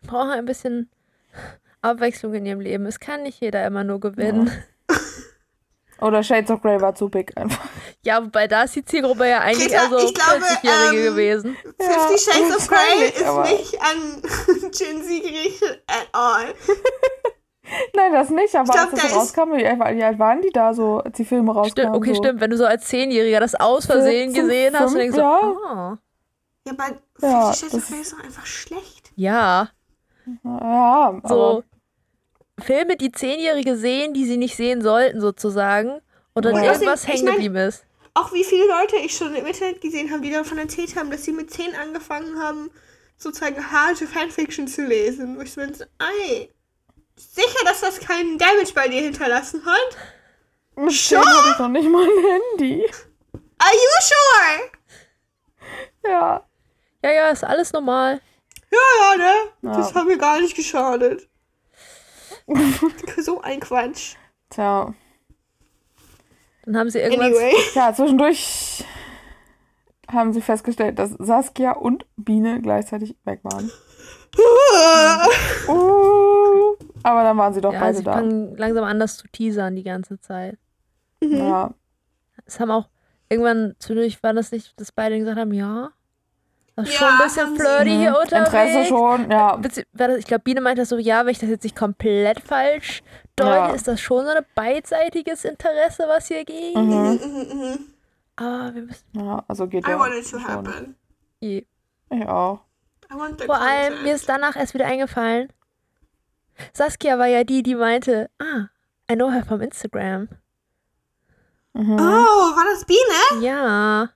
Wir 0.00 0.10
brauchen 0.10 0.30
ein 0.30 0.44
bisschen 0.46 0.90
Abwechslung 1.82 2.34
in 2.34 2.46
ihrem 2.46 2.60
Leben. 2.60 2.86
Es 2.86 2.98
kann 2.98 3.22
nicht 3.22 3.40
jeder 3.40 3.64
immer 3.66 3.84
nur 3.84 4.00
gewinnen. 4.00 4.50
Oder 6.00 6.22
Shades 6.22 6.50
of 6.50 6.62
Grey 6.62 6.80
war 6.80 6.94
zu 6.94 7.08
big 7.08 7.36
einfach. 7.36 7.64
Ja, 8.04 8.22
wobei 8.22 8.46
da 8.46 8.62
ist 8.62 8.76
die 8.76 8.84
Zielgruppe 8.84 9.28
ja 9.28 9.40
eigentlich 9.40 9.68
Greta, 9.68 9.82
eher 9.84 9.90
so 9.90 9.98
ich 9.98 10.14
glaube, 10.14 10.44
40-Jährige 10.44 10.96
ähm, 10.96 11.04
gewesen. 11.14 11.56
Fifty 11.80 12.18
Shades 12.30 12.56
of 12.56 12.68
Grey 12.68 13.08
ist 13.08 13.50
nicht 13.60 13.82
an 13.82 14.22
Gen 14.70 15.02
Z 15.02 15.22
gerichtet 15.22 15.82
at 15.88 16.08
all. 16.12 16.54
Nein, 17.94 18.12
das 18.12 18.30
nicht, 18.30 18.54
aber 18.54 18.72
glaub, 18.72 18.78
als 18.78 18.90
das 18.92 19.02
da 19.02 19.08
so 19.08 19.14
rauskam, 19.16 19.52
wie 19.56 19.66
alt, 19.66 19.96
wie 19.96 20.02
alt 20.04 20.18
waren 20.18 20.40
die 20.40 20.50
da 20.50 20.72
so, 20.72 20.98
als 21.00 21.16
die 21.16 21.24
Filme 21.24 21.52
rauskamen? 21.52 21.70
Stimmt, 21.72 21.96
okay, 21.96 22.14
so? 22.14 22.22
stimmt. 22.22 22.40
Wenn 22.40 22.50
du 22.50 22.56
so 22.56 22.64
als 22.64 22.86
Zehnjähriger 22.86 23.40
das 23.40 23.54
aus 23.54 23.84
Versehen 23.86 24.32
14, 24.32 24.46
gesehen 24.48 24.78
hast 24.78 24.92
und 24.92 24.98
denkst 24.98 25.16
so, 25.16 25.20
ja. 25.20 25.40
ah, 25.66 25.98
Ja, 26.66 26.72
aber 26.72 26.98
Ja, 27.20 27.52
Fifty 27.52 27.66
Shades 27.66 27.74
of 27.74 27.88
Grey 27.90 28.00
ist 28.00 28.12
doch 28.14 28.24
einfach 28.24 28.46
schlecht. 28.46 29.10
ja, 29.16 29.68
Ja, 30.44 31.20
so 31.24 31.34
aber 31.58 31.64
Filme, 32.60 32.96
die 32.96 33.12
Zehnjährige 33.12 33.76
sehen, 33.76 34.14
die 34.14 34.24
sie 34.26 34.36
nicht 34.36 34.56
sehen 34.56 34.82
sollten, 34.82 35.20
sozusagen. 35.20 36.00
Und 36.34 36.44
dann 36.44 36.54
Ja. 36.56 36.72
irgendwas 36.72 37.06
hängen 37.06 37.26
geblieben 37.26 37.56
ist. 37.56 37.84
Auch 38.14 38.32
wie 38.32 38.44
viele 38.44 38.66
Leute 38.66 38.96
ich 38.96 39.16
schon 39.16 39.34
im 39.34 39.46
Internet 39.46 39.80
gesehen 39.80 40.10
habe, 40.10 40.22
die 40.22 40.30
davon 40.32 40.58
erzählt 40.58 40.96
haben, 40.96 41.10
dass 41.10 41.24
sie 41.24 41.32
mit 41.32 41.52
10 41.52 41.74
angefangen 41.76 42.40
haben, 42.42 42.70
sozusagen 43.16 43.70
harte 43.72 44.06
Fanfiction 44.06 44.66
zu 44.68 44.82
lesen. 44.84 45.36
Wo 45.36 45.40
ich 45.42 45.52
so 45.52 45.60
bin, 45.60 45.72
ey, 45.98 46.52
sicher, 47.16 47.64
dass 47.64 47.80
das 47.80 48.00
keinen 48.00 48.38
Damage 48.38 48.72
bei 48.74 48.88
dir 48.88 49.02
hinterlassen 49.02 49.62
hat? 49.64 49.96
mit 50.76 50.92
Sure. 50.92 51.20
hatte 51.24 51.50
ich 51.52 51.58
noch 51.58 51.68
nicht 51.68 51.88
mal 51.88 52.04
ein 52.04 52.40
Handy. 52.58 52.88
Are 53.58 53.72
you 53.72 54.00
sure? 54.00 54.70
Ja. 56.04 56.46
Ja, 57.02 57.10
ja, 57.12 57.28
ist 57.30 57.44
alles 57.44 57.72
normal. 57.72 58.20
Ja, 58.70 58.78
ja, 59.00 59.16
ne? 59.16 59.32
Ja. 59.62 59.76
Das 59.76 59.94
hat 59.94 60.06
mir 60.06 60.18
gar 60.18 60.40
nicht 60.40 60.54
geschadet. 60.56 61.28
so 63.22 63.40
ein 63.40 63.60
Quatsch. 63.60 64.16
Tja. 64.50 64.94
Dann 66.64 66.76
haben 66.76 66.90
sie 66.90 66.98
irgendwas. 66.98 67.26
Anyway. 67.26 67.52
Ja, 67.74 67.92
zwischendurch 67.94 68.84
haben 70.10 70.32
sie 70.32 70.40
festgestellt, 70.40 70.98
dass 70.98 71.10
Saskia 71.18 71.72
und 71.72 72.06
Biene 72.16 72.60
gleichzeitig 72.62 73.16
weg 73.24 73.40
waren. 73.42 73.70
Uh, 75.68 76.76
aber 77.02 77.22
dann 77.24 77.36
waren 77.36 77.52
sie 77.52 77.60
doch 77.60 77.72
Ja, 77.72 77.80
beide 77.80 77.98
sie 77.98 78.04
da. 78.04 78.12
fangen 78.12 78.56
langsam 78.56 78.84
an, 78.84 78.98
das 79.00 79.16
zu 79.16 79.26
teasern 79.28 79.74
die 79.74 79.82
ganze 79.82 80.20
Zeit. 80.20 80.58
Ja. 81.22 81.74
Es 82.46 82.60
haben 82.60 82.70
auch 82.70 82.88
irgendwann 83.28 83.74
zwischendurch 83.78 84.22
war 84.22 84.32
das 84.34 84.52
nicht, 84.52 84.78
dass 84.80 84.92
beide 84.92 85.18
gesagt 85.18 85.38
haben, 85.38 85.52
ja. 85.52 85.90
Das 86.78 86.88
ist 86.88 86.94
Ja, 86.94 86.98
schon 87.00 87.08
ein 87.08 87.18
bisschen 87.24 87.56
flirty 87.56 87.90
hier 87.90 88.10
unterwegs. 88.10 88.50
Mhm. 88.52 88.56
Interesse 88.56 88.84
schon, 88.88 89.30
ja. 89.32 89.56
Das- 89.56 90.16
Ich 90.18 90.26
glaube, 90.26 90.42
Biene 90.44 90.60
meinte 90.60 90.82
das 90.82 90.88
so, 90.90 90.96
ja, 90.98 91.24
wenn 91.24 91.32
ich 91.32 91.38
das 91.40 91.48
jetzt 91.48 91.64
nicht 91.64 91.74
komplett 91.74 92.40
falsch 92.40 93.02
deute, 93.34 93.50
Ja. 93.50 93.70
ist 93.72 93.88
das 93.88 94.00
schon 94.00 94.24
so 94.24 94.30
ein 94.30 94.44
beidseitiges 94.54 95.44
Interesse, 95.44 96.04
was 96.06 96.28
hier 96.28 96.44
geht. 96.44 96.76
Mhm. 96.76 97.18
Mhm, 97.22 97.58
mhm. 97.60 97.78
Aber 98.36 98.74
wir 98.74 98.82
müssen. 98.82 99.04
Ja, 99.14 99.44
also 99.48 99.66
geht 99.66 99.86
I 99.88 99.90
ja. 99.90 99.98
want 99.98 100.14
it 100.14 100.22
to 100.30 100.38
schon. 100.38 100.46
happen. 100.48 100.96
eh- 101.40 101.66
Ich 102.10 102.28
auch. 102.28 102.60
Vor 103.44 103.60
allem, 103.60 104.02
mir 104.04 104.14
ist 104.14 104.28
danach 104.28 104.54
erst 104.54 104.74
wieder 104.74 104.86
eingefallen. 104.86 105.48
Saskia 106.72 107.18
war 107.18 107.26
ja 107.26 107.42
die, 107.42 107.62
die 107.64 107.74
meinte, 107.74 108.30
ah, 108.38 108.66
I 109.10 109.16
know 109.16 109.30
her 109.32 109.44
from 109.44 109.60
Instagram. 109.62 110.28
Mhm. 111.72 111.94
Oh, 111.94 111.98
war 111.98 112.64
das 112.72 112.84
Biene? 112.84 113.44
Ja. 113.44 114.10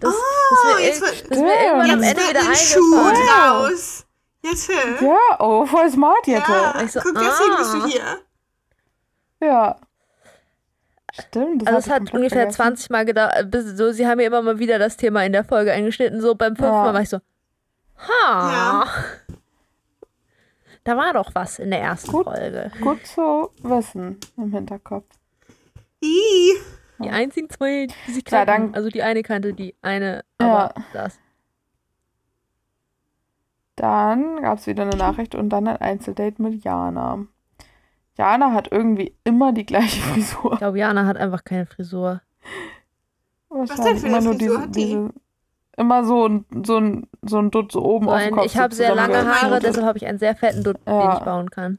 Das, 0.00 0.14
Oh, 0.14 0.18
das, 0.50 0.74
mir, 0.76 0.84
jetzt 0.84 1.02
ir- 1.02 1.06
wird- 1.06 1.30
das 1.30 1.38
mir 1.38 1.54
irgendwann 1.64 1.90
am 1.90 2.02
Jetzt 2.02 2.10
Ende 2.10 2.22
wird 2.22 2.30
wieder 2.30 2.48
ein 2.48 2.56
Schuh 2.56 3.26
draus. 3.26 4.06
Jetzt 4.42 4.68
hör. 4.68 5.02
Ja, 5.08 5.36
oh, 5.40 5.66
voll 5.66 5.90
smart, 5.90 6.26
Jette. 6.26 6.50
Ja, 6.50 6.80
Ich 6.82 6.92
so, 6.92 7.00
guck, 7.00 7.14
deswegen 7.14 7.52
ah. 7.52 7.56
bist 7.58 7.74
du 7.74 7.86
hier. 7.86 8.18
Ja. 9.40 9.76
Stimmt, 11.20 11.62
das 11.62 11.68
Also 11.74 11.78
es 11.90 11.94
hat 11.94 12.12
ungefähr 12.14 12.38
vergessen. 12.50 12.56
20 12.56 12.90
Mal 12.90 13.04
gedauert, 13.04 13.50
bis 13.50 13.76
so, 13.76 13.92
sie 13.92 14.06
haben 14.06 14.16
mir 14.16 14.26
immer 14.26 14.40
mal 14.42 14.58
wieder 14.58 14.78
das 14.78 14.96
Thema 14.96 15.24
in 15.24 15.32
der 15.32 15.44
Folge 15.44 15.70
eingeschnitten. 15.72 16.20
So 16.20 16.34
beim 16.34 16.56
fünften 16.56 16.72
Ja. 16.74 16.82
Mal 16.84 16.94
war 16.94 17.02
ich 17.02 17.08
so, 17.10 17.18
ha. 17.98 18.52
Ja. 18.52 18.86
Da 20.84 20.96
war 20.96 21.12
doch 21.12 21.30
was 21.34 21.58
in 21.60 21.70
der 21.70 21.80
ersten 21.80 22.10
Gut. 22.10 22.24
Folge. 22.24 22.72
Gut 22.80 23.06
zu 23.06 23.50
wissen 23.62 24.18
im 24.36 24.50
Hinterkopf. 24.52 25.04
Ih. 26.00 26.54
Die 27.02 27.10
einzigen 27.10 27.48
zwei, 27.50 27.86
die 28.06 28.12
sich 28.12 28.24
Ja, 28.30 28.44
kannten. 28.44 28.72
dann- 28.72 28.74
also 28.74 28.88
die 28.88 29.02
eine 29.02 29.22
kannte 29.22 29.52
die 29.54 29.74
eine, 29.82 30.24
Ja. 30.40 30.46
aber 30.70 30.74
das. 30.92 31.18
Dann 33.76 34.42
gab 34.42 34.58
es 34.58 34.66
wieder 34.66 34.82
eine 34.82 34.96
Nachricht 34.96 35.34
und 35.34 35.48
dann 35.50 35.66
ein 35.66 35.78
Einzeldate 35.78 36.40
mit 36.42 36.62
Jana. 36.64 37.26
Jana 38.18 38.52
hat 38.52 38.70
irgendwie 38.70 39.16
immer 39.24 39.52
die 39.52 39.64
gleiche 39.64 40.00
Frisur. 40.02 40.52
Ich 40.52 40.58
glaube, 40.58 40.78
Jana 40.78 41.06
hat 41.06 41.16
einfach 41.16 41.44
keine 41.44 41.66
Frisur. 41.66 42.20
Wahrscheinlich 43.48 44.00
für 44.00 44.06
immer 44.08 44.16
eine 44.18 44.24
nur 44.26 44.34
Frisur 44.34 44.48
diese, 44.56 44.60
hat 44.62 44.76
die? 44.76 44.84
diese 44.86 45.12
immer 45.78 46.04
so 46.04 46.26
ein 46.28 46.44
so 46.64 46.76
ein 46.78 47.08
so 47.22 47.38
ein 47.38 47.50
Dutt 47.50 47.72
so 47.72 47.82
oben 47.82 48.04
So 48.06 48.12
auf 48.12 48.22
dem 48.22 48.34
Kopf. 48.34 48.44
ich 48.44 48.58
habe 48.58 48.74
so 48.74 48.82
sehr 48.82 48.94
lange. 48.94 49.16
Haare, 49.24 49.58
deshalb 49.58 49.86
habe 49.86 49.96
ich 49.98 50.06
einen 50.06 50.18
sehr 50.18 50.36
fetten 50.36 50.62
Dutt, 50.62 50.76
den 50.86 50.92
Ja. 50.94 51.16
ich 51.18 51.24
bauen 51.24 51.50
kann. 51.50 51.78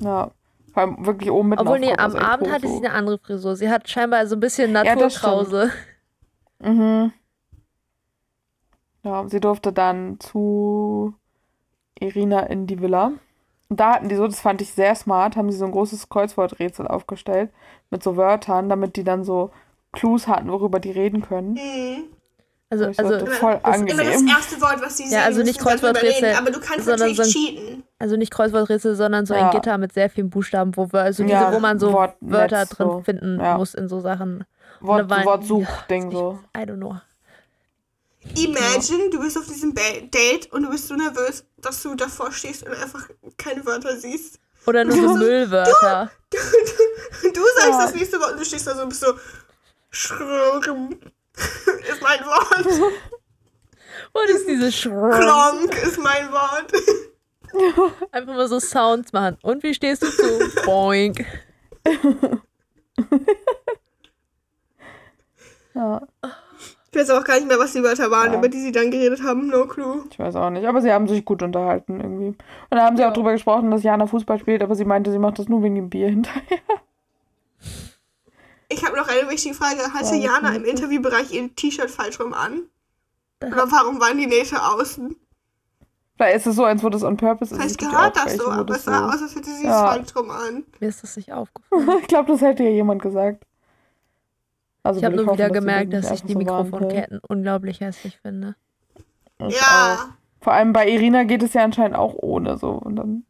Ja. 0.00 0.32
Vor 0.78 0.86
allem 0.86 1.06
wirklich 1.06 1.32
oben 1.32 1.48
mit 1.48 1.58
Obwohl, 1.58 1.80
nee, 1.80 1.92
am 1.92 2.14
Abend 2.14 2.52
hatte 2.52 2.68
sie 2.68 2.76
eine 2.76 2.92
andere 2.92 3.18
Frisur. 3.18 3.56
Sie 3.56 3.68
hat 3.68 3.88
scheinbar 3.88 4.24
so 4.28 4.36
ein 4.36 4.40
bisschen 4.40 4.72
Ja, 4.72 4.84
Naturkrause. 4.94 5.72
Mhm. 6.60 7.12
Ja, 9.02 9.28
sie 9.28 9.40
durfte 9.40 9.72
dann 9.72 10.20
zu 10.20 11.14
Irina 11.98 12.44
in 12.44 12.68
die 12.68 12.80
Villa. 12.80 13.10
Und 13.68 13.80
da 13.80 13.94
hatten 13.94 14.08
die 14.08 14.14
so, 14.14 14.28
das 14.28 14.40
fand 14.40 14.62
ich 14.62 14.72
sehr 14.72 14.94
smart, 14.94 15.34
haben 15.34 15.50
sie 15.50 15.58
so 15.58 15.64
ein 15.64 15.72
großes 15.72 16.10
Kreuzworträtsel 16.10 16.86
aufgestellt 16.86 17.50
mit 17.90 18.04
so 18.04 18.16
Wörtern, 18.16 18.68
damit 18.68 18.94
die 18.94 19.02
dann 19.02 19.24
so 19.24 19.50
Clues 19.90 20.28
hatten, 20.28 20.48
worüber 20.48 20.78
die 20.78 20.92
reden 20.92 21.22
können. 21.22 21.54
Mhm. 21.54 22.04
Also, 22.70 22.88
Ich 22.88 22.98
also, 22.98 23.24
voll 23.26 23.60
Das 23.64 23.76
ist 23.76 23.90
immer 23.90 24.02
das 24.04 24.06
angenehm. 24.14 24.28
erste 24.28 24.60
Wort, 24.60 24.82
was 24.82 24.96
sie 24.98 25.04
Ja, 25.04 25.08
sehen 25.08 25.20
also 25.22 25.42
nicht 25.42 25.58
Kreuzworträtsel, 25.58 26.34
Aber 26.34 26.50
du 26.50 26.60
kannst 26.60 26.84
sondern 26.84 27.08
natürlich 27.10 27.16
so 27.16 27.22
ein- 27.22 27.28
cheaten. 27.56 27.82
also 27.98 28.16
nicht 28.16 28.30
Kreuzworträtsel, 28.30 28.94
sondern 28.94 29.24
so 29.24 29.32
ein 29.34 29.40
Ja. 29.40 29.50
Gitter 29.52 29.78
mit 29.78 29.92
sehr 29.94 30.10
vielen 30.10 30.28
Buchstaben, 30.28 30.76
wo 30.76 30.92
wir, 30.92 31.00
also 31.00 31.22
diese, 31.22 31.34
Ja, 31.34 31.52
wo 31.52 31.60
man 31.60 31.78
so 31.78 31.92
Wortnetz 31.94 32.30
Wörter 32.32 32.66
drin 32.66 32.86
so. 32.86 33.02
finden 33.04 33.40
Ja. 33.40 33.56
muss 33.56 33.72
in 33.74 33.88
so 33.88 34.00
Sachen. 34.00 34.44
Wort, 34.80 35.08
waren- 35.08 35.24
Wortsuchding 35.24 36.10
so. 36.12 36.38
I 36.56 36.60
don't 36.60 36.76
know. 36.76 36.96
Imagine, 38.36 39.08
du 39.10 39.20
bist 39.20 39.38
auf 39.38 39.46
diesem 39.46 39.74
Date 39.74 40.52
und 40.52 40.62
du 40.64 40.70
bist 40.70 40.88
so 40.88 40.94
nervös, 40.94 41.44
dass 41.56 41.82
du 41.82 41.94
davor 41.94 42.30
stehst 42.32 42.64
und 42.66 42.72
einfach 42.72 43.08
keine 43.38 43.64
Wörter 43.64 43.96
siehst. 43.96 44.38
Oder 44.66 44.84
nur 44.84 44.94
so 44.94 45.14
Müllwörter. 45.16 46.10
Du, 46.30 46.36
du, 47.22 47.32
du 47.32 47.40
sagst 47.56 47.70
Ja. 47.70 47.82
das 47.86 47.94
nächste 47.94 48.20
Wort 48.20 48.32
und 48.32 48.40
du 48.40 48.44
stehst 48.44 48.66
da 48.66 48.74
so 48.74 48.82
und 48.82 48.90
bist 48.90 49.00
so. 49.00 49.14
Schrrm 49.90 50.98
ist 51.90 52.02
mein 52.02 52.20
Wort. 52.20 52.92
Und 54.12 54.30
ist 54.30 54.48
diese 54.48 54.72
Schrrr. 54.72 55.10
Klonk 55.20 55.82
ist 55.82 55.98
mein 55.98 56.30
Wort. 56.32 56.72
Einfach 58.12 58.34
mal 58.34 58.48
so 58.48 58.58
Sounds 58.60 59.12
machen. 59.12 59.38
Und 59.42 59.62
wie 59.62 59.74
stehst 59.74 60.02
du 60.02 60.06
zu? 60.08 60.62
Boink. 60.64 61.24
Ja, 65.74 66.02
Ich 66.90 66.98
weiß 66.98 67.10
auch 67.10 67.24
gar 67.24 67.36
nicht 67.36 67.46
mehr, 67.48 67.58
was 67.58 67.72
die 67.72 67.82
Wörter 67.82 68.10
waren, 68.10 68.32
Ja. 68.32 68.38
über 68.38 68.48
die 68.48 68.60
sie 68.60 68.72
dann 68.72 68.90
geredet 68.90 69.22
haben. 69.22 69.48
No 69.48 69.66
clue. 69.66 70.04
ich 70.10 70.18
weiß 70.18 70.34
auch 70.36 70.50
nicht. 70.50 70.66
Aber 70.66 70.80
sie 70.80 70.90
haben 70.92 71.06
sich 71.06 71.24
gut 71.24 71.42
unterhalten 71.42 72.00
irgendwie. 72.00 72.28
Und 72.28 72.36
da 72.70 72.84
haben 72.84 72.96
sie 72.96 73.04
auch 73.04 73.12
drüber 73.12 73.32
gesprochen, 73.32 73.70
dass 73.70 73.82
Jana 73.82 74.06
Fußball 74.06 74.38
spielt, 74.38 74.62
aber 74.62 74.74
sie 74.74 74.84
meinte, 74.84 75.10
sie 75.10 75.18
macht 75.18 75.38
das 75.38 75.48
nur 75.48 75.62
wegen 75.62 75.74
dem 75.76 75.90
Bier 75.90 76.08
hinterher. 76.08 76.58
Ich 78.68 78.84
habe 78.84 78.96
noch 78.96 79.08
eine 79.08 79.28
wichtige 79.30 79.54
Frage. 79.54 79.92
Hatte 79.94 80.14
Ja, 80.16 80.34
Jana 80.34 80.48
das 80.48 80.56
im 80.58 80.64
Interviewbereich 80.64 81.32
ihr 81.32 81.54
T-Shirt 81.54 81.90
falsch 81.90 82.20
rum 82.20 82.34
an? 82.34 82.62
Oder 83.42 83.70
warum 83.70 84.00
waren 84.00 84.18
die 84.18 84.26
Nähte 84.26 84.62
außen? 84.62 85.16
Vielleicht 86.16 86.36
ist 86.36 86.46
es 86.46 86.56
so, 86.56 86.64
als 86.64 86.82
würde 86.82 86.96
es 86.96 87.04
on 87.04 87.16
purpose. 87.16 87.54
ist. 87.54 87.60
Vielleicht 87.60 87.78
gehört 87.78 88.16
das 88.16 88.36
so, 88.36 88.50
aber 88.50 88.64
das 88.64 88.78
es 88.78 88.84
sah 88.84 89.06
aus, 89.08 89.22
als 89.22 89.34
hätte 89.36 89.50
sie 89.50 89.62
es 89.62 89.68
Ja. 89.68 89.86
falsch 89.86 90.16
rum 90.16 90.30
an. 90.30 90.64
Mir 90.80 90.88
ist 90.88 91.02
das 91.02 91.16
nicht 91.16 91.32
aufgefallen. 91.32 91.88
ich 92.00 92.08
glaube, 92.08 92.32
das 92.32 92.40
hätte 92.40 92.64
ja 92.64 92.70
jemand 92.70 93.00
gesagt. 93.02 93.44
Also 94.82 94.98
Ich 94.98 95.04
habe 95.04 95.16
nur 95.16 95.26
hoffen, 95.26 95.38
wieder 95.38 95.48
dass 95.48 95.58
gemerkt, 95.58 95.92
das 95.92 96.08
dass 96.08 96.14
ich 96.16 96.22
die 96.24 96.32
so. 96.32 96.38
Mikrofonketten 96.38 97.20
unglaublich 97.28 97.80
hässlich 97.80 98.18
finde. 98.20 98.56
Ich 99.46 99.54
Ja. 99.60 99.94
auch. 99.94 100.08
Vor 100.40 100.52
allem 100.52 100.72
bei 100.72 100.88
Irina 100.88 101.24
geht 101.24 101.42
es 101.42 101.52
ja 101.54 101.62
anscheinend 101.62 101.96
auch 101.96 102.14
ohne 102.14 102.58
so. 102.58 102.70
Und 102.70 102.96
dann 102.96 103.24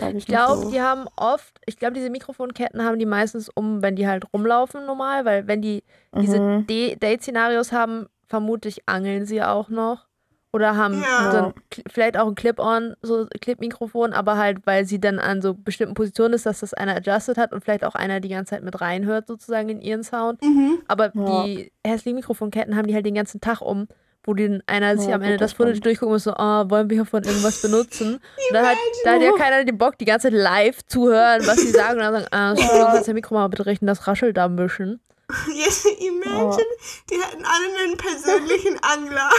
ich 0.00 0.14
Ich 0.16 0.26
glaube, 0.26 0.62
so. 0.64 0.70
die 0.70 0.80
haben 0.80 1.06
oft, 1.16 1.60
ich 1.66 1.76
glaube, 1.78 1.94
diese 1.94 2.10
Mikrofonketten 2.10 2.82
haben 2.84 2.98
die 2.98 3.06
meistens 3.06 3.48
um, 3.54 3.82
wenn 3.82 3.96
die 3.96 4.06
halt 4.08 4.24
rumlaufen 4.32 4.86
normal, 4.86 5.24
weil 5.24 5.46
wenn 5.46 5.62
die 5.62 5.82
diese 6.16 6.40
Mhm. 6.40 6.66
D- 6.66 6.96
Date-Szenarios 6.96 7.72
haben, 7.72 8.06
vermutlich 8.26 8.82
angeln 8.88 9.26
sie 9.26 9.42
auch 9.42 9.68
noch. 9.68 10.06
Oder 10.52 10.76
haben 10.76 11.02
Ja. 11.02 11.52
Cl- 11.72 11.82
vielleicht 11.90 12.16
auch 12.16 12.28
ein 12.28 12.36
Clip-on, 12.36 12.94
so 13.02 13.26
Clip-Mikrofon, 13.40 14.12
aber 14.12 14.36
halt, 14.38 14.64
weil 14.66 14.84
sie 14.84 15.00
dann 15.00 15.18
an 15.18 15.42
so 15.42 15.52
bestimmten 15.54 15.94
Positionen 15.94 16.34
ist, 16.34 16.46
dass 16.46 16.60
das 16.60 16.74
einer 16.74 16.94
adjusted 16.94 17.36
hat 17.38 17.52
und 17.52 17.64
vielleicht 17.64 17.84
auch 17.84 17.96
einer 17.96 18.20
die 18.20 18.28
ganze 18.28 18.50
Zeit 18.50 18.62
mit 18.62 18.80
reinhört, 18.80 19.26
sozusagen 19.26 19.68
in 19.68 19.80
ihren 19.80 20.04
Sound. 20.04 20.40
Mhm. 20.44 20.78
Aber 20.86 21.10
Ja. 21.14 21.42
die 21.44 21.72
hässlichen 21.84 22.16
Mikrofonketten 22.16 22.76
haben 22.76 22.86
die 22.86 22.94
halt 22.94 23.04
den 23.06 23.14
ganzen 23.16 23.40
Tag 23.40 23.60
um, 23.62 23.88
wo 24.24 24.34
den 24.34 24.62
einer 24.66 24.96
sich 24.96 25.08
Ja, 25.08 25.16
am 25.16 25.22
Ende 25.22 25.36
das 25.36 25.50
das 25.50 25.56
Footage 25.56 25.80
durchgucken 25.80 26.12
muss, 26.12 26.24
so, 26.24 26.32
oh, 26.32 26.70
wollen 26.70 26.88
wir 26.88 26.96
hier 26.96 27.06
von 27.06 27.22
irgendwas 27.22 27.60
benutzen? 27.60 28.14
Und 28.48 28.54
dann 28.54 28.66
hat, 28.66 28.76
da 29.04 29.12
hat 29.12 29.22
ja 29.22 29.32
keiner 29.32 29.64
den 29.64 29.78
Bock, 29.78 29.98
die 29.98 30.04
ganze 30.04 30.28
Zeit 30.30 30.38
live 30.38 30.84
zu 30.86 31.08
hören, 31.08 31.46
was 31.46 31.56
sie 31.56 31.70
sagen. 31.70 31.98
Und 31.98 32.00
dann 32.00 32.14
sagen, 32.14 32.26
ah, 32.30 32.50
Entschuldigung, 32.50 32.86
kannst 32.86 33.02
du 33.02 33.06
dein 33.06 33.14
Mikro 33.14 33.34
mal 33.34 33.48
bitte 33.48 33.66
richten, 33.66 33.86
das 33.86 34.06
raschelt 34.06 34.36
da 34.36 34.46
ein 34.46 34.56
bisschen. 34.56 35.00
Yes, 35.54 35.84
imagine, 35.84 36.64
die 37.08 37.14
hätten 37.14 37.44
alle 37.44 37.78
einen 37.82 37.96
persönlichen 37.96 38.78
Angler. 38.82 39.30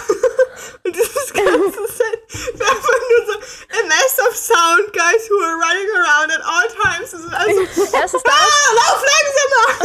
Und 0.83 0.95
dieses 0.95 1.31
ganze 1.31 1.87
Set 1.87 2.59
wäre 2.59 2.69
einfach 2.69 2.99
nur 3.09 3.25
so 3.27 3.33
a 3.33 3.85
mess 3.85 4.19
of 4.27 4.35
sound 4.35 4.93
guys 4.93 5.29
who 5.29 5.37
are 5.43 5.53
running 5.53 5.89
around 5.95 6.31
at 6.31 6.41
all 6.43 6.67
times. 6.69 7.11
Das 7.11 7.21
ist 7.21 7.33
also, 7.33 7.61
das 7.91 8.15
ah, 8.15 8.73
lauf 8.75 9.03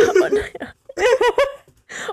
langsamer! 0.01 0.27
und, 0.27 0.41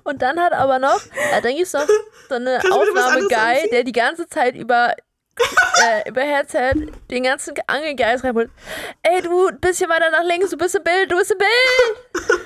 und 0.03 0.21
dann 0.21 0.39
hat 0.39 0.53
aber 0.53 0.79
noch, 0.79 0.99
äh, 1.33 1.41
dann 1.41 1.53
gibt 1.55 1.67
es 1.67 1.73
noch 1.73 1.87
so 2.29 2.35
eine 2.35 2.59
Aufnahme-Guy, 2.59 3.69
der 3.71 3.83
die 3.83 3.91
ganze 3.91 4.27
Zeit 4.27 4.55
über 4.55 4.95
äh, 5.83 6.09
über 6.09 6.21
Headset 6.21 6.73
den 7.11 7.23
ganzen 7.23 7.53
Angelgeist 7.67 8.23
reinholt. 8.23 8.49
Ey, 9.03 9.21
du 9.21 9.51
bist 9.61 9.79
hier 9.79 9.89
weiter 9.89 10.09
nach 10.09 10.23
links, 10.23 10.49
du 10.49 10.57
bist 10.57 10.75
im 10.75 10.83
Bild, 10.83 11.11
du 11.11 11.17
bist 11.17 11.31
im 11.31 11.37
Bild! 11.37 11.49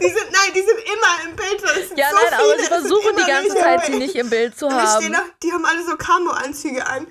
Die 0.00 0.08
sind, 0.08 0.30
nein, 0.32 0.52
die 0.54 0.62
sind 0.62 0.78
immer 0.78 1.28
im 1.28 1.36
Bild. 1.36 1.62
Ja, 1.96 2.08
so 2.10 2.16
nein, 2.16 2.34
aber 2.34 2.44
viele, 2.44 2.56
sie 2.56 2.62
es 2.62 2.68
sind 2.68 2.68
versuchen 2.68 3.16
die 3.16 3.30
ganze 3.30 3.54
Zeit, 3.54 3.84
sie 3.84 3.98
nicht 3.98 4.14
im 4.16 4.30
Bild 4.30 4.58
zu 4.58 4.70
haben. 4.70 5.12
noch, 5.12 5.20
die 5.42 5.52
haben 5.52 5.64
alle 5.64 5.84
so 5.84 5.96
Camo-Anzüge 5.96 6.84
an. 6.86 7.06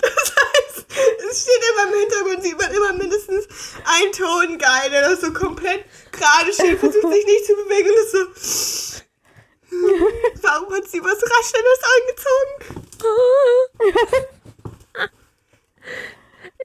Das 0.00 0.32
heißt, 0.36 0.86
es 1.30 1.42
steht 1.42 1.62
immer 1.72 1.92
im 1.92 1.98
Hintergrund, 2.00 2.42
sieht 2.42 2.58
man 2.58 2.70
immer 2.72 2.92
mindestens 2.92 3.46
einen 3.84 4.12
Tonguy, 4.12 4.90
der 4.90 5.02
da 5.08 5.16
so 5.16 5.32
komplett 5.32 5.84
gerade 6.12 6.52
steht, 6.52 6.78
versucht 6.78 7.12
sich 7.12 7.24
nicht 7.26 7.46
zu 7.46 7.54
bewegen 7.54 7.88
und 7.90 7.96
ist 8.02 8.12
so. 8.12 9.02
Warum 10.42 10.74
hat 10.74 10.84
sie 10.88 11.00
was 11.02 11.18
Raschelndes 11.22 11.80
angezogen? 11.96 12.86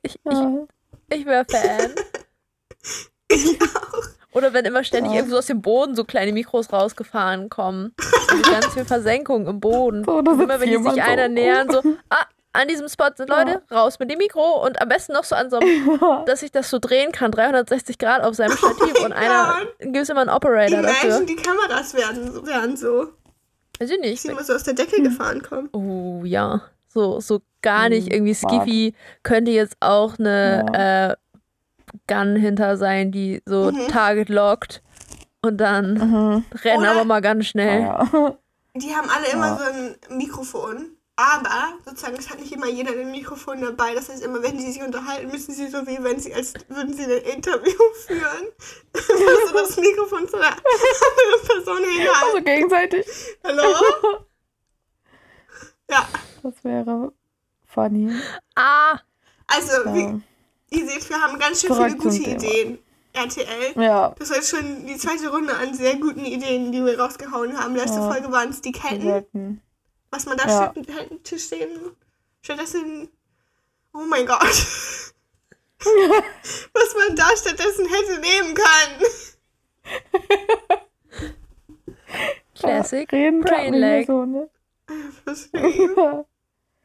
Ich, 0.04 0.20
Ja. 0.24 0.66
ich, 1.10 1.20
ich 1.20 1.26
wäre 1.26 1.46
Fan. 1.50 1.96
Oder 4.34 4.54
wenn 4.54 4.66
immer 4.66 4.84
ständig 4.84 5.14
Ja. 5.14 5.18
irgendwo 5.20 5.36
so 5.36 5.40
aus 5.40 5.46
dem 5.48 5.62
Boden 5.62 5.96
so 5.96 6.04
kleine 6.04 6.32
Mikros 6.32 6.72
rausgefahren 6.72 7.50
kommen. 7.50 7.96
Also 8.30 8.52
ganz 8.52 8.68
viel 8.68 8.86
Versenkung 8.86 9.48
im 9.48 9.60
Boden. 9.60 10.04
So, 10.06 10.18
Und 10.18 10.28
immer 10.28 10.60
wenn 10.60 10.70
die 10.70 10.78
sich 10.78 10.94
so. 10.94 11.02
einer 11.02 11.28
nähern, 11.28 11.72
so, 11.72 11.82
ah, 12.10 12.26
an 12.58 12.68
diesem 12.68 12.90
Spot 12.90 13.10
sind 13.16 13.30
Leute, 13.30 13.62
raus 13.72 14.00
mit 14.00 14.10
dem 14.10 14.18
Mikro 14.18 14.66
und 14.66 14.82
am 14.82 14.90
besten 14.90 15.14
noch 15.14 15.24
so 15.24 15.36
an 15.36 15.50
so 15.50 15.58
einem, 15.58 16.00
dass 16.26 16.42
ich 16.44 16.52
das 16.52 16.70
so 16.70 16.80
drehen 16.80 17.12
kann, 17.12 17.32
360 17.32 17.98
Grad 17.98 18.24
auf 18.24 18.36
seinem 18.36 18.58
Stativ 18.58 18.94
Oh 19.02 19.06
und 19.06 19.14
einer, 19.14 19.56
gibt 19.80 19.96
es 19.98 20.10
immer 20.10 20.22
einen 20.22 20.30
Operator 20.30 20.80
Imagine, 20.80 21.10
dafür. 21.12 21.26
die 21.26 21.36
Kameras 21.36 21.94
werden, 21.94 22.46
werden 22.48 22.76
so. 22.78 23.08
Weiß 23.80 23.92
ich 23.92 24.00
nicht. 24.00 24.24
Die 24.24 24.30
immer 24.30 24.44
so 24.44 24.54
aus 24.54 24.64
der 24.64 24.74
Decke 24.74 25.02
gefahren 25.04 25.44
kommen. 25.44 25.70
Oh 25.72 26.24
ja. 26.26 26.62
So, 26.88 27.20
so 27.20 27.42
gar 27.62 27.90
nicht 27.90 28.08
Hm, 28.08 28.14
irgendwie. 28.14 28.34
Skiffy 28.34 28.96
könnte 29.22 29.52
jetzt 29.52 29.78
auch 29.82 30.18
eine 30.18 31.16
äh, 31.18 32.12
Gun 32.12 32.36
hinter 32.36 32.76
sein, 32.78 33.12
die 33.12 33.42
so 33.46 33.72
Mhm. 33.72 33.88
Target 33.88 34.30
lockt 34.30 34.82
und 35.44 35.58
dann 35.58 35.94
Mhm. 35.94 36.46
rennen 36.64 36.80
Oder- 36.82 36.92
aber 36.92 37.06
mal 37.06 37.22
ganz 37.22 37.46
schnell. 37.46 37.82
Ja. 37.82 38.08
Die 38.76 38.96
haben 38.96 39.10
alle 39.10 39.28
immer 39.32 39.48
Ja. 39.48 39.58
so 39.58 39.64
ein 40.12 40.18
Mikrofon. 40.18 40.97
Aber 41.20 41.74
sozusagen, 41.84 42.16
es 42.18 42.30
hat 42.30 42.40
nicht 42.40 42.52
immer 42.52 42.68
jeder 42.68 42.92
ein 42.92 43.10
Mikrofon 43.10 43.60
dabei. 43.60 43.96
Das 43.96 44.08
heißt, 44.08 44.24
immer 44.24 44.44
wenn 44.44 44.60
sie 44.60 44.72
sich 44.72 44.84
unterhalten, 44.84 45.32
müssen 45.32 45.52
sie 45.52 45.68
so 45.68 45.80
wie 45.88 45.98
wenn 46.04 46.20
sie, 46.20 46.32
als 46.32 46.54
würden 46.70 46.94
sie 46.94 47.06
ein 47.06 47.36
Interview 47.36 47.72
führen. 48.06 48.48
also 48.94 49.54
das 49.54 49.78
Mikrofon 49.78 50.28
zu 50.30 50.38
einer 50.38 50.50
anderen 50.52 51.48
Person 51.48 51.78
hinhalten. 51.84 52.24
Also 52.24 52.42
gegenseitig. 52.44 53.06
Hallo? 53.44 53.64
Ja, 55.90 56.06
Das 56.44 56.54
wäre 56.64 57.14
funny. 57.66 58.12
Ah, 58.56 59.00
also 59.48 59.94
wie, 59.94 60.02
Ja. 60.02 60.20
ihr 60.72 60.88
seht, 60.90 61.10
wir 61.10 61.22
haben 61.22 61.40
ganz 61.40 61.62
schön 61.62 61.72
Zurück 61.74 61.86
viele 61.92 61.98
gute 61.98 62.18
Thema. 62.24 62.36
Ideen. 62.36 62.80
RTL. 63.14 63.82
Ja, 63.82 64.14
Das 64.20 64.30
war 64.30 64.36
jetzt 64.38 64.50
schon 64.50 64.86
die 64.86 64.98
zweite 64.98 65.30
Runde 65.30 65.56
an 65.56 65.74
sehr 65.74 65.96
guten 65.96 66.26
Ideen, 66.26 66.72
die 66.74 66.84
wir 66.84 67.00
rausgehauen 67.00 67.58
haben. 67.58 67.74
Letzte 67.76 68.00
Ja. 68.00 68.12
Folge 68.12 68.32
waren 68.32 68.50
es 68.50 68.62
die 68.62 68.74
wir 68.74 68.82
Ketten. 68.82 69.62
Was 70.12 70.26
man 70.26 70.38
da 70.38 70.48
Ja. 70.48 70.72
statt 70.74 70.88
hätten 70.96 71.24
Tisch 71.24 71.48
sehen. 71.48 71.96
Stattdessen. 72.42 73.10
Oh 73.94 74.06
mein 74.08 74.26
Gott. 74.26 74.40
Was 75.80 76.96
man 76.96 77.16
da 77.16 77.28
stattdessen 77.36 77.88
hätte 77.88 78.20
nehmen 78.20 78.54
können. 78.54 79.04
Classic. 82.56 83.12
Reden 83.12 83.42
Brain 83.42 83.72
mehr 83.80 84.00
lag. 84.00 84.08
so, 84.08 84.26
ne? 84.26 84.50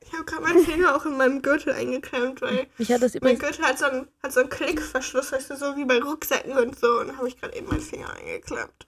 Ich 0.01 0.13
habe 0.13 0.25
gerade 0.27 0.43
meinen 0.43 0.65
Finger 0.65 0.95
auch 0.97 1.07
in 1.07 1.17
meinem 1.17 1.41
Gürtel 1.41 1.73
eingeklemmt, 1.73 2.43
weil 2.43 2.67
Mich 2.77 2.93
hat 2.93 3.01
das 3.03 3.15
mein. 3.21 3.39
Gürtel 3.39 3.65
hat 3.65 3.79
so 3.79 3.87
einen, 3.87 4.09
hat 4.23 4.33
so 4.33 4.41
einen 4.41 4.51
Klickverschluss, 4.51 5.33
weißt 5.33 5.51
du, 5.51 5.57
so 5.57 5.77
wie 5.77 5.85
bei 5.85 6.01
Rucksäcken 6.01 6.53
und 6.59 6.79
so. 6.79 7.01
Und 7.01 7.09
da 7.09 7.17
habe 7.17 7.29
ich 7.29 7.41
gerade 7.41 7.55
eben 7.57 7.69
meinen 7.69 7.81
Finger 7.81 8.13
eingeklemmt. 8.13 8.87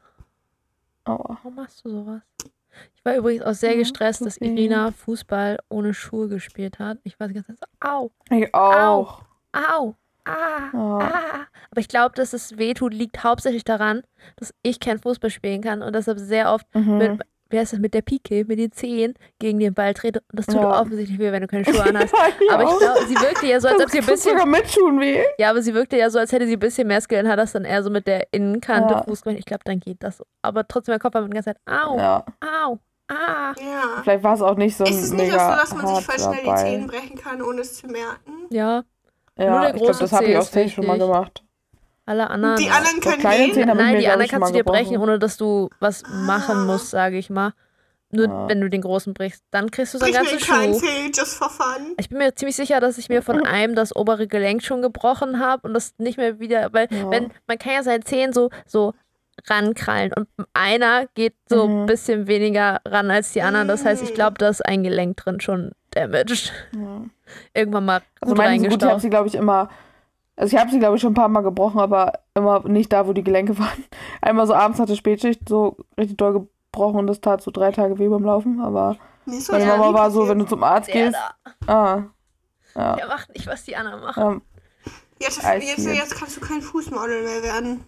Aua. 1.04 1.24
Warum 1.28 1.54
machst 1.54 1.84
du 1.84 1.90
sowas? 1.90 2.22
Ich 3.06 3.10
war 3.10 3.16
übrigens 3.18 3.42
auch 3.44 3.52
sehr 3.52 3.76
gestresst, 3.76 4.22
dass 4.24 4.36
deswegen. 4.36 4.56
Irina 4.56 4.90
Fußball 4.90 5.58
ohne 5.68 5.92
Schuhe 5.92 6.26
gespielt 6.28 6.78
hat. 6.78 6.96
Ich 7.04 7.20
war 7.20 7.28
die 7.28 7.34
ganze 7.34 7.54
Zeit 7.54 7.58
so, 7.82 7.86
au, 7.88 8.10
Ich 8.30 8.54
auch. 8.54 9.20
au, 9.52 9.94
ah, 10.24 10.70
Ja. 10.72 10.72
ah. 10.72 11.46
Aber 11.70 11.80
ich 11.80 11.88
glaube, 11.88 12.14
dass 12.14 12.32
es 12.32 12.56
wehtut, 12.56 12.94
liegt 12.94 13.22
hauptsächlich 13.22 13.62
daran, 13.64 14.02
dass 14.36 14.54
ich 14.62 14.80
kein 14.80 14.98
Fußball 14.98 15.28
spielen 15.28 15.60
kann 15.60 15.82
und 15.82 15.94
deshalb 15.94 16.18
sehr 16.18 16.50
oft 16.50 16.66
Mhm. 16.74 16.96
mit, 16.96 17.20
wie 17.50 17.58
heißt 17.58 17.74
das, 17.74 17.78
mit 17.80 17.92
der 17.92 18.00
Pike, 18.00 18.46
mit 18.46 18.58
den 18.58 18.72
Zehen 18.72 19.12
gegen 19.38 19.58
den 19.58 19.74
Ball 19.74 19.92
trete. 19.92 20.20
Und 20.32 20.38
das 20.38 20.46
tut 20.46 20.62
Ja. 20.62 20.80
offensichtlich 20.80 21.18
weh, 21.18 21.30
wenn 21.30 21.42
du 21.42 21.46
keine 21.46 21.64
Schuhe 21.82 21.84
anhast. 21.84 22.14
Ja, 22.48 22.54
Aber 22.54 22.62
ich 22.64 22.78
glaube, 22.78 23.04
sie 23.06 23.16
wirkte 23.20 23.46
ja 23.46 23.60
so, 23.60 23.68
als 23.68 23.82
ob 23.82 23.90
sie 23.90 23.98
ein 23.98 24.06
bisschen 24.06 24.32
sogar 24.32 24.46
mit 24.46 24.66
Schuhen 24.70 24.98
weh. 24.98 25.22
Ja, 25.38 25.50
aber 25.50 25.60
sie 25.60 25.74
wirkte 25.74 25.98
ja 25.98 26.08
so, 26.08 26.18
als 26.18 26.32
hätte 26.32 26.46
sie 26.46 26.54
ein 26.54 26.58
bisschen 26.58 26.86
mehr 26.88 27.02
Skill 27.02 27.24
und 27.24 27.28
hat 27.28 27.38
das 27.38 27.52
dann 27.52 27.66
eher 27.66 27.82
so 27.82 27.90
mit 27.90 28.06
der 28.06 28.28
Innenkante 28.32 28.94
Ja. 28.94 29.02
Fuß 29.02 29.20
gemacht. 29.22 29.38
Ich 29.40 29.44
glaube, 29.44 29.62
dann 29.66 29.78
geht 29.78 30.02
das. 30.02 30.22
Aber 30.40 30.66
trotzdem, 30.66 30.94
mein 30.94 31.00
Kopf 31.00 31.12
war 31.14 31.20
mit 31.20 31.32
die 31.32 31.34
ganze 31.34 31.50
Zeit, 31.50 31.60
au, 31.66 31.98
Ja. 31.98 32.24
au, 32.64 32.78
ah. 33.08 33.52
Ja. 33.58 34.02
Vielleicht 34.02 34.22
war 34.24 34.34
es 34.34 34.42
auch 34.42 34.56
nicht 34.56 34.76
so 34.76 34.84
ein 34.84 34.90
Ist 34.92 35.02
es 35.02 35.10
nicht 35.12 35.30
mega 35.30 35.48
auch 35.48 35.52
so, 35.54 35.60
dass 35.60 35.82
man 35.82 35.96
sich 35.96 36.04
voll 36.06 36.18
schnell 36.18 36.44
Ball. 36.44 36.56
die 36.56 36.70
Zähne 36.70 36.86
brechen 36.86 37.16
kann, 37.18 37.42
ohne 37.42 37.60
es 37.60 37.76
zu 37.76 37.86
merken? 37.86 38.32
Ja, 38.50 38.82
Nur 39.36 39.46
Ja, 39.46 39.60
der 39.60 39.68
ich 39.70 39.74
glaube, 39.76 39.86
große 39.86 40.00
das 40.00 40.12
habe 40.12 40.24
ich 40.26 40.36
auch 40.36 40.42
safe 40.42 40.68
schon 40.70 40.86
mal 40.86 40.98
gemacht. 40.98 41.42
alle 42.06 42.28
anderen. 42.30 42.56
Die 42.56 42.68
anderen 42.70 42.96
So 43.02 43.08
können 43.10 43.20
kleine 43.20 43.44
gehen. 43.46 43.54
Zähne 43.54 43.74
Nein, 43.74 43.98
die 43.98 44.08
anderen 44.08 44.30
kannst 44.30 44.50
du 44.50 44.54
dir 44.54 44.64
brechen, 44.64 44.98
ohne 44.98 45.18
dass 45.18 45.36
du 45.36 45.70
was 45.80 46.02
machen 46.08 46.56
Ah. 46.58 46.64
musst, 46.64 46.90
sage 46.90 47.16
ich 47.18 47.30
mal. 47.30 47.52
Nur 48.10 48.26
Ja. 48.28 48.48
wenn 48.48 48.60
du 48.60 48.70
den 48.70 48.82
großen 48.82 49.12
brichst, 49.12 49.42
dann 49.50 49.72
kriegst 49.72 49.94
du 49.94 49.98
so 49.98 50.04
einen 50.04 50.14
ganzen 50.14 50.38
Schuh. 50.38 50.72
Zeh, 50.78 51.10
just 51.12 51.34
for 51.36 51.50
fun. 51.50 51.94
Ich 51.96 52.08
bin 52.08 52.18
mir 52.18 52.32
ziemlich 52.36 52.54
sicher, 52.54 52.78
dass 52.78 52.96
ich 52.96 53.08
mir 53.08 53.22
von 53.22 53.38
einem 53.44 53.74
das 53.74 53.96
obere 53.96 54.28
Gelenk 54.28 54.62
schon 54.62 54.82
gebrochen 54.82 55.40
habe 55.40 55.66
und 55.66 55.74
das 55.74 55.94
nicht 55.98 56.16
mehr 56.16 56.38
wieder, 56.38 56.72
weil 56.72 56.86
Ja. 56.92 57.10
wenn 57.10 57.32
man 57.48 57.58
kann 57.58 57.72
ja 57.72 57.82
seine 57.82 58.04
Zehen 58.04 58.32
so 58.32 58.50
so 58.66 58.92
rankrallen 59.46 60.12
und 60.14 60.28
einer 60.54 61.06
geht 61.14 61.34
so 61.48 61.64
ein 61.64 61.82
Mhm. 61.82 61.86
bisschen 61.86 62.26
weniger 62.26 62.80
ran 62.86 63.10
als 63.10 63.32
die 63.32 63.42
anderen. 63.42 63.68
Das 63.68 63.84
heißt, 63.84 64.02
ich 64.02 64.10
Mhm. 64.10 64.14
glaube, 64.14 64.38
da 64.38 64.48
ist 64.48 64.64
ein 64.64 64.82
Gelenk 64.82 65.16
drin 65.16 65.40
schon 65.40 65.72
damaged. 65.90 66.52
Ja. 66.74 67.02
Irgendwann 67.54 67.84
mal 67.84 68.02
Also 68.20 68.34
gut 68.34 68.38
meine 68.44 68.62
so 68.62 68.68
gut, 68.70 68.82
ich 68.82 68.88
habe 68.88 69.00
sie, 69.00 69.10
glaube 69.10 69.28
ich, 69.28 69.34
immer. 69.34 69.68
Also 70.36 70.54
ich 70.56 70.60
habe 70.60 70.70
sie, 70.70 70.78
glaube 70.80 70.96
ich, 70.96 71.02
schon 71.02 71.12
ein 71.12 71.16
paar 71.16 71.28
Mal 71.28 71.42
gebrochen, 71.42 71.78
aber 71.80 72.12
immer 72.34 72.66
nicht 72.68 72.92
da, 72.92 73.06
wo 73.06 73.12
die 73.12 73.22
Gelenke 73.24 73.56
waren. 73.58 73.84
Einmal 74.20 74.46
so 74.46 74.54
abends 74.54 74.80
hatte 74.80 74.96
Spätschicht 74.96 75.48
so 75.48 75.76
richtig 75.98 76.16
doll 76.16 76.32
gebrochen 76.32 76.98
und 76.98 77.06
das 77.06 77.20
tat 77.20 77.40
so 77.42 77.50
drei 77.50 77.70
Tage 77.70 77.98
weh 77.98 78.08
beim 78.08 78.24
Laufen. 78.24 78.60
Aber 78.60 78.96
Mir 79.26 79.38
ist 79.38 79.50
meine 79.50 79.64
sowas 79.64 79.78
Mama 79.78 79.98
war 79.98 80.10
so, 80.10 80.28
wenn 80.28 80.38
du 80.40 80.44
zum 80.46 80.62
Arzt 80.64 80.88
Der 80.92 81.06
gehst. 81.10 81.16
da, 81.66 81.72
Ah. 81.72 82.02
Ja. 82.74 82.96
der 82.96 83.06
macht 83.06 83.32
nicht, 83.32 83.46
was 83.46 83.62
die 83.64 83.76
anderen 83.76 84.00
machen. 84.00 84.22
Ähm, 84.22 84.42
Jetzt, 85.20 85.40
jetzt, 85.42 85.86
jetzt 85.86 86.16
kannst 86.18 86.36
du 86.36 86.40
kein 86.40 86.60
Fußmodel 86.60 87.22
mehr 87.22 87.42
werden. 87.44 87.84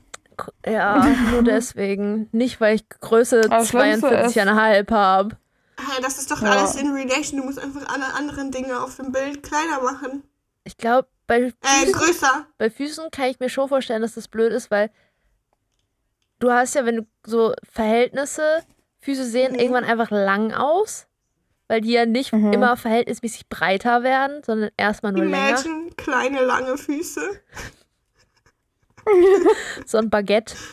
Ja, 0.67 1.05
nur 1.31 1.43
deswegen. 1.45 2.29
Nicht, 2.33 2.61
weil 2.61 2.77
ich 2.77 2.89
Größe 2.89 3.41
Aber 3.47 3.59
das 3.59 3.69
Schlimmste 3.69 4.09
42,5 4.09 4.91
habe. 4.93 5.37
Hey, 5.79 6.03
das 6.03 6.19
ist 6.19 6.31
doch 6.31 6.41
Ja. 6.43 6.51
alles 6.53 6.75
in 6.77 6.93
Relation. 6.93 7.41
Du 7.41 7.47
musst 7.47 7.59
einfach 7.59 7.87
alle 7.93 8.15
anderen 8.15 8.51
Dinge 8.51 8.81
auf 8.81 8.97
dem 8.97 9.13
Bild 9.13 9.43
kleiner 9.43 9.81
machen. 9.83 10.23
Ich 10.65 10.77
glaube, 10.77 11.09
bei, 11.27 11.41
Äh, 11.43 11.53
Füßen- 11.85 11.93
größer. 11.93 12.47
bei 12.59 12.71
Füßen 12.71 13.11
kann 13.11 13.27
ich 13.27 13.41
mir 13.41 13.49
schon 13.51 13.69
vorstellen, 13.69 14.03
dass 14.03 14.15
das 14.15 14.29
blöd 14.29 14.53
ist, 14.53 14.71
weil 14.71 14.91
du 16.39 16.51
hast 16.53 16.75
ja, 16.75 16.85
wenn 16.87 16.97
du 16.97 17.07
so 17.25 17.55
Verhältnisse, 17.71 18.63
Füße 19.01 19.25
sehen 19.25 19.53
Mhm. 19.53 19.59
irgendwann 19.59 19.85
einfach 19.85 20.11
lang 20.11 20.53
aus, 20.53 21.07
weil 21.69 21.81
die 21.81 21.93
ja 21.93 22.07
nicht 22.07 22.33
Mhm. 22.33 22.53
immer 22.53 22.77
verhältnismäßig 22.77 23.49
breiter 23.49 24.03
werden, 24.03 24.43
sondern 24.45 24.71
erstmal 24.77 25.13
nur 25.13 25.25
länger. 25.25 25.49
Imagine 25.51 25.91
kleine, 25.97 26.45
lange 26.45 26.77
Füße. 26.79 27.21
So 29.87 29.99
ein 29.99 30.11
Baguette. 30.11 30.55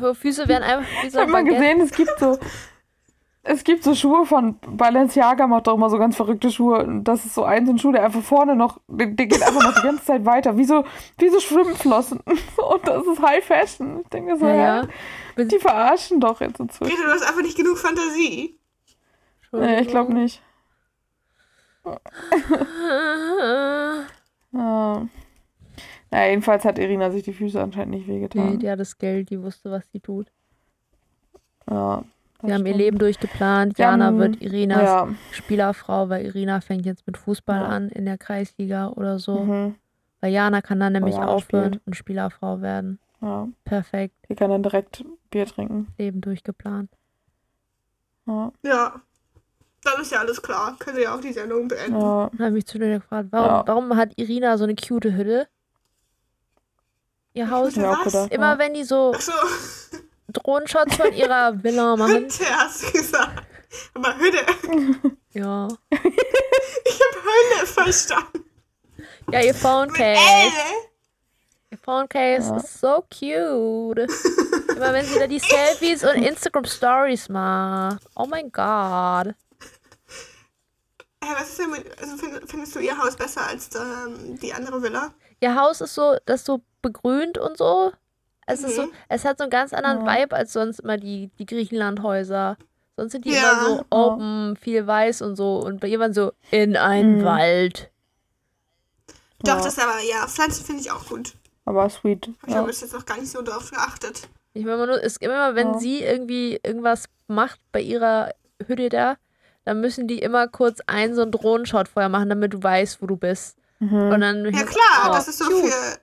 So 0.00 0.14
Füße 0.14 0.48
werden 0.48 0.64
einfach 0.64 0.88
wie 1.04 1.10
so 1.10 1.18
ich 1.18 1.22
ein 1.22 1.22
habe 1.22 1.32
mal 1.32 1.44
Baguette. 1.44 1.60
gesehen, 1.60 1.80
es 1.80 1.92
gibt 1.92 2.18
so. 2.18 2.38
Es 3.48 3.62
gibt 3.62 3.84
so 3.84 3.94
Schuhe 3.94 4.26
von 4.26 4.58
Balenciaga, 4.66 5.46
macht 5.46 5.68
doch 5.68 5.74
immer 5.76 5.88
so 5.88 5.98
ganz 5.98 6.16
verrückte 6.16 6.50
Schuhe. 6.50 6.78
Und 6.84 7.04
das 7.04 7.24
ist 7.24 7.34
so 7.36 7.44
ein, 7.44 7.64
so 7.64 7.72
ein 7.72 7.78
Schuh, 7.78 7.92
der 7.92 8.02
einfach 8.02 8.20
vorne 8.22 8.56
noch, 8.56 8.80
der, 8.88 9.06
der 9.06 9.26
geht 9.26 9.40
einfach 9.40 9.62
noch 9.62 9.72
die 9.76 9.82
ganze 9.86 10.04
Zeit 10.04 10.24
weiter. 10.24 10.56
Wie 10.56 10.64
so, 10.64 10.82
wie 11.18 11.28
so 11.28 11.38
Schwimmflossen. 11.38 12.18
Und 12.56 12.88
das 12.88 13.06
ist 13.06 13.22
High 13.22 13.44
Fashion. 13.44 14.00
Ich 14.02 14.08
denke 14.08 14.36
so, 14.36 14.48
Ja, 14.48 14.82
ja. 15.36 15.44
Die 15.44 15.58
verarschen 15.60 16.18
doch 16.18 16.40
jetzt 16.40 16.58
inzwischen. 16.58 16.90
Greta, 16.92 17.06
du 17.06 17.12
hast 17.14 17.22
einfach 17.28 17.42
nicht 17.42 17.56
genug 17.56 17.78
Fantasie. 17.78 18.58
Nee, 19.52 19.80
ich 19.82 19.88
glaube 19.88 20.12
nicht. 20.12 20.42
Ja. 24.52 25.06
Naja, 26.16 26.30
jedenfalls 26.30 26.64
hat 26.64 26.78
Irina 26.78 27.10
sich 27.10 27.24
die 27.24 27.34
Füße 27.34 27.60
anscheinend 27.62 27.94
nicht 27.94 28.08
Nee, 28.08 28.14
wehgetan. 28.14 28.58
die 28.58 28.70
hat 28.70 28.80
das 28.80 28.96
Geld, 28.96 29.28
die 29.28 29.42
wusste, 29.42 29.70
was 29.70 29.86
sie 29.92 30.00
tut. 30.00 30.32
ja, 31.70 32.02
Sie 32.42 32.52
haben 32.54 32.64
ihr. 32.66 32.74
Leben 32.74 32.98
durchgeplant. 32.98 33.76
Die 33.76 33.82
Jana 33.82 34.06
haben- 34.06 34.18
wird 34.18 34.40
Irinas 34.42 34.82
Ja. 34.82 35.08
Spielerfrau, 35.32 36.08
weil 36.08 36.24
Irina 36.24 36.60
fängt 36.62 36.86
jetzt 36.86 37.06
mit 37.06 37.16
Fußball 37.18 37.60
Ja. 37.60 37.66
an 37.68 37.88
in 37.90 38.04
der 38.06 38.16
Kreisliga 38.18 38.88
oder 38.88 39.18
so. 39.18 39.40
Mhm. 39.40 39.74
Weil 40.20 40.32
Jana 40.32 40.62
kann 40.62 40.80
dann 40.80 40.92
nämlich 40.94 41.14
Jana 41.16 41.26
aufhören 41.28 41.74
spielt. 41.74 41.86
und 41.86 41.96
Spielerfrau 41.96 42.60
werden. 42.62 42.98
ja. 43.20 43.48
Perfekt, 43.64 44.14
Die 44.30 44.34
kann 44.36 44.50
dann 44.50 44.62
direkt 44.62 45.04
Bier 45.30 45.44
trinken. 45.46 45.88
Leben 45.98 46.20
durchgeplant. 46.22 46.90
Ja. 48.26 48.52
Ja. 48.62 49.00
Dann 49.84 50.00
ist 50.00 50.12
ja 50.12 50.20
alles 50.20 50.40
klar. 50.42 50.76
Können 50.78 50.96
wir 50.96 51.04
ja 51.04 51.14
auch 51.14 51.20
die 51.20 51.32
Sendung 51.32 51.68
beenden. 51.68 52.00
ja. 52.00 52.30
Dann 52.36 52.46
habe 52.46 52.58
ich 52.58 52.66
zu 52.66 52.78
dir 52.78 52.88
gefragt, 52.98 53.28
warum, 53.32 53.48
Ja. 53.48 53.62
warum 53.66 53.96
hat 53.96 54.12
Irina 54.16 54.56
so 54.58 54.64
eine 54.64 54.74
cute 54.74 55.12
Hütte? 55.12 55.46
Ihr 57.36 57.50
Haus. 57.50 57.76
Immer 57.76 58.52
ja. 58.52 58.58
wenn 58.58 58.72
die 58.72 58.84
so 58.84 59.12
Achso, 59.12 59.32
Drohnenshots 60.28 60.96
von 60.96 61.12
ihrer 61.12 61.62
Villa 61.62 61.94
machen. 61.96 62.24
Hütte 62.24 62.46
hast 62.56 62.82
du 62.82 62.92
gesagt. 62.92 63.46
Aber 63.94 64.16
Hütte. 64.16 64.38
Ja. 65.36 65.68
Ich 65.90 66.98
hab 66.98 67.22
Hölle 67.22 67.66
verstanden. 67.66 68.44
Ja, 69.30 69.42
ihr 69.42 69.54
Phone 69.54 69.92
Case. 69.92 70.50
Ihr 71.70 71.76
Phone 71.76 72.08
Case 72.08 72.48
Ja. 72.48 72.56
ist 72.56 72.80
so 72.80 73.04
cute. 73.12 73.98
Immer 74.74 74.94
wenn 74.94 75.04
sie 75.04 75.18
da 75.18 75.26
die 75.26 75.38
Selfies 75.40 76.04
und 76.04 76.22
Instagram 76.22 76.64
Stories 76.64 77.28
macht. 77.28 78.02
Oh 78.14 78.24
mein 78.24 78.50
Gott. 78.50 79.34
Hey, 81.22 81.34
was 81.38 81.50
ist 81.50 81.58
denn 81.58 81.70
mit, 81.70 81.84
also 82.00 82.16
find, 82.16 82.48
findest 82.50 82.74
du 82.76 82.78
ihr 82.78 82.96
Haus 82.96 83.14
besser 83.14 83.46
als 83.46 83.68
ähm, 83.74 84.38
die 84.40 84.54
andere 84.54 84.80
Villa? 84.82 85.12
Ihr 85.40 85.54
Haus 85.54 85.82
ist 85.82 85.94
so, 85.94 86.16
das 86.24 86.40
ist 86.40 86.46
so 86.46 86.62
begrünt 86.86 87.38
und 87.38 87.56
so. 87.58 87.92
Es 88.46 88.62
ist 88.62 88.76
so, 88.76 88.82
Mhm. 88.82 88.92
es 89.08 89.24
hat 89.24 89.38
so 89.38 89.44
einen 89.44 89.50
ganz 89.50 89.72
anderen 89.72 90.06
Ja. 90.06 90.14
Vibe 90.22 90.36
als 90.36 90.52
sonst 90.52 90.80
immer 90.80 90.96
die, 90.96 91.30
die 91.38 91.46
Griechenlandhäuser. 91.46 92.56
Sonst 92.96 93.12
sind 93.12 93.24
die 93.24 93.32
Ja. 93.32 93.52
immer 93.52 93.66
so 93.78 93.84
open, 93.90 94.56
viel 94.56 94.86
weiß 94.86 95.20
und 95.22 95.36
so. 95.36 95.58
Und 95.58 95.80
bei 95.80 95.88
ihr 95.88 95.98
waren 95.98 96.14
so 96.14 96.32
in 96.50 96.76
einen 96.76 97.18
Mhm. 97.18 97.24
Wald. 97.24 97.90
Doch, 99.40 99.58
Ja. 99.58 99.62
das 99.64 99.78
aber, 99.78 100.00
ja, 100.08 100.26
Pflanzen 100.26 100.64
finde 100.64 100.80
ich 100.82 100.90
auch 100.90 101.06
gut. 101.06 101.34
Aber 101.64 101.88
sweet. 101.90 102.28
Ich 102.46 102.54
bis 102.54 102.80
jetzt 102.80 102.94
noch 102.94 103.04
gar 103.04 103.18
nicht 103.18 103.30
so 103.30 103.42
drauf 103.42 103.70
geachtet. 103.70 104.28
Ich 104.54 104.64
meine 104.64 104.86
nur, 104.86 105.02
es 105.02 105.16
immer, 105.18 105.54
wenn 105.54 105.74
Ja. 105.74 105.78
sie 105.78 106.02
irgendwie 106.02 106.58
irgendwas 106.62 107.04
macht 107.26 107.60
bei 107.72 107.80
ihrer 107.80 108.30
Hütte 108.66 108.88
da, 108.88 109.16
dann 109.64 109.80
müssen 109.80 110.06
die 110.06 110.20
immer 110.20 110.46
kurz 110.48 110.78
einen 110.86 111.14
so 111.14 111.22
einen 111.22 111.32
Drohnenshot 111.32 111.88
vorher 111.88 112.08
machen, 112.08 112.28
damit 112.28 112.54
du 112.54 112.62
weißt, 112.62 113.02
wo 113.02 113.06
du 113.06 113.16
bist. 113.16 113.58
Mhm. 113.80 114.10
Und 114.12 114.20
dann 114.20 114.44
Ja 114.54 114.62
klar, 114.62 115.08
Oh, 115.08 115.12
das 115.12 115.28
ist 115.28 115.38
so 115.38 115.44
cute. 115.50 115.70
für 115.72 115.98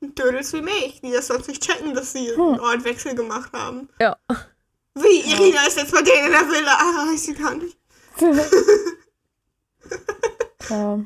Dödels 0.00 0.52
wie 0.52 0.62
mich, 0.62 1.00
die 1.02 1.12
das 1.12 1.26
sonst 1.28 1.48
nicht 1.48 1.62
checken, 1.62 1.94
dass 1.94 2.12
sie 2.12 2.30
einen 2.32 2.60
Ortwechsel 2.60 3.14
gemacht 3.14 3.52
haben. 3.52 3.88
Ja. 4.00 4.16
Wie, 4.94 5.20
Irina 5.32 5.66
ist 5.66 5.78
jetzt 5.78 5.92
bei 5.92 6.02
denen 6.02 6.26
in 6.26 6.32
der 6.32 6.40
Villa. 6.48 6.72
Ah, 6.78 7.06
weiß 7.10 7.24
sie 7.24 7.34
gar 7.34 7.54
nicht. 7.54 7.78
ja. 10.70 10.98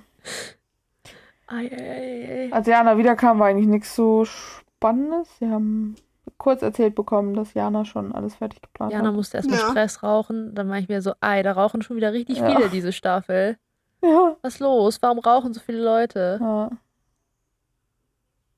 Ei, 1.48 1.70
ei, 1.70 2.48
ei. 2.48 2.52
Als 2.52 2.66
Jana 2.66 2.98
wiederkam, 2.98 3.38
war 3.38 3.46
eigentlich 3.46 3.68
nichts 3.68 3.94
so 3.94 4.24
Spannendes. 4.24 5.28
Sie 5.38 5.46
haben 5.48 5.94
kurz 6.38 6.62
erzählt 6.62 6.94
bekommen, 6.96 7.34
dass 7.34 7.54
Jana 7.54 7.84
schon 7.84 8.12
alles 8.12 8.34
fertig 8.34 8.60
geplant 8.60 8.92
Jana 8.92 9.08
hat. 9.08 9.14
musste 9.14 9.36
erstmal 9.36 9.60
Ja. 9.60 9.70
Stress 9.70 10.02
rauchen. 10.02 10.54
Dann 10.54 10.68
war 10.68 10.78
ich 10.78 10.88
mir 10.88 11.00
so, 11.02 11.12
ei, 11.20 11.42
da 11.44 11.52
rauchen 11.52 11.82
schon 11.82 11.96
wieder 11.96 12.12
richtig 12.12 12.38
Ja. 12.38 12.50
viele 12.56 12.68
diese 12.68 12.92
Staffel. 12.92 13.56
Ja. 14.02 14.36
Was 14.42 14.54
ist 14.54 14.60
los? 14.60 14.98
Warum 15.00 15.18
rauchen 15.20 15.54
so 15.54 15.60
viele 15.60 15.82
Leute? 15.82 16.38
ja. 16.40 16.70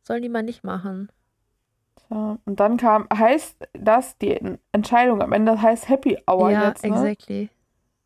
Sollen 0.09 0.23
die 0.23 0.31
mal 0.31 0.43
nicht 0.43 0.65
machen? 0.65 1.13
Tja. 1.97 2.39
Und 2.47 2.61
dann 2.61 2.79
kam, 2.79 3.07
heißt 3.13 3.69
das, 3.75 4.17
die 4.17 4.41
Entscheidung 4.73 5.21
am 5.21 5.33
Ende 5.33 5.61
heißt 5.61 5.91
Happy 5.91 6.17
Hour 6.27 6.51
ja, 6.51 6.69
jetzt, 6.69 6.83
ne? 6.83 6.89
exactly. 6.89 7.51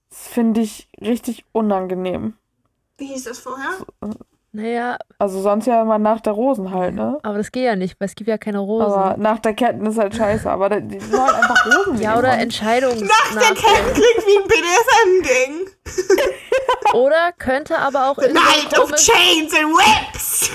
Das 0.08 0.26
finde 0.26 0.62
ich 0.62 0.88
richtig 1.00 1.44
unangenehm. 1.52 2.34
Wie 2.98 3.06
hieß 3.06 3.22
das 3.22 3.38
vorher? 3.38 3.70
Naja, 4.54 4.98
Also 5.18 5.40
sonst 5.40 5.66
ja 5.66 5.80
immer 5.80 5.98
nach 5.98 6.20
der 6.20 6.34
Rosen 6.34 6.74
halt, 6.74 6.94
ne? 6.94 7.18
aber 7.22 7.38
das 7.38 7.52
geht 7.52 7.64
ja 7.64 7.74
nicht, 7.74 7.98
weil 7.98 8.06
es 8.06 8.14
gibt 8.14 8.28
ja 8.28 8.36
keine 8.36 8.58
Rosen. 8.58 8.92
Aber 8.92 9.16
nach 9.16 9.38
der 9.38 9.54
Ketten 9.54 9.86
ist 9.86 9.98
halt 9.98 10.14
scheiße. 10.14 10.50
Aber 10.50 10.68
die 10.68 11.00
sollen 11.00 11.22
einfach 11.34 11.66
Rosen 11.86 12.00
ja, 12.02 12.18
oder 12.18 12.28
Mann. 12.28 12.40
Entscheidungs... 12.40 13.00
Nach 13.00 13.32
der 13.32 13.54
Cat 13.54 13.94
klingt 13.94 14.26
wie 14.26 14.36
ein 14.42 14.48
BDSM-Ding. 14.48 15.66
Oder 16.94 17.32
könnte 17.38 17.78
aber 17.78 18.10
auch 18.10 18.16
The 18.18 18.26
irgendwie 18.26 18.42
so 18.42 18.46
ein 18.46 18.62
Night 18.68 18.78
of 18.78 18.94
Chains 18.96 19.54
and 19.54 19.74
Whips. 19.74 20.50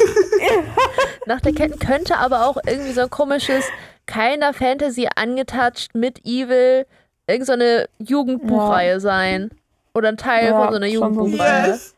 nach 1.25 1.41
der 1.41 1.53
Ketten 1.53 1.79
könnte 1.79 2.17
aber 2.17 2.45
auch 2.45 2.57
irgendwie 2.67 2.91
so 2.91 3.01
ein 3.01 3.09
komisches 3.09 3.65
keiner 4.05 4.53
Fantasy 4.53 5.09
angetouched 5.15 5.95
mit 5.95 6.23
Evil 6.23 6.85
irgend 7.25 7.47
so 7.47 7.53
eine 7.53 7.89
Jugendbuchreihe 7.97 8.99
sein 8.99 9.49
oder 9.95 10.09
ein 10.09 10.17
Teil 10.17 10.49
Ja, 10.51 10.59
von 10.61 10.69
so 10.73 10.75
einer 10.75 10.87
schon 10.91 11.13
so 11.15 11.21
Jugendbuchreihe. 11.21 11.67
yes. 11.69 11.95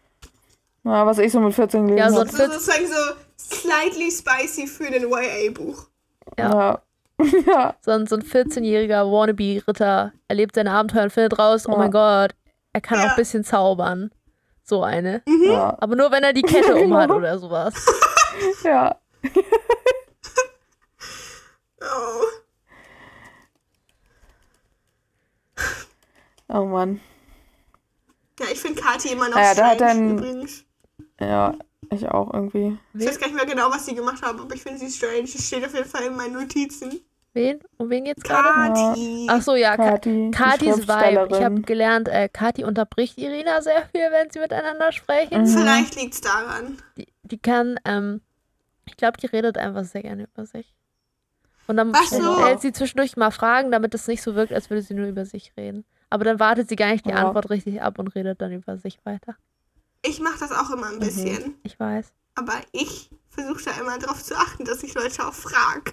Ja, 0.83 1.05
was 1.05 1.17
ich 1.19 1.31
so 1.31 1.39
mit 1.39 1.53
14 1.53 1.87
gelesen 1.87 1.97
Ja, 1.97 2.09
so 2.09 2.19
habe. 2.19 2.29
So 2.29 2.37
sozusagen 2.45 2.87
so 2.87 3.15
slightly 3.37 4.09
spicy 4.11 4.67
für 4.67 4.89
den 4.91 5.09
YA-Buch. 5.09 5.87
Ja. 6.37 6.81
ja. 7.45 7.75
So 7.81 7.91
ein, 7.91 8.07
so 8.07 8.15
ein 8.15 8.21
14-jähriger 8.23 9.05
Wannabe-Ritter 9.11 10.13
erlebt 10.27 10.55
seine 10.55 10.71
Abenteuer 10.71 11.03
und 11.03 11.11
findet 11.13 11.37
raus, 11.37 11.67
oh 11.67 11.73
Ja. 11.73 11.77
mein 11.77 11.91
Gott, 11.91 12.31
er 12.73 12.81
kann 12.81 12.99
auch 12.99 13.03
Ja. 13.03 13.09
ein 13.11 13.15
bisschen 13.15 13.43
zaubern. 13.43 14.11
So 14.63 14.83
eine. 14.83 15.23
Ja. 15.45 15.75
Aber 15.79 15.95
nur 15.95 16.11
wenn 16.11 16.23
er 16.23 16.33
die 16.33 16.43
Kette 16.43 16.73
Genau. 16.73 16.85
umhat 16.85 17.09
oder 17.11 17.37
sowas. 17.39 17.73
ja. 18.63 18.95
Oh. 21.81 22.23
Oh 26.51 26.65
Mann. 26.65 26.99
Ja, 28.39 28.45
ich 28.51 28.59
finde 28.59 28.81
Kati 28.81 29.09
immer 29.11 29.29
noch 29.29 29.37
Ja, 29.37 29.53
da 29.53 29.67
hat 29.69 29.75
strange 29.75 29.93
dann- 29.99 30.17
übrigens. 30.17 30.65
Ja, 31.19 31.55
ich 31.91 32.07
auch 32.07 32.33
irgendwie. 32.33 32.77
Ich 32.93 33.05
weiß 33.05 33.19
gar 33.19 33.27
nicht 33.27 33.35
mehr 33.35 33.45
genau, 33.45 33.69
was 33.69 33.85
sie 33.85 33.95
gemacht 33.95 34.21
haben, 34.21 34.39
aber 34.39 34.53
ich 34.55 34.61
finde 34.61 34.79
sie 34.79 34.89
strange. 34.89 35.23
Es 35.23 35.47
steht 35.47 35.65
auf 35.65 35.73
jeden 35.73 35.87
Fall 35.89 36.03
in 36.03 36.15
meinen 36.15 36.33
Notizen. 36.33 36.99
Wen? 37.33 37.59
Um 37.77 37.89
wen 37.89 38.05
geht's 38.05 38.23
gerade? 38.23 38.73
Kati. 38.73 39.27
Ach 39.29 39.41
so, 39.41 39.55
ja, 39.55 39.75
Ka 39.77 39.91
Kati, 39.91 40.31
Katis 40.31 40.87
Vibe. 40.87 41.27
Ich 41.31 41.43
habe 41.43 41.61
gelernt, 41.61 42.07
äh, 42.07 42.27
Kati 42.27 42.63
unterbricht 42.63 43.17
Irina 43.19 43.61
sehr 43.61 43.83
viel, 43.91 44.01
wenn 44.11 44.31
sie 44.31 44.39
miteinander 44.39 44.91
sprechen. 44.91 45.41
Mhm. 45.43 45.47
Vielleicht 45.47 45.95
liegt's 45.95 46.21
daran. 46.21 46.77
Die, 46.97 47.07
die 47.23 47.37
kann, 47.37 47.79
ähm, 47.85 48.21
ich 48.85 48.97
glaube, 48.97 49.17
die 49.19 49.27
redet 49.27 49.57
einfach 49.59 49.83
sehr 49.83 50.01
gerne 50.01 50.23
über 50.23 50.45
sich. 50.47 50.73
Und 51.67 51.77
dann 51.77 51.91
Ach 51.95 52.03
so. 52.05 52.39
stellt 52.39 52.61
sie 52.61 52.71
zwischendurch 52.73 53.15
mal 53.15 53.29
Fragen, 53.29 53.69
damit 53.69 53.93
es 53.93 54.07
nicht 54.07 54.23
so 54.23 54.33
wirkt, 54.33 54.51
als 54.51 54.71
würde 54.71 54.81
sie 54.81 54.95
nur 54.95 55.05
über 55.07 55.23
sich 55.25 55.53
reden. 55.55 55.85
Aber 56.09 56.25
dann 56.25 56.39
wartet 56.39 56.67
sie 56.67 56.75
gar 56.75 56.89
nicht 56.91 57.05
die 57.05 57.11
Ja. 57.11 57.27
Antwort 57.27 57.51
richtig 57.51 57.79
ab 57.83 57.99
und 57.99 58.07
redet 58.15 58.41
dann 58.41 58.51
über 58.51 58.77
sich 58.77 58.97
weiter. 59.05 59.35
Ich 60.01 60.19
mache 60.19 60.39
das 60.39 60.51
auch 60.51 60.69
immer 60.71 60.87
ein 60.87 60.99
bisschen. 60.99 61.55
Ich 61.63 61.79
weiß. 61.79 62.11
Aber 62.35 62.53
ich 62.71 63.09
versuche 63.29 63.63
da 63.65 63.71
immer 63.81 63.97
darauf 63.99 64.23
zu 64.23 64.35
achten, 64.35 64.63
dass 64.65 64.83
ich 64.83 64.93
Leute 64.93 65.25
auch 65.27 65.33
frage. 65.33 65.91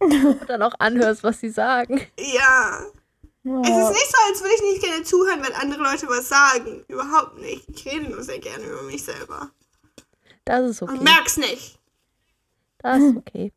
Und 0.00 0.38
dann 0.48 0.62
auch 0.62 0.74
anhörst, 0.78 1.22
was 1.22 1.40
sie 1.40 1.50
sagen. 1.50 2.00
ja. 2.18 2.80
Es 3.44 3.68
Ja. 3.68 3.82
ist 3.82 3.90
nicht 3.90 4.10
so, 4.10 4.18
als 4.28 4.40
würde 4.42 4.54
ich 4.56 4.62
nicht 4.62 4.82
gerne 4.82 5.04
zuhören, 5.04 5.42
wenn 5.42 5.52
andere 5.54 5.82
Leute 5.82 6.06
was 6.08 6.28
sagen. 6.28 6.84
Überhaupt 6.88 7.38
nicht. 7.38 7.64
Ich 7.68 7.86
rede 7.86 8.10
nur 8.10 8.22
sehr 8.22 8.40
gerne 8.40 8.64
über 8.64 8.82
mich 8.82 9.04
selber. 9.04 9.50
Das 10.44 10.68
ist 10.68 10.82
Und 10.82 10.90
okay. 10.90 11.04
merk's 11.04 11.36
nicht. 11.38 11.78
Das 12.78 12.98
ist 12.98 13.16
okay. 13.16 13.52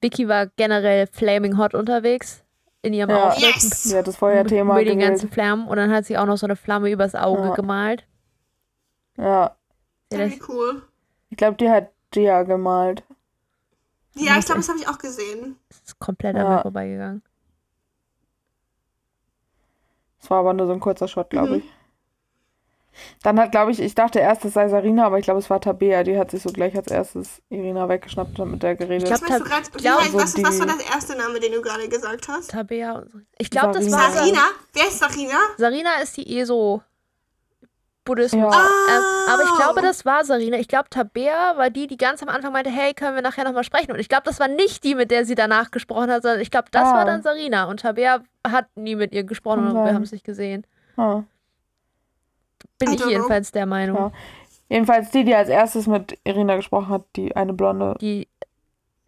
Vicky 0.00 0.28
war 0.28 0.46
generell 0.46 1.06
flaming 1.08 1.58
hot 1.58 1.74
unterwegs 1.74 2.42
in 2.82 2.94
ihrem 2.94 3.10
Ja. 3.10 3.28
Outfit. 3.30 3.42
Yes! 3.56 3.82
Sie 3.82 3.96
hat 3.96 4.06
das 4.06 4.16
Feuerthema 4.16 4.74
mit 4.74 4.86
den 4.86 4.98
gewählt. 4.98 5.10
ganzen 5.10 5.30
Flammen 5.30 5.66
und 5.68 5.76
dann 5.76 5.90
hat 5.92 6.06
sie 6.06 6.16
auch 6.16 6.26
noch 6.26 6.38
so 6.38 6.46
eine 6.46 6.56
Flamme 6.56 6.90
übers 6.90 7.14
Auge 7.14 7.48
Ja. 7.48 7.54
gemalt. 7.54 8.06
Ja. 9.16 9.56
Das, 10.10 10.32
cool. 10.48 10.82
Ich 11.30 11.36
glaube, 11.36 11.56
die 11.56 11.68
hat 11.70 11.90
Gia 12.12 12.42
gemalt. 12.44 13.02
Ja, 14.14 14.38
ich 14.38 14.46
glaube, 14.46 14.60
das 14.60 14.68
habe 14.68 14.78
ich 14.78 14.88
auch 14.88 14.98
gesehen. 14.98 15.56
das 15.68 15.78
ist 15.84 15.98
komplett 15.98 16.36
an 16.36 16.42
Ja. 16.42 16.56
mir 16.56 16.62
vorbeigegangen. 16.62 17.22
Das 20.20 20.30
war 20.30 20.40
aber 20.40 20.54
nur 20.54 20.66
so 20.66 20.72
ein 20.72 20.80
kurzer 20.80 21.08
Shot, 21.08 21.30
glaube 21.30 21.48
Mhm. 21.50 21.54
ich. 21.56 21.64
Dann 23.22 23.38
hat, 23.38 23.52
glaube 23.52 23.72
ich, 23.72 23.80
ich 23.80 23.94
dachte 23.94 24.20
erst, 24.20 24.42
es 24.46 24.54
sei 24.54 24.68
Sarina, 24.68 25.04
aber 25.04 25.18
ich 25.18 25.24
glaube, 25.24 25.38
es 25.40 25.50
war 25.50 25.60
Tabea. 25.60 26.02
Die 26.02 26.16
hat 26.18 26.30
sich 26.30 26.42
so 26.42 26.50
gleich 26.50 26.74
als 26.74 26.86
erstes 26.86 27.42
Irina 27.50 27.90
weggeschnappt 27.90 28.40
und 28.40 28.52
mit 28.52 28.62
der 28.62 28.74
geredet. 28.74 29.02
Ich 29.02 29.08
glaub, 29.08 29.20
Was, 29.20 29.28
meinst 29.28 29.44
du 29.46 29.50
Tab- 29.50 29.64
grad, 29.64 29.74
wie 29.74 29.82
glaub, 29.82 30.02
so 30.02 30.14
was, 30.18 30.42
was 30.42 30.58
war 30.60 30.66
das 30.66 30.80
erste 30.94 31.14
Name, 31.18 31.38
den 31.38 31.52
du 31.52 31.60
gerade 31.60 31.86
gesagt 31.90 32.26
hast? 32.28 32.50
Tabea 32.50 32.92
und 32.92 33.12
so. 33.12 33.18
Ich 33.36 33.50
glaube, 33.50 33.74
das 33.74 33.92
war 33.92 34.10
Sarina? 34.10 34.40
Wer 34.72 34.88
ist 34.88 34.98
Sarina? 34.98 35.38
Sarina 35.58 36.00
ist 36.02 36.16
die 36.16 36.38
ESO 36.38 36.82
Buddhismus. 38.06 38.54
Ja. 38.54 38.68
Ähm, 38.88 39.02
aber 39.28 39.42
ich 39.42 39.54
glaube, 39.56 39.82
das 39.82 40.06
war 40.06 40.24
Sarina. 40.24 40.56
Ich 40.56 40.68
glaube, 40.68 40.88
Tabea 40.88 41.58
war 41.58 41.68
die, 41.68 41.86
die 41.86 41.98
ganz 41.98 42.22
am 42.22 42.30
Anfang 42.30 42.52
meinte, 42.52 42.70
hey, 42.70 42.94
können 42.94 43.14
wir 43.14 43.20
nachher 43.22 43.44
nochmal 43.44 43.64
sprechen? 43.64 43.92
Und 43.92 43.98
ich 43.98 44.08
glaube, 44.08 44.22
das 44.24 44.40
war 44.40 44.48
nicht 44.48 44.82
die, 44.84 44.94
mit 44.94 45.10
der 45.10 45.26
sie 45.26 45.34
danach 45.34 45.70
gesprochen 45.70 46.10
hat, 46.10 46.22
sondern 46.22 46.40
ich 46.40 46.50
glaube, 46.50 46.68
das 46.70 46.84
Ah. 46.84 46.94
war 46.94 47.04
dann 47.04 47.22
Sarina. 47.22 47.64
Und 47.64 47.80
Tabea 47.80 48.22
hat 48.46 48.66
nie 48.76 48.96
mit 48.96 49.12
ihr 49.12 49.24
gesprochen 49.24 49.66
und 49.66 49.74
wir 49.74 49.92
haben 49.92 50.02
es 50.04 50.12
nicht 50.12 50.24
gesehen. 50.24 50.66
Ah. 50.96 51.24
Bin 52.78 52.92
ich 52.92 53.00
know. 53.00 53.10
jedenfalls 53.10 53.52
der 53.52 53.66
Meinung. 53.66 53.96
Ja. 53.96 54.12
Jedenfalls 54.68 55.10
die, 55.10 55.24
die 55.24 55.34
als 55.34 55.48
erstes 55.50 55.86
mit 55.86 56.18
Irina 56.24 56.56
gesprochen 56.56 56.88
hat, 56.88 57.02
die 57.16 57.36
eine 57.36 57.52
Blonde. 57.52 57.94
Die 58.00 58.28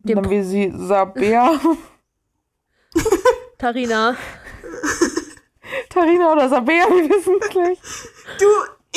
dann 0.04 0.28
wie 0.30 0.42
sie 0.42 0.72
Sabea, 0.74 1.58
Tarina. 3.58 4.14
Tarina 5.90 6.32
oder 6.32 6.48
Sabea, 6.48 6.84
wir 6.88 7.10
wissen 7.10 7.34
es 7.40 7.54
nicht. 7.54 7.82
Du, 8.40 8.46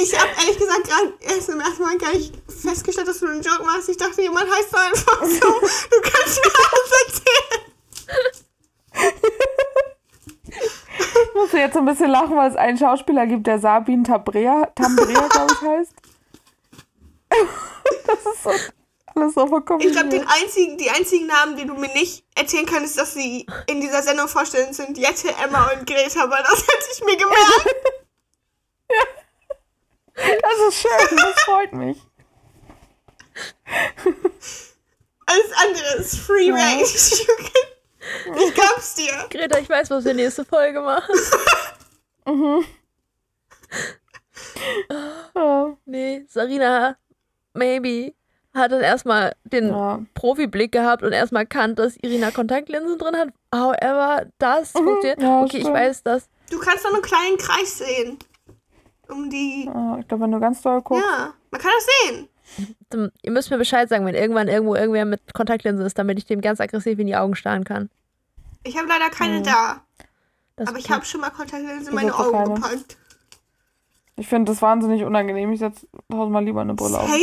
ich 0.02 0.20
habe 0.20 0.30
ehrlich 0.39 0.58
gesagt 0.58 0.84
gerade 0.84 1.14
erst 1.22 1.49
im 1.49 1.60
ersten 1.60 1.84
Mal 1.84 1.97
gar 1.97 2.14
nicht 2.14 2.34
festgestellt, 2.47 3.08
dass 3.08 3.20
du 3.20 3.28
einen 3.28 3.41
Joke 3.41 3.64
machst. 3.64 3.89
Ich 3.89 3.97
dachte, 3.97 4.22
jemand 4.22 4.49
heißt 4.49 4.72
so 4.72 4.78
einfach 4.78 5.24
so. 5.26 5.49
Du 5.89 6.02
kannst 6.02 6.41
mir 6.43 6.52
alles 6.72 6.91
erzählen. 7.06 7.62
Ich 11.24 11.36
musste 11.36 11.58
jetzt 11.58 11.74
so 11.74 11.80
ein 11.80 11.86
bisschen 11.86 12.10
lachen, 12.12 12.36
weil 12.36 12.49
es 12.49 12.56
einen 12.56 12.78
Schauspieler 12.78 13.26
gibt, 13.26 13.47
der 13.47 13.60
Sabin 13.60 14.04
Tabrea, 14.04 14.68
Tambrea, 14.76 15.28
glaube 15.28 15.54
ich, 15.54 15.62
heißt. 15.62 15.93
Das 18.06 18.20
ist 18.20 18.43
so 18.43 18.52
alles 19.16 19.34
so 19.34 19.47
verkommen. 19.47 19.82
Ich 19.82 19.91
glaube, 19.91 20.10
den 20.10 20.26
einzigen, 20.26 20.78
die 20.78 20.89
einzigen 20.89 21.28
Namen, 21.28 21.56
die 21.56 21.66
du 21.66 21.74
mir 21.74 21.91
nicht 21.93 22.24
erzählen 22.36 22.66
kannst, 22.66 22.97
dass 22.97 23.14
sie 23.14 23.45
in 23.68 23.82
dieser 23.82 24.02
Sendung 24.02 24.28
vorstellen, 24.28 24.74
sind 24.74 24.97
Jette, 24.97 25.30
Emma 25.43 25.70
und 25.72 25.86
Greta, 25.86 26.24
aber 26.24 26.38
das 26.38 26.62
hätte 26.62 26.86
ich 26.93 27.04
mir 27.04 27.18
gemerkt. 27.18 27.76
Das 30.16 30.59
ist 30.68 30.82
schön, 30.82 31.18
das 31.18 31.41
freut 31.43 31.74
mich. 31.74 31.97
Alles 35.26 35.51
andere 35.66 35.95
ist 35.99 36.18
Free 36.20 36.51
Range. 36.51 36.82
You 36.84 37.36
can- 37.38 38.38
Ich 38.47 38.53
glaub's 38.53 38.95
dir. 38.95 39.14
Greta, 39.30 39.59
ich 39.59 39.70
weiß, 39.70 39.89
was 39.89 40.03
wir 40.05 40.14
nächste 40.14 40.43
Folge 40.43 40.82
machen. 40.82 41.16
Ja. 45.36 45.78
Nee, 45.86 46.26
Sarina, 46.28 46.97
maybe, 47.53 48.14
hat 48.53 48.72
dann 48.72 48.82
erstmal 48.82 49.34
den 49.43 49.70
Ja. 49.70 50.01
Profiblick 50.14 50.72
gehabt 50.72 51.03
und 51.03 51.14
erstmal 51.14 51.43
erkannt, 51.43 51.80
dass 51.80 51.95
Irina 51.97 52.32
Kontaktlinsen 52.32 52.97
drin 52.97 53.16
hat. 53.18 53.30
However, 53.53 54.26
das 54.39 54.72
funktioniert. 54.72 55.20
Mhm. 55.20 55.24
ja, 55.26 55.41
okay, 55.41 55.57
ich 55.57 55.64
stimmt. 55.64 55.76
weiß 55.78 56.03
das. 56.03 56.28
Du 56.49 56.59
kannst 56.59 56.84
doch 56.86 56.93
einen 56.93 57.01
kleinen 57.01 57.38
Kreis 57.38 57.78
sehen. 57.78 58.20
Um 59.12 59.30
die. 59.30 59.66
Ja, 59.66 59.97
Ich 59.99 60.07
glaube, 60.07 60.24
wenn 60.24 60.32
du 60.32 60.39
ganz 60.39 60.62
doll 60.62 60.82
guckst. 60.82 61.03
Ja, 61.05 61.34
man 61.51 61.62
kann 61.62 61.72
das 61.76 61.88
sehen. 62.16 62.28
Dann- 62.89 63.12
Ihr 63.22 63.32
müsst 63.32 63.49
mir 63.51 63.57
Bescheid 63.57 63.88
sagen, 63.89 64.05
wenn 64.05 64.16
irgendwann 64.16 64.47
irgendwo 64.47 64.76
irgendwer 64.76 65.05
mit 65.05 65.34
Kontaktlinsen 65.34 65.86
ist, 65.86 65.97
damit 65.97 66.18
ich 66.18 66.26
dem 66.26 66.41
ganz 66.41 66.59
aggressiv 66.59 66.99
in 66.99 67.07
die 67.07 67.16
Augen 67.16 67.36
starren 67.36 67.64
kann. 67.64 67.89
Ich 68.64 68.78
habe 68.78 68.88
leider 68.88 69.09
keine 69.09 69.39
Mhm. 69.39 69.43
da. 69.43 69.82
Das 70.57 70.68
Aber 70.68 70.78
ich 70.78 70.89
habe 70.91 71.05
schon 71.05 71.22
mal 71.22 71.30
Kontaktlinsen 71.30 71.88
in 71.89 71.95
meine 71.95 72.14
Augen 72.18 72.32
keine. 72.32 72.53
gepackt. 72.55 72.97
Ich 74.18 74.28
finde 74.28 74.51
das 74.51 74.62
wahnsinnig 74.62 75.03
unangenehm. 75.03 75.51
Ich 75.53 75.59
setze 75.59 75.88
tausendmal 76.09 76.43
lieber 76.43 76.62
eine 76.62 76.74
Brille 76.76 76.99
auf. 76.99 77.09
Same. 77.09 77.20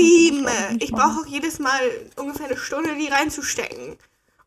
Ich 0.79 0.85
Ich 0.85 0.93
brauche 0.93 1.21
auch 1.21 1.27
jedes 1.27 1.59
Mal 1.61 1.79
ungefähr 2.17 2.47
eine 2.47 2.57
Stunde, 2.57 2.95
die 2.97 3.09
reinzustecken. 3.09 3.97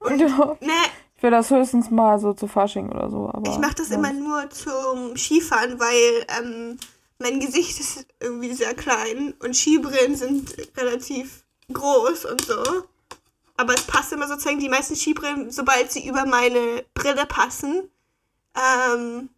Ja. 0.09 0.57
Ne, 0.59 0.71
Ich 1.15 1.23
will 1.23 1.31
das 1.31 1.51
höchstens 1.51 1.91
mal 1.91 2.17
so 2.19 2.33
zu 2.33 2.47
Fasching 2.47 2.89
oder 2.89 3.09
so. 3.11 3.29
Aber 3.31 3.49
ich 3.51 3.59
mache 3.59 3.75
das 3.75 3.89
ja. 3.89 3.95
immer 3.97 4.11
nur 4.11 4.49
zum 4.49 5.15
Skifahren, 5.15 5.79
weil 5.79 6.25
ähm, 6.41 6.77
mein 7.21 7.39
Gesicht 7.39 7.79
ist 7.79 8.05
irgendwie 8.19 8.53
sehr 8.53 8.73
klein 8.73 9.33
und 9.39 9.55
Skibrillen 9.55 10.15
sind 10.15 10.55
relativ 10.77 11.43
groß 11.71 12.25
und 12.25 12.41
so. 12.41 12.63
Aber 13.57 13.73
es 13.75 13.83
passt 13.83 14.11
immer 14.11 14.27
sozusagen, 14.27 14.59
die 14.59 14.69
meisten 14.69 14.95
Skibrillen, 14.95 15.51
sobald 15.51 15.91
sie 15.91 16.07
über 16.07 16.25
meine 16.25 16.83
Brille 16.93 17.25
passen, 17.27 17.89
ähm, 18.55 19.29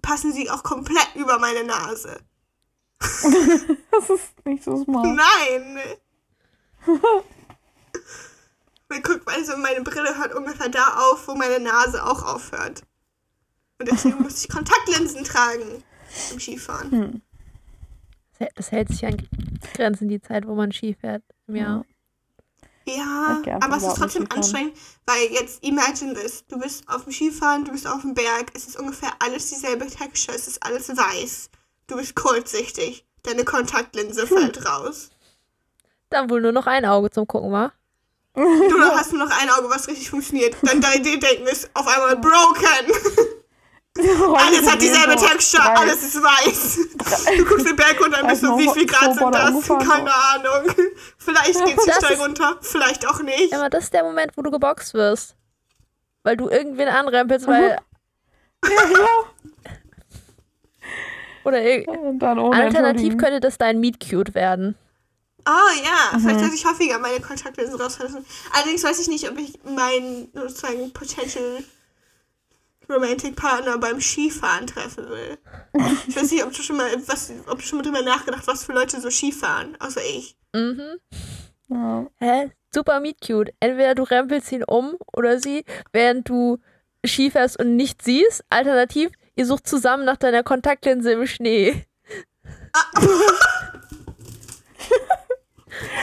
passen 0.00 0.32
sie 0.32 0.50
auch 0.50 0.62
komplett 0.62 1.14
über 1.14 1.38
meine 1.38 1.64
Nase. 1.64 2.18
Das 3.92 4.08
ist 4.08 4.46
nicht 4.46 4.64
so 4.64 4.82
smart. 4.82 5.04
Nein! 5.04 5.78
Weil 8.88 9.02
guck 9.02 9.26
mal, 9.26 9.44
so 9.44 9.54
meine 9.58 9.82
Brille 9.82 10.16
hört 10.16 10.34
ungefähr 10.34 10.70
da 10.70 10.96
auf, 10.96 11.28
wo 11.28 11.34
meine 11.34 11.60
Nase 11.60 12.02
auch 12.02 12.22
aufhört. 12.22 12.82
Und 13.78 13.90
deswegen 13.90 14.22
muss 14.22 14.42
ich 14.42 14.48
Kontaktlinsen 14.48 15.24
tragen 15.24 15.84
im 16.32 16.40
Skifahren. 16.40 16.90
Hm. 16.90 17.22
Das 18.56 18.72
hält- 18.72 18.88
sich 18.88 19.04
an 19.06 19.16
Grenzen, 19.74 20.08
die 20.08 20.20
Zeit, 20.20 20.46
wo 20.48 20.54
man 20.54 20.72
Ski 20.72 20.94
fährt 21.00 21.22
im 21.46 21.56
Jahr. 21.56 21.84
Ja, 22.84 23.40
aber 23.60 23.76
es 23.76 23.84
ist 23.84 23.96
trotzdem 23.96 24.26
anstrengend, 24.30 24.72
weil 25.06 25.28
jetzt 25.30 25.62
imagine 25.62 26.14
this, 26.14 26.44
du 26.48 26.58
bist 26.58 26.88
auf 26.88 27.04
dem 27.04 27.12
Skifahren, 27.12 27.64
du 27.64 27.70
bist 27.70 27.86
auf 27.86 28.00
dem 28.00 28.14
Berg, 28.14 28.50
es 28.54 28.66
ist 28.66 28.76
ungefähr 28.76 29.10
alles 29.20 29.50
dieselbe 29.50 29.86
Texture, 29.86 30.36
es 30.36 30.48
ist 30.48 30.60
alles 30.66 30.88
weiß. 30.88 31.48
Du 31.86 31.96
bist 31.96 32.16
kurzsichtig, 32.16 33.04
deine 33.22 33.44
Kontaktlinse 33.44 34.26
fällt 34.26 34.66
raus. 34.66 35.10
Dann 36.10 36.28
wohl 36.28 36.40
nur 36.40 36.50
noch 36.52 36.66
ein 36.66 36.84
Auge 36.84 37.10
zum 37.10 37.26
Gucken, 37.28 37.52
wa? 37.52 37.72
Du 38.34 38.42
hast 38.96 39.12
nur 39.12 39.26
noch 39.26 39.40
ein 39.40 39.50
Auge, 39.50 39.70
was 39.70 39.86
richtig 39.86 40.10
funktioniert. 40.10 40.56
Dein 40.62 40.82
3D-Denken 40.82 41.46
ist 41.46 41.70
auf 41.74 41.86
einmal 41.86 42.16
broken. 42.16 42.92
Alles 43.98 44.70
hat 44.70 44.80
dieselbe 44.80 45.16
Texture, 45.16 45.62
alles 45.76 46.02
ist 46.02 46.22
weiß. 46.22 46.78
Du 47.36 47.44
guckst 47.44 47.66
den 47.68 47.76
Berg 47.76 48.00
runter 48.02 48.22
und 48.22 48.28
bist 48.28 48.40
so, 48.40 48.58
wie 48.58 48.68
viel 48.70 48.86
Grad 48.86 49.14
sind 49.14 49.34
das? 49.34 49.68
Keine 49.68 50.14
Ahnung. 50.14 50.74
Vielleicht 51.18 51.64
geht 51.64 51.78
sie 51.80 51.86
Das 51.90 51.96
steil 51.98 52.16
runter, 52.16 52.56
vielleicht 52.62 53.06
auch 53.06 53.20
nicht. 53.22 53.52
Ja, 53.52 53.58
aber 53.58 53.68
das 53.70 53.84
ist 53.84 53.92
der 53.92 54.02
Moment, 54.02 54.32
wo 54.36 54.42
du 54.42 54.50
geboxt 54.50 54.94
wirst. 54.94 55.36
Weil 56.22 56.36
du 56.36 56.48
irgendwen 56.48 56.88
anrempelst, 56.88 57.46
weil. 57.46 57.78
Oder 61.44 61.58
ir- 61.62 61.88
Und 61.88 62.18
dann 62.20 62.38
ohne 62.38 62.56
alternativ 62.62 63.16
könnte 63.18 63.40
das 63.40 63.58
dein 63.58 63.78
Meet 63.80 63.98
Cute 64.00 64.34
werden. 64.34 64.76
Ah 65.44 65.70
ja, 65.84 66.18
vielleicht 66.18 66.38
sollte 66.38 66.54
ich 66.54 66.64
häufiger 66.64 66.98
meine 67.00 67.20
Kontaktlinsen 67.20 67.80
raushalten. 67.80 68.24
Allerdings 68.52 68.84
weiß 68.84 69.00
ich 69.00 69.08
nicht, 69.08 69.28
ob 69.28 69.36
ich 69.38 69.58
meinen 69.64 70.28
sozusagen 70.34 70.92
Potential 70.92 71.64
Romantic 72.88 73.36
Partner 73.36 73.78
beim 73.78 74.00
Skifahren 74.00 74.66
treffen 74.66 75.08
will. 75.08 75.38
Ich 76.06 76.16
weiß 76.16 76.30
nicht, 76.30 76.44
ob 76.44 76.52
du 76.52 76.62
schon 76.62 76.76
mal 76.76 76.90
was, 77.06 77.32
ob 77.46 77.58
du 77.58 77.64
schon 77.64 77.78
mal 77.78 77.84
drüber 77.84 78.02
nachgedacht, 78.02 78.46
was 78.46 78.64
für 78.64 78.72
Leute 78.72 79.00
so 79.00 79.10
Skifahren, 79.10 79.76
außer 79.80 80.00
ich. 80.04 80.36
Mhm. 80.54 80.98
Ja. 81.68 82.06
Hä? 82.18 82.50
Super 82.74 83.00
Meet 83.00 83.20
Cute. 83.20 83.52
Entweder 83.60 83.94
du 83.94 84.02
rempelst 84.02 84.52
ihn 84.52 84.64
um 84.64 84.96
oder 85.12 85.38
sie, 85.40 85.64
während 85.92 86.28
du 86.28 86.58
Ski 87.04 87.30
fährst 87.30 87.58
und 87.58 87.76
nicht 87.76 88.02
siehst. 88.02 88.44
Alternativ, 88.50 89.10
ihr 89.34 89.46
sucht 89.46 89.66
zusammen 89.66 90.04
nach 90.04 90.16
deiner 90.16 90.42
Kontaktlinse 90.42 91.12
im 91.12 91.26
Schnee. 91.26 91.84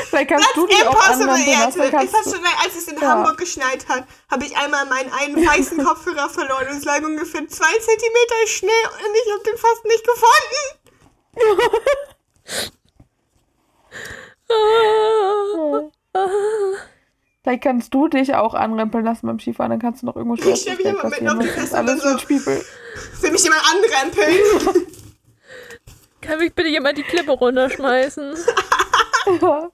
Vielleicht 0.10 0.30
kannst 0.30 0.48
du 0.56 0.66
dich 0.68 0.84
auch 0.88 0.94
Impossible. 0.94 1.36
Ich 1.38 1.92
Kannst 1.92 2.14
fand 2.14 2.26
du, 2.26 2.32
schon, 2.32 2.44
als 2.64 2.76
es 2.76 2.88
in 2.88 2.98
Ja. 3.00 3.10
Hamburg 3.10 3.38
geschneit 3.38 3.88
hat, 3.88 4.06
habe 4.32 4.44
ich 4.46 4.58
einmal 4.58 4.86
meinen 4.88 5.12
einen 5.14 5.36
weißen 5.46 5.78
Kopfhörer 5.86 6.30
verloren 6.30 6.68
und 6.70 6.78
es 6.78 6.86
lag 6.86 6.98
ungefähr 7.04 7.48
zwei 7.48 7.72
Zentimeter 7.80 8.48
Schnee 8.48 8.70
und 8.70 9.16
ich 9.16 9.32
habe 9.32 9.44
den 9.44 9.58
fast 9.58 9.86
nicht 9.86 10.04
gefunden. 10.06 11.80
vielleicht 17.44 17.64
kannst 17.64 17.94
du 17.94 18.08
dich 18.08 18.34
auch 18.36 18.54
anrempeln 18.54 19.04
lassen 19.06 19.28
beim 19.28 19.40
Skifahren. 19.40 19.72
Dann 19.72 19.80
kannst 19.80 20.02
du 20.02 20.06
noch 20.08 20.16
irgendwo 20.16 20.36
Ich 20.36 20.42
Schweres 20.44 20.62
stell 20.62 20.76
mich 20.76 20.86
immer 20.86 21.04
mitten 21.10 21.26
kassieren. 21.26 21.38
auf 21.38 21.44
die 21.44 21.48
Das 21.48 21.56
ist 21.64 21.70
Fresse 21.70 21.82
und 21.82 21.90
alles 21.90 22.02
dann 22.04 22.12
mit 22.12 22.20
so- 22.20 22.26
Spiegel. 22.26 22.66
Will 23.22 23.32
mich 23.32 23.44
jemand 23.44 23.62
anrempeln? 23.72 24.88
Kann 26.22 26.40
mich 26.40 26.54
bitte 26.54 26.70
jemand 26.70 26.98
die 26.98 27.04
Klippe 27.04 27.32
runterschmeißen? 27.32 28.36
Ja, 29.42 29.70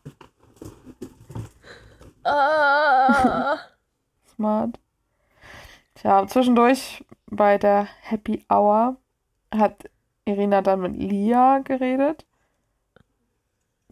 Ah. 2.27 3.59
smart. 4.35 4.79
Tja, 5.95 6.25
zwischendurch 6.27 7.05
bei 7.27 7.57
der 7.59 7.87
Happy 8.01 8.43
Hour 8.49 8.97
hat 9.53 9.89
Irina 10.25 10.61
dann 10.61 10.81
mit 10.81 10.95
Lia 10.97 11.59
geredet. 11.59 12.25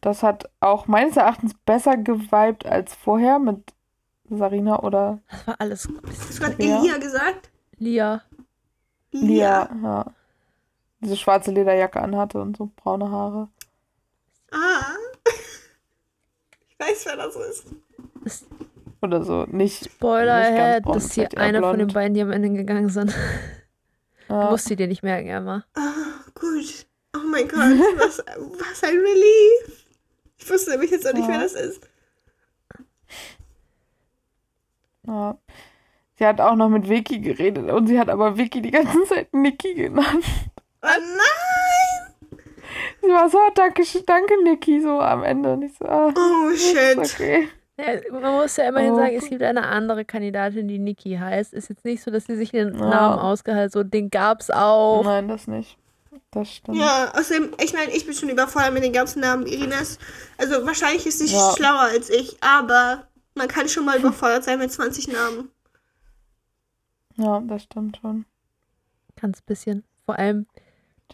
Das 0.01 0.23
hat 0.23 0.49
auch 0.59 0.87
meines 0.87 1.15
Erachtens 1.15 1.53
besser 1.53 1.95
geweibt 1.95 2.65
als 2.65 2.93
vorher 2.95 3.37
mit 3.39 3.73
Sarina 4.29 4.79
oder 4.81 5.19
Das 5.29 5.47
war 5.47 5.55
alles 5.61 5.87
Hast 6.07 6.39
du 6.39 6.43
gerade 6.43 6.63
Ja. 6.63 6.79
Elia 6.79 6.97
gesagt? 6.97 7.51
Lia. 7.77 8.21
Lia. 9.11 9.69
Ja. 9.83 10.05
Diese 11.01 11.17
schwarze 11.17 11.51
Lederjacke 11.51 12.01
anhatte 12.01 12.41
und 12.41 12.57
so 12.57 12.71
braune 12.77 13.11
Haare. 13.11 13.47
Ah. 14.51 14.81
Ich 16.91 17.05
weiß, 17.05 17.05
wer 17.05 17.15
das 17.17 17.35
ist. 17.35 18.45
Oder 19.01 19.23
so. 19.23 19.45
Nicht. 19.51 19.85
Spoiler 19.85 20.39
Nicht 20.39 20.49
ganz 20.49 20.59
ahead, 20.59 20.83
das 20.87 21.05
ist 21.05 21.13
hier 21.13 21.37
einer 21.37 21.59
von 21.61 21.71
den 21.77 21.87
blond. 21.87 21.93
beiden, 21.93 22.13
die 22.13 22.21
am 22.21 22.31
Ende 22.31 22.49
gegangen 22.49 22.89
sind. 22.89 23.13
Du 24.27 24.33
Ja. 24.33 24.49
musst 24.49 24.65
sie 24.65 24.75
dir 24.75 24.87
nicht 24.87 25.03
merken, 25.03 25.27
Emma. 25.29 25.65
Ah, 25.75 25.91
gut. 26.35 26.85
Oh 27.15 27.19
mein 27.29 27.47
Gott, 27.47 27.59
was, 27.97 28.19
was 28.19 28.83
ein 28.83 28.95
Relief. 28.97 29.85
Ich 30.37 30.49
wusste 30.49 30.71
nämlich 30.71 30.91
jetzt 30.91 31.07
auch 31.07 31.13
nicht, 31.13 31.27
Ja. 31.27 31.33
wer 31.33 31.39
das 31.41 31.53
ist. 31.53 31.81
Ja. 35.05 35.37
Sie 36.17 36.25
hat 36.25 36.39
auch 36.39 36.55
noch 36.55 36.69
mit 36.69 36.87
Vicky 36.87 37.19
geredet 37.19 37.69
und 37.69 37.87
sie 37.87 37.99
hat 37.99 38.09
aber 38.09 38.37
Vicky 38.37 38.61
die 38.61 38.71
ganze 38.71 39.03
Zeit 39.05 39.33
Niki 39.33 39.73
genannt. 39.73 40.23
Oh 40.81 40.87
nein! 40.87 41.62
Sie 43.03 43.09
war 43.09 43.29
so, 43.29 43.37
danke, 43.53 43.83
danke 44.05 44.43
Niki, 44.43 44.81
so 44.81 44.99
am 44.99 45.23
Ende. 45.23 45.53
Und 45.53 45.63
ich 45.63 45.73
so, 45.77 45.85
ah, 45.85 46.13
Oh 46.15 46.55
shit. 46.55 46.97
okay. 46.97 47.49
Ja, 47.77 47.85
man 48.11 48.33
muss 48.35 48.55
ja 48.55 48.69
immerhin 48.69 48.91
Oh. 48.91 48.95
sagen, 48.97 49.15
es 49.15 49.27
gibt 49.29 49.41
eine 49.41 49.63
andere 49.67 50.05
Kandidatin, 50.05 50.67
die 50.67 50.79
Niki 50.79 51.17
heißt. 51.17 51.53
Ist 51.53 51.69
jetzt 51.69 51.83
nicht 51.83 52.03
so, 52.03 52.11
dass 52.11 52.25
sie 52.25 52.35
sich 52.37 52.51
den 52.51 52.77
Ja. 52.77 52.89
Namen 52.89 53.19
ausgehalten 53.19 53.71
so 53.71 53.83
den 53.83 54.09
gab's 54.09 54.49
auch. 54.51 55.03
Nein, 55.03 55.27
das 55.27 55.47
nicht. 55.47 55.77
Das 56.31 56.49
stimmt. 56.51 56.77
Ja, 56.77 57.11
außerdem, 57.15 57.51
ich 57.63 57.73
meine, 57.73 57.91
ich 57.91 58.05
bin 58.05 58.13
schon 58.13 58.29
überfordert 58.29 58.73
mit 58.73 58.83
den 58.83 58.93
ganzen 58.93 59.19
Namen 59.21 59.45
Irinas. 59.47 59.97
Also 60.37 60.65
wahrscheinlich 60.65 61.05
ist 61.05 61.19
sie 61.19 61.33
Ja. 61.33 61.53
schlauer 61.57 61.79
als 61.91 62.09
ich, 62.09 62.37
aber 62.41 63.07
man 63.35 63.47
kann 63.47 63.67
schon 63.67 63.85
mal 63.85 63.97
überfordert 63.99 64.43
sein 64.43 64.59
mit 64.59 64.71
20 64.71 65.07
Namen. 65.09 65.49
Ja, 67.17 67.41
das 67.41 67.63
stimmt 67.63 67.97
schon. 68.01 68.25
Ganz 69.19 69.41
bisschen. 69.41 69.83
Vor 70.05 70.17
allem, 70.17 70.45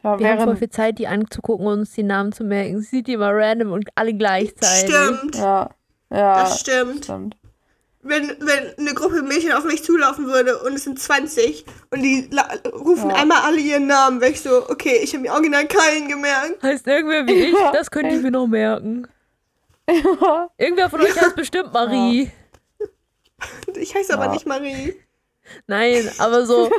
Tja, 0.01 0.17
wir 0.19 0.29
haben 0.29 0.43
voll 0.43 0.55
viel 0.57 0.69
Zeit, 0.69 0.97
die 0.99 1.07
anzugucken 1.07 1.65
und 1.67 1.79
uns 1.79 1.91
die 1.93 2.03
Namen 2.03 2.31
zu 2.31 2.43
merken. 2.43 2.79
Sie 2.81 2.87
sieht 2.87 3.07
die 3.07 3.13
immer 3.13 3.31
random 3.33 3.71
und 3.71 3.89
alle 3.95 4.13
gleichzeitig. 4.13 4.93
Stimmt. 4.95 5.35
ja, 5.35 5.69
ja, 6.09 6.43
Das 6.43 6.59
stimmt. 6.61 7.03
stimmt. 7.05 7.35
Wenn, 8.01 8.29
wenn 8.39 8.73
eine 8.79 8.93
Gruppe 8.93 9.21
Mädchen 9.23 9.51
auf 9.51 9.65
mich 9.65 9.83
zulaufen 9.83 10.25
würde 10.27 10.57
und 10.59 10.73
es 10.73 10.85
sind 10.85 10.97
20 10.99 11.65
und 11.91 12.01
die 12.01 12.29
la- 12.31 12.47
rufen 12.71 13.09
Ja. 13.09 13.17
einmal 13.17 13.41
alle 13.41 13.59
ihren 13.59 13.87
Namen 13.87 14.21
weg, 14.21 14.37
so, 14.37 14.69
okay, 14.69 14.99
ich 15.03 15.11
habe 15.13 15.23
mir 15.23 15.33
original 15.33 15.67
keinen 15.67 16.07
gemerkt. 16.07 16.63
Heißt 16.63 16.87
irgendwer 16.87 17.27
wie 17.27 17.33
ich? 17.49 17.55
Das 17.73 17.91
könnte 17.91 18.15
ich 18.15 18.21
mir 18.21 18.31
noch 18.31 18.47
merken. 18.47 19.05
Irgendwer 20.57 20.89
von 20.89 21.01
euch 21.01 21.19
heißt 21.19 21.35
bestimmt 21.35 21.73
Marie. 21.73 22.31
Ich 23.75 23.95
heiße 23.95 24.13
aber 24.13 24.27
nicht 24.27 24.45
Marie. 24.45 24.95
Nein, 25.67 26.09
aber 26.19 26.45
so, 26.45 26.69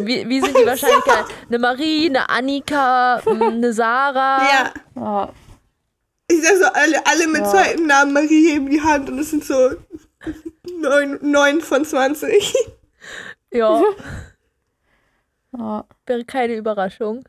wie, 0.00 0.28
wie 0.28 0.40
sind 0.40 0.56
die 0.56 0.66
Wahrscheinlichkeiten? 0.66 1.32
Eine 1.48 1.58
Marie, 1.58 2.06
eine 2.08 2.28
Annika, 2.28 3.16
eine 3.26 3.72
Sarah. 3.72 4.42
Ja. 4.42 4.72
Ja, 4.96 5.32
Ich 6.28 6.42
sag 6.42 6.56
so, 6.56 6.64
alle, 6.72 7.06
alle 7.06 7.26
mit 7.28 7.42
Ja. 7.42 7.50
zweiten 7.50 7.86
Namen 7.86 8.12
Marie 8.12 8.52
heben 8.52 8.70
die 8.70 8.80
Hand 8.82 9.10
und 9.10 9.18
es 9.18 9.30
sind 9.30 9.44
so 9.44 9.70
neun, 10.80 11.18
neun 11.22 11.60
von 11.60 11.84
20. 11.84 12.54
Ja, 13.52 13.82
ja. 15.56 15.84
wäre 16.06 16.24
keine 16.24 16.54
Überraschung. 16.54 17.24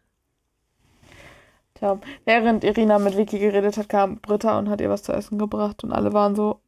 Ja, 1.81 1.99
während 2.23 2.63
Irina 2.63 2.97
mit 2.97 3.17
Vicky 3.17 3.39
geredet 3.39 3.75
hat, 3.75 3.89
kam 3.89 4.19
Britta 4.21 4.57
und 4.57 4.69
hat 4.69 4.79
ihr 4.79 4.89
was 4.89 5.03
zu 5.03 5.11
essen 5.11 5.37
gebracht 5.37 5.83
und 5.83 5.91
alle 5.91 6.13
waren 6.13 6.33
so, 6.33 6.61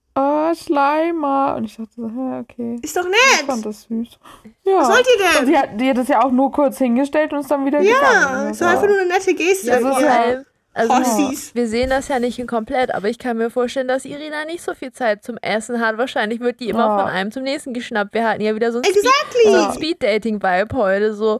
Schleimer. 0.53 1.55
Und 1.57 1.63
ich 1.63 1.77
dachte 1.77 1.89
so, 1.95 2.07
hä, 2.09 2.39
okay. 2.41 2.75
Ist 2.81 2.95
doch 2.95 3.05
Ich 3.07 3.45
fand 3.45 3.57
nett. 3.57 3.65
das 3.65 3.83
süß. 3.83 4.19
Ja. 4.65 4.77
Was 4.79 4.87
sollt 4.87 5.07
ihr 5.07 5.25
Und 5.25 5.39
denn? 5.39 5.45
sie 5.47 5.57
hat, 5.57 5.69
die 5.81 5.89
hat 5.89 5.97
es 5.97 6.07
ja 6.09 6.21
auch 6.23 6.31
nur 6.31 6.51
kurz 6.51 6.77
hingestellt 6.77 7.33
und 7.33 7.39
ist 7.39 7.49
dann 7.49 7.65
wieder 7.65 7.79
gegangen. 7.79 7.95
Ja, 8.03 8.47
Das 8.49 8.59
so 8.59 8.65
einfach 8.65 8.81
war- 8.81 8.87
nur 8.89 8.99
eine 8.99 9.07
nette 9.07 9.33
Geste. 9.33 9.67
Ja, 9.67 9.79
Das 9.79 9.89
vor 9.89 10.01
ja- 10.01 10.19
allem, 10.21 10.45
also 10.73 10.93
wir 11.53 11.67
sehen 11.67 11.89
das 11.89 12.09
ja 12.09 12.19
nicht 12.19 12.37
in 12.37 12.47
komplett, 12.47 12.93
aber 12.93 13.07
ich 13.07 13.17
kann 13.17 13.37
mir 13.37 13.49
vorstellen, 13.49 13.87
dass 13.87 14.03
Irina 14.03 14.43
nicht 14.45 14.61
so 14.61 14.73
viel 14.73 14.91
Zeit 14.91 15.23
zum 15.23 15.37
Essen 15.37 15.79
hat. 15.79 15.97
Wahrscheinlich 15.97 16.41
wird 16.41 16.59
die 16.59 16.67
immer 16.69 16.85
Ja. 16.85 16.99
von 16.99 17.07
einem 17.09 17.31
zum 17.31 17.43
nächsten 17.43 17.73
geschnappt. 17.73 18.13
Wir 18.13 18.27
hatten 18.27 18.41
ja 18.41 18.53
wieder 18.55 18.71
so 18.73 18.79
ein 18.79 18.83
Speed- 18.83 18.97
Exactly. 18.97 19.51
so 19.51 19.71
Speed-Dating-Vibe 19.71 20.75
heute. 20.75 21.13
So. 21.13 21.39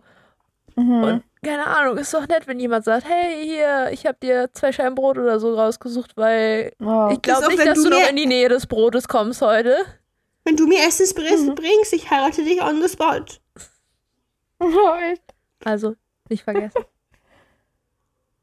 Mhm. 0.78 1.04
Und 1.04 1.24
keine 1.46 1.68
Ahnung, 1.68 1.98
ist 1.98 2.14
doch 2.14 2.28
nett, 2.28 2.48
wenn 2.48 2.60
jemand 2.60 2.86
sagt, 2.86 3.08
hey, 3.08 3.46
hier, 3.46 3.90
ich 3.92 4.06
habe 4.06 4.18
dir 4.22 4.50
zwei 4.52 4.72
Scheiben 4.72 4.96
Brot 4.96 5.18
oder 5.18 5.40
so 5.40 5.56
rausgesucht, 5.56 6.18
weil 6.18 6.74
ja. 6.80 7.12
ich 7.12 7.22
glaube 7.22 7.46
auch, 7.46 7.50
nicht, 7.50 7.60
wenn 7.60 7.68
dass 7.68 7.82
du 7.84 7.90
noch 7.90 8.10
in 8.10 8.16
die 8.16 8.26
Nähe 8.26 8.50
des 8.50 8.66
Brotes 8.66 9.08
kommst 9.08 9.42
heute. 9.42 9.78
Wenn 10.44 10.58
du 10.58 10.68
mir 10.68 10.86
Essens 10.86 11.16
Mhm. 11.16 11.56
bringst, 11.56 11.94
ich 11.94 12.10
heirate 12.10 12.44
dich 12.44 12.62
on 12.62 12.82
the 12.82 12.90
spot. 12.90 13.26
Ja. 14.62 15.14
Also, 15.64 15.96
nicht 16.30 16.44
vergessen. 16.44 16.84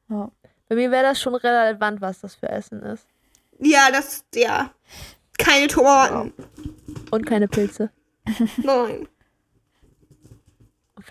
Ja. 0.08 0.30
Bei 0.68 0.74
mir 0.74 0.90
wäre 0.90 1.04
das 1.04 1.22
schon 1.22 1.34
relevant, 1.34 2.02
was 2.02 2.20
das 2.20 2.34
für 2.34 2.46
Essen 2.46 2.82
ist. 2.82 3.06
Ja, 3.60 3.90
das, 3.90 4.26
ja. 4.34 4.70
Keine 5.38 5.68
Tomaten. 5.68 6.34
Und 7.10 7.24
keine 7.24 7.48
Pilze. 7.48 7.88
Nein. 8.58 9.08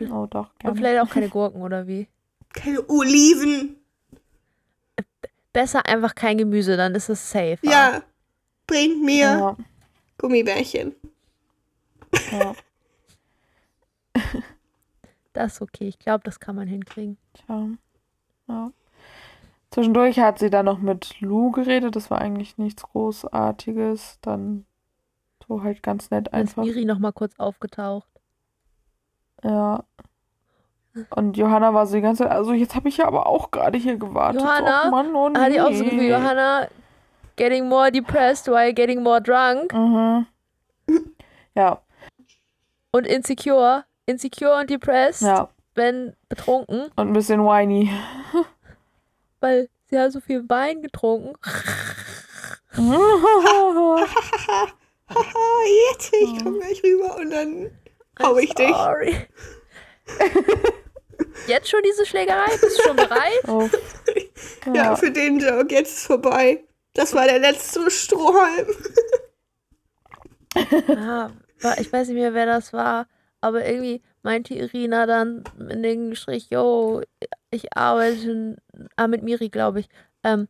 Und 0.01 0.07
vielleicht, 0.07 0.13
Oh, 0.13 0.25
doch, 0.27 0.49
und 0.49 0.59
gerne. 0.59 0.75
vielleicht 0.77 1.01
auch 1.01 1.09
keine 1.13 1.29
Gurken 1.29 1.61
oder 1.61 1.87
wie. 1.87 2.07
Keine 2.53 2.87
Oliven. 2.89 3.77
Besser 5.53 5.85
einfach 5.85 6.15
kein 6.15 6.37
Gemüse, 6.37 6.77
dann 6.77 6.95
ist 6.95 7.09
es 7.09 7.29
safe. 7.31 7.57
Ja. 7.63 8.01
Bringt 8.67 9.03
mir 9.03 9.17
Ja, 9.25 9.57
Gummibärchen. 10.17 10.95
ja. 12.31 12.53
Das 15.33 15.53
ist 15.53 15.61
okay. 15.61 15.87
Ich 15.87 15.97
glaube, 15.97 16.23
das 16.25 16.41
kann 16.41 16.57
man 16.57 16.67
hinkriegen. 16.67 17.17
Tja. 17.33 17.69
Ja. 18.49 18.71
Zwischendurch 19.69 20.19
hat 20.19 20.39
sie 20.39 20.49
dann 20.49 20.65
noch 20.65 20.79
mit 20.79 21.21
Lou 21.21 21.51
geredet. 21.51 21.95
Das 21.95 22.11
war 22.11 22.19
eigentlich 22.19 22.57
nichts 22.57 22.83
Großartiges. 22.83 24.19
Dann 24.21 24.65
so 25.47 25.63
halt 25.63 25.81
ganz 25.83 26.11
nett 26.11 26.27
Dann 26.33 26.41
ist 26.43 26.49
einfach. 26.57 26.63
Miri 26.65 26.83
noch 26.83 26.99
mal 26.99 27.13
kurz 27.13 27.33
aufgetaucht. 27.39 28.09
Ja. 29.43 29.83
Und 31.15 31.37
Johanna 31.37 31.73
war 31.73 31.87
so 31.87 31.95
die 31.95 32.01
ganze 32.01 32.23
Zeit, 32.23 32.31
also 32.31 32.51
jetzt 32.53 32.75
habe 32.75 32.89
ich 32.89 32.97
ja 32.97 33.07
aber 33.07 33.25
auch 33.27 33.49
gerade 33.51 33.77
hier 33.77 33.95
gewartet. 33.97 34.41
Johanna 34.41 34.85
Och, 34.87 34.91
Mann, 34.91 35.15
oh 35.15 35.29
nee. 35.29 35.39
Hat 35.39 35.51
die 35.53 35.61
auch 35.61 35.71
so 35.73 35.83
gefühlt, 35.85 36.03
Johanna, 36.09 36.67
getting 37.37 37.67
more 37.69 37.89
depressed 37.91 38.47
while 38.47 38.73
getting 38.73 39.01
more 39.01 39.21
drunk 39.21 39.73
Mhm. 39.73 40.25
Ja, 41.55 41.81
und 42.91 43.07
insecure. 43.07 43.85
Insecure 44.05 44.59
und 44.59 44.69
depressed, 44.69 45.21
ja. 45.21 45.47
wenn 45.75 46.13
betrunken, 46.27 46.87
Und 46.95 47.07
ein 47.09 47.13
bisschen 47.13 47.39
whiny. 47.41 47.89
weil 49.39 49.69
sie 49.85 49.97
hat 49.97 50.11
so 50.11 50.19
viel 50.19 50.43
Wein 50.49 50.81
getrunken. 50.81 51.33
Haha, 55.09 55.63
jetzt, 55.91 56.13
ich 56.13 56.43
komm 56.43 56.59
gleich 56.59 56.81
rüber 56.83 57.17
und 57.17 57.29
dann 57.31 57.71
hau 58.21 58.37
ich 58.37 58.53
dich. 58.53 58.67
Sorry. 58.69 59.27
Jetzt 61.47 61.69
schon 61.69 61.81
diese 61.83 62.05
Schlägerei? 62.05 62.49
Bist 62.59 62.79
du 62.79 62.83
schon 62.83 62.95
bereit? 62.95 63.41
oh. 63.47 63.69
Ja, 64.65 64.73
Ja. 64.73 64.95
für 64.95 65.11
den 65.11 65.39
Joke, 65.39 65.73
jetzt 65.73 65.97
ist 65.97 66.05
vorbei. 66.07 66.63
Das 66.93 67.13
war 67.13 67.25
der 67.25 67.39
letzte 67.39 67.89
Strohhalm. 67.89 68.67
Ja, 71.63 71.75
ich 71.79 71.93
weiß 71.93 72.07
nicht 72.07 72.17
mehr, 72.17 72.33
wer 72.33 72.45
das 72.47 72.73
war, 72.73 73.07
aber 73.39 73.63
irgendwie 73.65 74.01
meinte 74.23 74.53
Irina 74.55 75.05
dann 75.05 75.43
in 75.69 75.83
dem 75.83 76.09
Gespräch, 76.09 76.47
yo, 76.49 77.01
ich 77.51 77.77
arbeite 77.77 78.57
ah, 78.95 79.07
mit 79.07 79.21
Miri, 79.23 79.49
glaube 79.49 79.81
ich. 79.81 79.87
Ähm, 80.23 80.47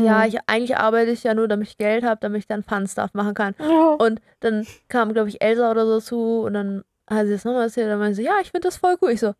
Ja, 0.00 0.18
Mhm. 0.20 0.24
ich, 0.28 0.38
eigentlich 0.46 0.76
arbeite 0.76 1.10
ich 1.10 1.22
ja 1.24 1.34
nur, 1.34 1.48
damit 1.48 1.68
ich 1.68 1.78
Geld 1.78 2.04
habe, 2.04 2.18
damit 2.20 2.40
ich 2.40 2.46
dann 2.46 2.62
Fun-Stuff 2.62 3.14
machen 3.14 3.34
kann. 3.34 3.54
Ja. 3.58 3.94
Und 3.98 4.20
dann 4.40 4.66
kam, 4.88 5.12
glaube 5.12 5.28
ich, 5.28 5.40
Elsa 5.42 5.70
oder 5.70 5.86
so 5.86 6.00
zu 6.00 6.40
und 6.42 6.54
dann 6.54 6.84
hat 7.08 7.26
sie 7.26 7.32
das 7.32 7.44
nochmal 7.44 7.64
erzählt. 7.64 7.88
Dann 7.90 7.98
meinte 7.98 8.16
sie, 8.16 8.24
ja, 8.24 8.34
ich 8.42 8.50
finde 8.50 8.68
das 8.68 8.76
voll 8.76 8.96
cool. 9.00 9.10
Ich 9.10 9.20
so, 9.20 9.34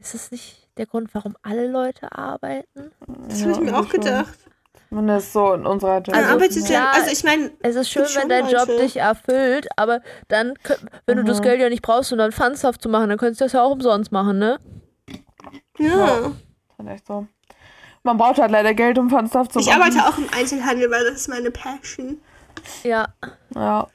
ist 0.00 0.14
das 0.14 0.30
nicht 0.30 0.68
der 0.76 0.86
Grund, 0.86 1.14
warum 1.14 1.36
alle 1.42 1.66
Leute 1.68 2.12
arbeiten? 2.16 2.92
Das 3.28 3.42
habe 3.42 3.52
ich 3.52 3.60
mir 3.60 3.66
Ja, 3.70 3.78
auch 3.80 3.90
schon. 3.90 4.00
gedacht. 4.04 4.38
Zumindest 4.88 5.32
so 5.32 5.54
in 5.54 5.66
unserer 5.66 6.02
Man 6.08 6.24
Also, 6.24 6.60
ja, 6.60 6.72
ja, 6.72 6.90
also 6.92 7.10
ich 7.10 7.24
meine, 7.24 7.50
Es 7.62 7.74
ist 7.74 7.90
schön, 7.90 8.06
wenn 8.16 8.28
dein 8.28 8.48
Job 8.48 8.66
dich 8.76 8.96
erfüllt, 8.98 9.66
aber 9.76 10.02
dann, 10.28 10.54
wenn 11.06 11.16
du 11.16 11.24
das 11.24 11.38
Mhm. 11.38 11.42
Geld 11.42 11.60
ja 11.60 11.68
nicht 11.68 11.82
brauchst, 11.82 12.12
um 12.12 12.18
dann 12.18 12.30
Fun-Stuff 12.32 12.78
zu 12.78 12.88
machen, 12.88 13.08
dann 13.08 13.18
könntest 13.18 13.40
du 13.40 13.44
das 13.46 13.52
ja 13.52 13.62
auch 13.64 13.72
umsonst 13.72 14.12
machen, 14.12 14.38
ne? 14.38 14.60
ja. 15.78 15.88
Ja. 15.88 16.32
Das 16.76 16.86
ist 16.86 16.92
echt 16.92 17.06
so. 17.06 17.26
Man 18.04 18.18
braucht 18.18 18.38
halt 18.38 18.50
leider 18.50 18.74
Geld, 18.74 18.98
um 18.98 19.08
Fun 19.10 19.26
Stuff 19.26 19.48
zu 19.48 19.58
Ich 19.58 19.66
machen. 19.66 19.80
arbeite 19.82 20.06
auch 20.06 20.18
im 20.18 20.28
Einzelhandel, 20.32 20.90
weil 20.90 21.04
das 21.04 21.14
ist 21.22 21.28
meine 21.28 21.50
Passion. 21.50 22.20
Ja. 22.82 23.08
Ja. 23.54 23.88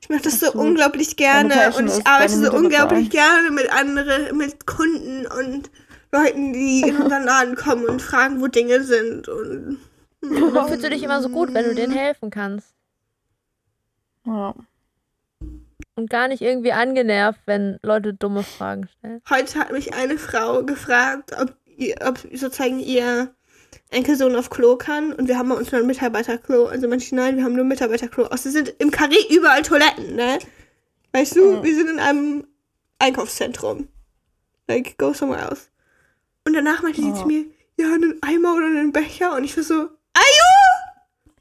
Ich 0.00 0.08
mache 0.08 0.22
das 0.22 0.40
so 0.40 0.46
Absolut. 0.46 0.66
unglaublich 0.66 1.14
Deine 1.16 1.48
gerne 1.48 1.76
und 1.76 1.86
ich 1.86 2.06
arbeite 2.06 2.36
so 2.36 2.52
unglaublich 2.52 3.08
gerne 3.10 3.50
mit 3.52 3.70
anderen, 3.72 4.36
mit 4.36 4.66
Kunden 4.66 5.26
und 5.26 5.70
Leuten, 6.10 6.52
die 6.52 6.82
in 6.82 6.96
unseren 7.00 7.22
Laden 7.22 7.54
kommen 7.54 7.86
und 7.86 8.02
fragen, 8.02 8.40
wo 8.40 8.48
Dinge 8.48 8.82
sind 8.82 9.28
und 9.28 9.78
Und 10.22 10.54
dann 10.54 10.68
fühlst 10.68 10.84
du 10.84 10.90
dich 10.90 11.04
immer 11.04 11.22
so 11.22 11.28
gut, 11.28 11.54
wenn 11.54 11.64
du 11.64 11.74
denen 11.74 11.92
helfen 11.92 12.30
kannst. 12.30 12.74
ja. 14.26 14.54
Und 15.94 16.08
gar 16.08 16.26
nicht 16.26 16.40
irgendwie 16.40 16.72
angenervt, 16.72 17.40
wenn 17.44 17.78
Leute 17.82 18.14
dumme 18.14 18.42
Fragen 18.42 18.88
stellen. 18.88 19.20
Heute 19.28 19.58
hat 19.58 19.72
mich 19.72 19.92
eine 19.92 20.16
Frau 20.16 20.62
gefragt, 20.64 21.32
ob, 21.38 21.54
ihr, 21.66 21.96
ob 22.06 22.18
sozusagen 22.32 22.80
ihr 22.80 23.34
Enkelsohn 23.90 24.34
auf 24.36 24.50
Klo 24.50 24.76
kann. 24.76 25.12
Und 25.12 25.28
wir 25.28 25.38
haben 25.38 25.48
bei 25.48 25.54
uns 25.56 25.70
nur 25.72 25.80
ein 25.80 25.86
Mitarbeiterklo. 25.86 26.66
Also 26.66 26.88
manche, 26.88 27.14
nein, 27.14 27.36
wir 27.36 27.44
haben 27.44 27.54
nur 27.54 27.64
ein 27.64 27.68
Mitarbeiterklo. 27.68 28.26
Außer 28.26 28.50
sind 28.50 28.74
im 28.78 28.90
Karree 28.90 29.26
überall 29.30 29.62
Toiletten, 29.62 30.14
ne? 30.16 30.38
Weißt 31.12 31.36
du, 31.36 31.62
wir 31.62 31.74
sind 31.74 31.88
in 31.90 31.98
einem 32.00 32.46
Einkaufszentrum. 32.98 33.88
Like, 34.68 34.96
go 34.98 35.12
somewhere 35.12 35.48
else. 35.50 35.68
Und 36.46 36.54
danach 36.54 36.82
meinte 36.82 37.00
sie 37.02 37.08
Ja. 37.08 37.14
zu 37.14 37.26
mir, 37.26 37.44
ja, 37.76 37.86
einen 37.86 38.18
Eimer 38.22 38.54
oder 38.54 38.66
einen 38.66 38.92
Becher. 38.92 39.34
Und 39.34 39.44
ich 39.44 39.56
war 39.56 39.64
so, 39.64 39.74
are 39.74 40.32
you? 40.38 41.32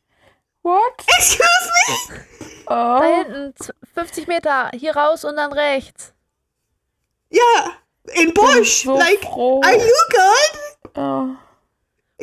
What? 0.64 1.04
Excuse 1.18 1.40
me? 2.10 2.26
Da 2.68 3.00
Oh. 3.00 3.04
hinten, 3.04 3.54
z- 3.56 3.74
50 3.94 4.28
Meter, 4.28 4.70
hier 4.74 4.96
raus 4.96 5.26
und 5.26 5.36
dann 5.36 5.52
rechts. 5.54 6.14
Ja, 7.30 7.72
in 8.14 8.34
Busch. 8.34 8.84
so 8.84 8.98
like, 8.98 9.20
froh. 9.22 9.62
are 9.64 9.76
you 9.76 9.94
good? 10.10 10.92
Ja. 10.96 11.36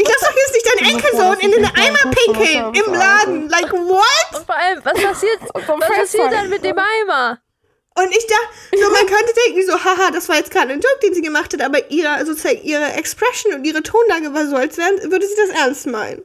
Ich 0.00 0.08
lass 0.08 0.20
doch 0.20 0.36
jetzt 0.36 0.54
nicht 0.54 0.66
deinen 0.66 0.86
bin 0.86 1.04
Enkelsohn 1.04 1.38
in 1.40 1.50
den 1.50 1.64
Eimer 1.64 2.10
pinkeln 2.14 2.74
im 2.74 2.94
Laden. 2.94 3.48
Like, 3.48 3.72
what? 3.72 4.36
Und 4.38 4.46
vor 4.46 4.54
allem, 4.56 4.80
was 4.84 4.94
passiert, 5.02 5.40
was 5.54 5.88
passiert 5.88 6.32
dann 6.32 6.48
mit 6.48 6.64
dem 6.64 6.78
Eimer? 6.78 7.38
Und 7.96 8.10
ich 8.12 8.24
dachte, 8.28 8.80
so, 8.80 8.90
man 8.90 9.06
könnte 9.06 9.32
denken, 9.46 9.66
so, 9.66 9.72
haha, 9.84 10.12
das 10.12 10.28
war 10.28 10.36
jetzt 10.36 10.52
gerade 10.52 10.72
ein 10.72 10.80
Joke, 10.80 11.00
den 11.02 11.14
sie 11.14 11.20
gemacht 11.20 11.52
hat, 11.52 11.60
aber 11.60 11.90
ihre, 11.90 12.24
sozusagen, 12.24 12.62
ihre 12.62 12.92
Expression 12.92 13.54
und 13.54 13.64
ihre 13.64 13.82
Tonlage 13.82 14.32
war 14.32 14.46
so, 14.46 14.54
als 14.54 14.78
wären, 14.78 15.10
würde 15.10 15.26
sie 15.26 15.34
das 15.36 15.50
ernst 15.50 15.86
meinen. 15.88 16.22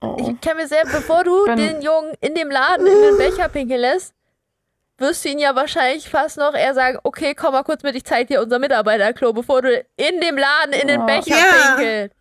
Oh. 0.00 0.16
Ich 0.20 0.40
kann 0.40 0.56
mir 0.56 0.68
sehr, 0.68 0.84
bevor 0.84 1.24
du 1.24 1.46
Wenn- 1.46 1.56
den 1.56 1.82
Jungen 1.82 2.14
in 2.20 2.34
dem 2.36 2.48
Laden 2.50 2.86
in 2.86 3.02
den 3.02 3.16
Becher 3.18 3.48
pinkeln 3.48 3.80
lässt, 3.80 4.14
wirst 4.98 5.24
du 5.24 5.30
ihn 5.30 5.40
ja 5.40 5.56
wahrscheinlich 5.56 6.08
fast 6.08 6.36
noch 6.36 6.54
eher 6.54 6.74
sagen, 6.74 6.98
okay, 7.02 7.34
komm 7.34 7.52
mal 7.54 7.64
kurz 7.64 7.82
mit, 7.82 7.96
ich 7.96 8.04
zeig 8.04 8.28
dir 8.28 8.40
unser 8.40 8.60
Mitarbeiterklo, 8.60 9.32
bevor 9.32 9.62
du 9.62 9.84
in 9.96 10.20
dem 10.20 10.36
Laden 10.38 10.74
in 10.74 10.86
den 10.86 11.00
Ja. 11.00 11.06
Becher 11.06 11.36
Ja. 11.36 11.74
pinkelst. 11.76 12.16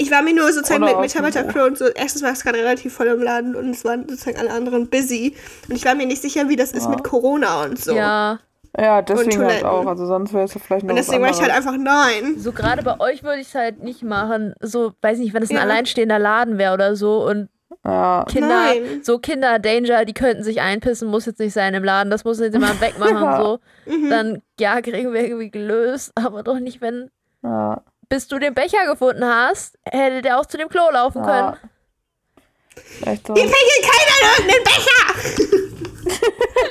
Ich 0.00 0.10
war 0.10 0.22
mir 0.22 0.34
nur 0.34 0.50
sozusagen 0.52 0.82
Oder 0.82 0.92
mit 0.92 1.06
auf 1.06 1.12
dem 1.12 1.22
Mitarbeiterklo 1.24 1.64
und 1.66 1.76
so, 1.78 1.86
erstens 1.88 2.22
war 2.22 2.32
es 2.32 2.42
gerade 2.42 2.58
relativ 2.58 2.94
voll 2.94 3.08
im 3.08 3.20
Laden 3.22 3.54
und 3.54 3.70
es 3.70 3.84
waren 3.84 4.08
sozusagen 4.08 4.38
alle 4.38 4.50
anderen 4.50 4.88
busy. 4.88 5.34
Und 5.68 5.76
ich 5.76 5.84
war 5.84 5.94
mir 5.94 6.06
nicht 6.06 6.22
sicher, 6.22 6.48
wie 6.48 6.56
das 6.56 6.72
ist 6.72 6.84
Ja. 6.84 6.88
mit 6.90 7.04
Corona 7.04 7.64
und 7.64 7.78
so. 7.78 7.94
Ja, 7.94 8.38
Ja, 8.78 9.02
deswegen 9.02 9.44
halt 9.44 9.64
auch. 9.64 9.84
Also 9.86 10.06
sonst 10.06 10.32
wäre 10.32 10.44
es 10.44 10.54
ja 10.54 10.60
vielleicht 10.64 10.84
noch 10.84 10.90
Und 10.90 10.96
deswegen 10.96 11.22
war 11.22 11.30
ich 11.30 11.40
halt 11.40 11.50
einfach 11.50 11.76
nein. 11.76 12.36
so 12.38 12.52
gerade 12.52 12.82
bei 12.82 12.98
euch 13.00 13.22
würde 13.24 13.40
ich 13.40 13.48
es 13.48 13.54
halt 13.54 13.82
nicht 13.82 14.02
machen. 14.02 14.54
So, 14.60 14.92
weiß 15.02 15.18
nicht, 15.18 15.34
wenn 15.34 15.42
es 15.42 15.50
ein 15.50 15.56
Ja. 15.56 15.62
alleinstehender 15.62 16.18
Laden 16.18 16.56
wäre 16.56 16.72
oder 16.74 16.96
so 16.96 17.26
und 17.26 17.48
Ja. 17.84 18.24
Kinder, 18.28 18.48
Nein. 18.48 19.00
so 19.02 19.18
Kinder 19.18 19.58
Danger, 19.58 20.04
die 20.04 20.12
könnten 20.14 20.42
sich 20.44 20.60
einpissen, 20.60 21.08
muss 21.08 21.26
jetzt 21.26 21.40
nicht 21.40 21.52
sein 21.52 21.74
im 21.74 21.82
Laden, 21.84 22.10
das 22.10 22.24
muss 22.24 22.38
jetzt 22.40 22.52
jemand 22.54 22.80
wegmachen, 22.80 23.14
Ja. 23.22 23.42
so. 23.42 23.58
Mhm. 23.86 24.08
Dann, 24.10 24.42
ja, 24.58 24.80
kriegen 24.80 25.12
wir 25.12 25.24
irgendwie 25.24 25.50
gelöst, 25.50 26.12
aber 26.16 26.42
doch 26.42 26.58
nicht, 26.58 26.80
wenn, 26.80 27.10
Ja. 27.42 27.82
Bis 28.10 28.28
du 28.28 28.38
den 28.38 28.52
Becher 28.52 28.84
gefunden 28.86 29.24
hast, 29.24 29.78
hätte 29.84 30.20
der 30.20 30.38
auch 30.38 30.44
zu 30.44 30.58
dem 30.58 30.68
Klo 30.68 30.90
laufen 30.90 31.22
können. 31.22 31.56
ja. 31.56 33.12
Echt 33.12 33.26
so. 33.26 33.34
Hier 33.34 33.44
pinkelt 33.44 33.82
keiner 33.82 34.14
in 34.20 34.26
irgendeinen 34.48 34.64
Becher! 34.64 35.00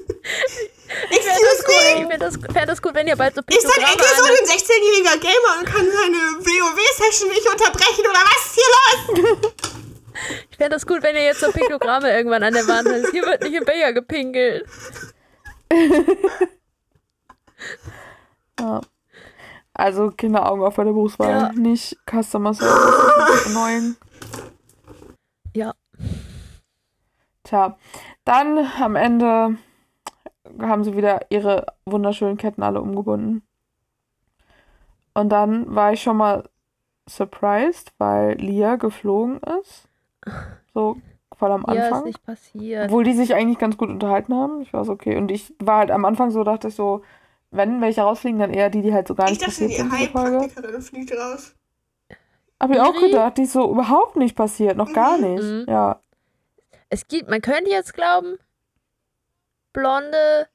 Ich 1.09 1.20
fände 1.20 1.41
das, 1.41 1.59
Excuse 1.59 1.65
gut, 1.65 1.76
me? 1.76 2.01
ich 2.01 2.07
find 2.53 2.70
das, 2.70 2.82
gut, 2.82 2.93
wenn 2.95 3.07
ihr 3.07 3.15
bald 3.15 3.36
so 3.36 3.41
Ist 3.41 3.63
dein 3.63 3.86
Piktogramme 3.86 3.91
Enkel 3.91 4.07
so 4.18 4.24
ein 4.24 4.57
16-jähriger 4.57 5.18
Gamer 5.20 5.59
und 5.59 5.65
kann 5.65 5.86
seine 5.86 6.18
WoWs 6.39 6.97
Session 6.97 7.30
nicht 7.30 7.47
unterbrechen 7.47 8.01
oder 8.01 8.20
was 8.24 8.45
ist 8.45 8.55
hier 8.55 8.70
los? 8.74 9.53
Ich 10.49 10.57
fände 10.57 10.72
das 10.76 10.86
gut, 10.88 11.03
wenn 11.03 11.15
ihr 11.15 11.24
jetzt 11.26 11.41
so 11.41 11.51
Piktogramme 11.51 12.11
irgendwann 12.11 12.41
an 12.41 12.53
der 12.53 12.68
Wand 12.68 12.88
hast. 12.89 13.11
Hier 13.11 13.24
wird 13.24 13.43
nicht 13.43 13.53
im 13.53 13.65
Becher 13.65 13.93
gepinkelt. 13.93 14.65
Ja. 18.59 18.82
Also 19.80 20.09
Kinderaugen 20.09 20.63
auf 20.63 20.75
bei 20.75 20.84
der 20.84 20.91
Berufswahl, 20.91 21.30
Ja. 21.30 21.51
nicht 21.53 21.97
Customer 22.09 22.53
Service. 22.53 23.45
Ist 23.45 23.47
annoying. 23.55 23.95
Ja. 25.55 25.73
Tja, 27.43 27.78
dann 28.25 28.57
am 28.82 28.95
Ende 28.95 29.57
haben 30.59 30.84
sie 30.84 30.97
wieder 30.97 31.28
ihre 31.30 31.67
wunderschönen 31.86 32.38
Ketten 32.38 32.63
alle 32.63 32.82
umgebunden. 32.82 33.43
Und 35.13 35.30
dann 35.30 35.73
war 35.75 35.93
ich 35.93 36.01
schon 36.01 36.17
mal 36.17 36.49
surprised, 37.07 37.93
weil 37.99 38.34
Lia 38.38 38.78
geflogen 38.78 39.39
ist. 39.61 39.88
So 40.73 40.97
voll 41.38 41.51
am 41.51 41.65
Hier 41.69 41.75
ist 41.82 41.86
Anfang. 41.88 42.03
nicht 42.05 42.25
passiert. 42.25 42.86
Obwohl 42.86 43.03
die 43.03 43.13
sich 43.13 43.36
eigentlich 43.36 43.59
ganz 43.59 43.78
gut 43.78 43.89
unterhalten 43.89 44.34
haben. 44.34 44.61
Ich 44.61 44.73
war 44.73 44.84
so, 44.86 44.91
okay. 44.93 45.17
Und 45.17 45.30
ich 45.32 45.53
war 45.59 45.78
halt 45.80 45.91
am 45.91 46.03
Anfang 46.05 46.32
so, 46.32 46.43
dachte 46.43 46.67
ich 46.69 46.75
so, 46.75 47.03
wenn 47.52 47.82
welche 47.82 48.02
rausfliegen, 48.02 48.39
dann 48.39 48.54
eher 48.54 48.70
die, 48.70 48.82
die 48.82 48.93
halt 48.93 49.08
so 49.08 49.16
gar 49.16 49.26
Ich 49.26 49.32
nicht 49.32 49.41
dachte, 49.41 49.52
passiert 49.52 49.72
die 49.72 49.76
sind, 49.76 49.91
diese 49.91 50.10
Folge. 50.12 50.39
Heilpraktikerin 50.39 50.82
fliegt 50.82 51.14
raus. 51.14 51.56
Hab 52.60 52.72
ich 52.72 52.80
auch 52.80 53.00
gedacht, 53.00 53.38
die 53.38 53.43
ist 53.43 53.54
so 53.54 53.70
überhaupt 53.70 54.16
nicht 54.16 54.36
passiert, 54.36 54.78
noch 54.78 54.91
gar 54.91 55.18
nicht. 55.18 55.43
Mhm. 55.43 55.66
Ja. 55.68 56.02
Es 56.89 57.08
gibt, 57.08 57.30
man 57.30 57.41
könnte 57.41 57.70
jetzt 57.70 57.93
glauben, 57.93 58.38
blonde 59.74 60.48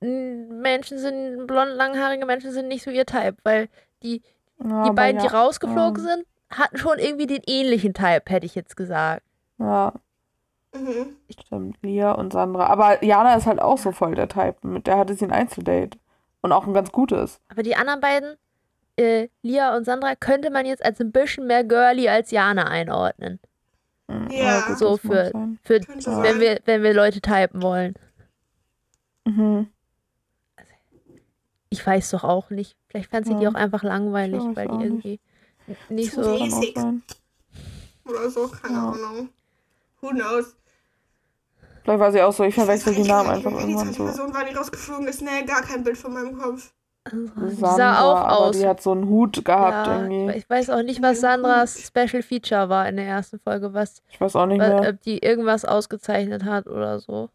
Menschen 0.00 0.98
sind, 0.98 1.46
blond 1.46 1.70
langhaarige 1.70 2.26
Menschen 2.26 2.52
sind 2.52 2.68
nicht 2.68 2.84
so 2.84 2.90
ihr 2.90 3.06
Type, 3.06 3.36
weil 3.44 3.68
die, 4.02 4.22
ja 4.62 4.84
die 4.84 4.94
beiden, 4.94 5.20
ja, 5.20 5.28
die 5.28 5.34
rausgeflogen 5.34 6.04
ja. 6.04 6.10
sind, 6.14 6.26
hatten 6.50 6.78
schon 6.78 6.98
irgendwie 6.98 7.26
den 7.26 7.42
ähnlichen 7.46 7.94
Type, 7.94 8.22
hätte 8.26 8.46
ich 8.46 8.54
jetzt 8.54 8.76
gesagt. 8.76 9.22
Ja, 9.58 9.92
Mhm. 10.74 11.16
stimmt. 11.30 11.78
Lia 11.82 12.12
und 12.12 12.32
Sandra. 12.32 12.66
Aber 12.66 13.02
Jana 13.02 13.34
ist 13.36 13.46
halt 13.46 13.60
auch 13.60 13.78
so 13.78 13.92
voll 13.92 14.14
der 14.14 14.28
Type. 14.28 14.56
Mit 14.62 14.86
der 14.86 14.98
hatte 14.98 15.14
sie 15.14 15.24
ein 15.24 15.32
Einzeldate. 15.32 15.98
Und 16.48 16.52
auch 16.52 16.66
ein 16.66 16.72
ganz 16.72 16.90
gutes. 16.92 17.40
Aber 17.48 17.62
die 17.62 17.76
anderen 17.76 18.00
beiden, 18.00 18.36
äh, 18.96 19.28
Lia 19.42 19.76
und 19.76 19.84
Sandra, 19.84 20.14
könnte 20.16 20.50
man 20.50 20.64
jetzt 20.64 20.82
als 20.84 20.98
ein 21.00 21.12
bisschen 21.12 21.46
mehr 21.46 21.62
girly 21.62 22.08
als 22.08 22.30
Jana 22.30 22.64
einordnen. 22.68 23.38
Mhm. 24.08 24.30
Ja. 24.30 24.74
So 24.76 24.96
für, 24.96 25.30
für 25.62 25.80
Ja. 25.80 26.22
wenn 26.22 26.40
wir, 26.40 26.60
wenn 26.64 26.82
wir 26.82 26.94
Leute 26.94 27.20
typen 27.20 27.62
wollen. 27.62 27.94
Mhm. 29.26 29.68
Ich 31.68 31.86
weiß 31.86 32.10
doch 32.12 32.24
auch 32.24 32.48
nicht. 32.48 32.76
Vielleicht 32.88 33.10
fand 33.10 33.26
sie 33.26 33.34
die 33.36 33.42
Ja. 33.42 33.50
auch 33.50 33.54
einfach 33.54 33.82
langweilig, 33.82 34.40
weiß 34.40 34.56
weil 34.56 34.68
die 34.68 34.84
irgendwie 34.84 35.20
nicht 35.90 36.12
Zu 36.14 36.24
so. 36.24 36.38
Basic. 36.38 36.78
Oder 38.06 38.30
so, 38.30 38.48
keine 38.48 38.74
Ja. 38.74 38.88
Ahnung. 38.92 39.28
Who 40.00 40.08
knows? 40.08 40.56
Vielleicht 41.88 42.00
war 42.00 42.12
sie 42.12 42.20
auch 42.22 42.32
so, 42.34 42.44
ich 42.44 42.54
verwechsel 42.54 42.94
die 42.94 43.02
Namen 43.02 43.30
einfach 43.30 43.50
die 43.50 43.56
irgendwann 43.62 43.92
so. 43.94 44.04
Person 44.04 44.34
war, 44.34 44.44
die 44.44 44.54
rausgeflogen 44.54 45.08
ist. 45.08 45.22
Nee, 45.22 45.42
gar 45.46 45.62
kein 45.62 45.82
Bild 45.82 45.96
von 45.96 46.12
meinem 46.12 46.36
Kopf. 46.38 46.74
Die 47.10 47.54
Sandra, 47.54 47.76
sah 47.76 48.00
auch 48.02 48.16
aber 48.18 48.36
aus. 48.38 48.58
die 48.58 48.66
hat 48.66 48.82
so 48.82 48.92
einen 48.92 49.08
Hut 49.08 49.42
gehabt 49.42 49.86
Ja, 49.86 50.02
irgendwie. 50.02 50.36
ich 50.36 50.50
weiß 50.50 50.68
auch 50.68 50.82
nicht, 50.82 51.00
was 51.00 51.20
Sandras 51.22 51.80
Special 51.80 52.22
Feature 52.22 52.68
war 52.68 52.86
in 52.86 52.96
der 52.96 53.06
ersten 53.06 53.38
Folge, 53.38 53.72
was 53.72 54.02
Ich 54.10 54.20
weiß 54.20 54.36
auch 54.36 54.44
nicht 54.44 54.60
wa- 54.60 54.80
mehr. 54.80 54.90
ob 54.90 55.00
die 55.00 55.16
irgendwas 55.18 55.64
ausgezeichnet 55.64 56.44
hat 56.44 56.66
oder 56.66 56.98
so. 56.98 57.30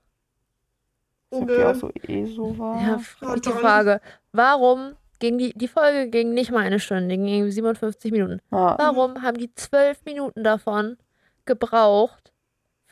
Ob 1.32 1.48
die 1.48 1.64
auch 1.64 1.74
so 1.74 1.90
eh 2.08 2.26
so 2.26 2.56
war. 2.60 2.80
Ja, 2.80 3.36
die. 3.38 3.50
Frage, 3.50 4.02
warum 4.34 4.94
ging 5.18 5.40
die, 5.40 5.54
die 5.58 5.68
Folge 5.68 6.08
ging 6.12 6.36
nicht 6.36 6.52
mal 6.52 6.60
eine 6.60 6.80
Stunde, 6.80 7.08
die 7.08 7.16
ging 7.18 7.28
irgendwie 7.28 7.52
57 7.54 8.12
Minuten. 8.12 8.40
Ja. 8.52 8.76
Warum 8.78 9.24
haben 9.24 9.38
die 9.40 9.52
zwölf 9.56 10.06
Minuten 10.06 10.44
davon 10.44 10.98
gebraucht 11.46 12.32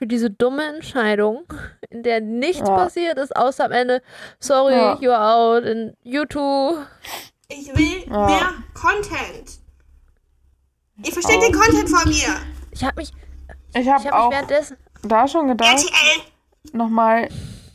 für 0.02 0.08
diese 0.08 0.32
dumme 0.32 0.64
Entscheidung, 0.66 1.44
in 1.92 2.02
der 2.02 2.22
nichts 2.22 2.68
Ja. 2.68 2.76
passiert 2.76 3.20
ist, 3.20 3.36
außer 3.36 3.66
am 3.66 3.72
Ende, 3.72 4.02
sorry, 4.40 4.74
Ja. 4.74 4.96
you're 4.96 5.14
out 5.16 5.64
in 5.64 5.96
YouTube. 6.02 6.80
Ich 7.50 7.68
will 7.78 8.04
Ja. 8.10 8.26
mehr 8.26 8.50
Content. 8.74 9.60
Ihr 11.06 11.12
versteht 11.14 11.38
auch. 11.38 11.44
den 11.46 11.54
Content 11.54 11.88
von 11.90 12.10
mir. 12.10 12.36
Ich 12.72 12.84
habe 12.84 12.96
mich, 12.96 13.12
Ich 13.76 13.82
ich 13.82 13.90
habe 13.90 14.04
hab 14.06 14.14
auch 14.14 14.30
mich 14.30 14.38
währenddessen, 14.40 14.78
da 15.04 15.28
schon 15.28 15.48
gedacht, 15.50 15.70
RTL. 15.72 16.24
nochmal. 16.74 17.30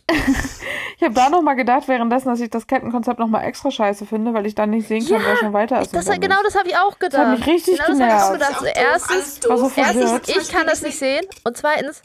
ich 0.97 1.03
habe 1.05 1.15
da 1.15 1.29
nochmal 1.31 1.55
gedacht, 1.55 1.87
währenddessen, 1.87 2.29
dass 2.29 2.41
ich 2.41 2.51
das 2.51 2.67
Kettenkonzept 2.67 3.21
nochmal 3.21 3.45
extra 3.45 3.71
scheiße 3.71 4.05
finde, 4.05 4.35
weil 4.35 4.47
ich 4.47 4.57
dann 4.57 4.71
nicht 4.71 4.89
sehen 4.89 5.07
kann, 5.07 5.21
Ja, 5.21 5.27
wer 5.29 5.37
schon 5.37 5.53
weiter 5.53 5.81
ist. 5.81 5.95
das, 5.95 6.07
genau 6.07 6.43
das 6.43 6.57
habe 6.57 6.69
ich 6.69 6.77
auch 6.77 6.99
gedacht. 6.99 7.25
hat 7.25 7.39
mich 7.39 7.47
richtig 7.47 7.79
genau 7.87 7.99
das 7.99 8.01
habe 8.01 8.09
ich 8.09 8.23
auch 8.25 8.33
genervt. 8.33 9.09
gedacht. 9.09 9.21
Ist 9.21 9.43
So, 9.45 9.51
auch 9.53 9.57
doof, 9.61 9.73
erstens, 9.77 10.11
erstens, 10.11 10.37
ich 10.37 10.49
kann 10.53 10.67
das 10.67 10.83
nicht 10.83 10.99
sehen. 10.99 11.25
Und 11.45 11.57
zweitens, 11.57 12.03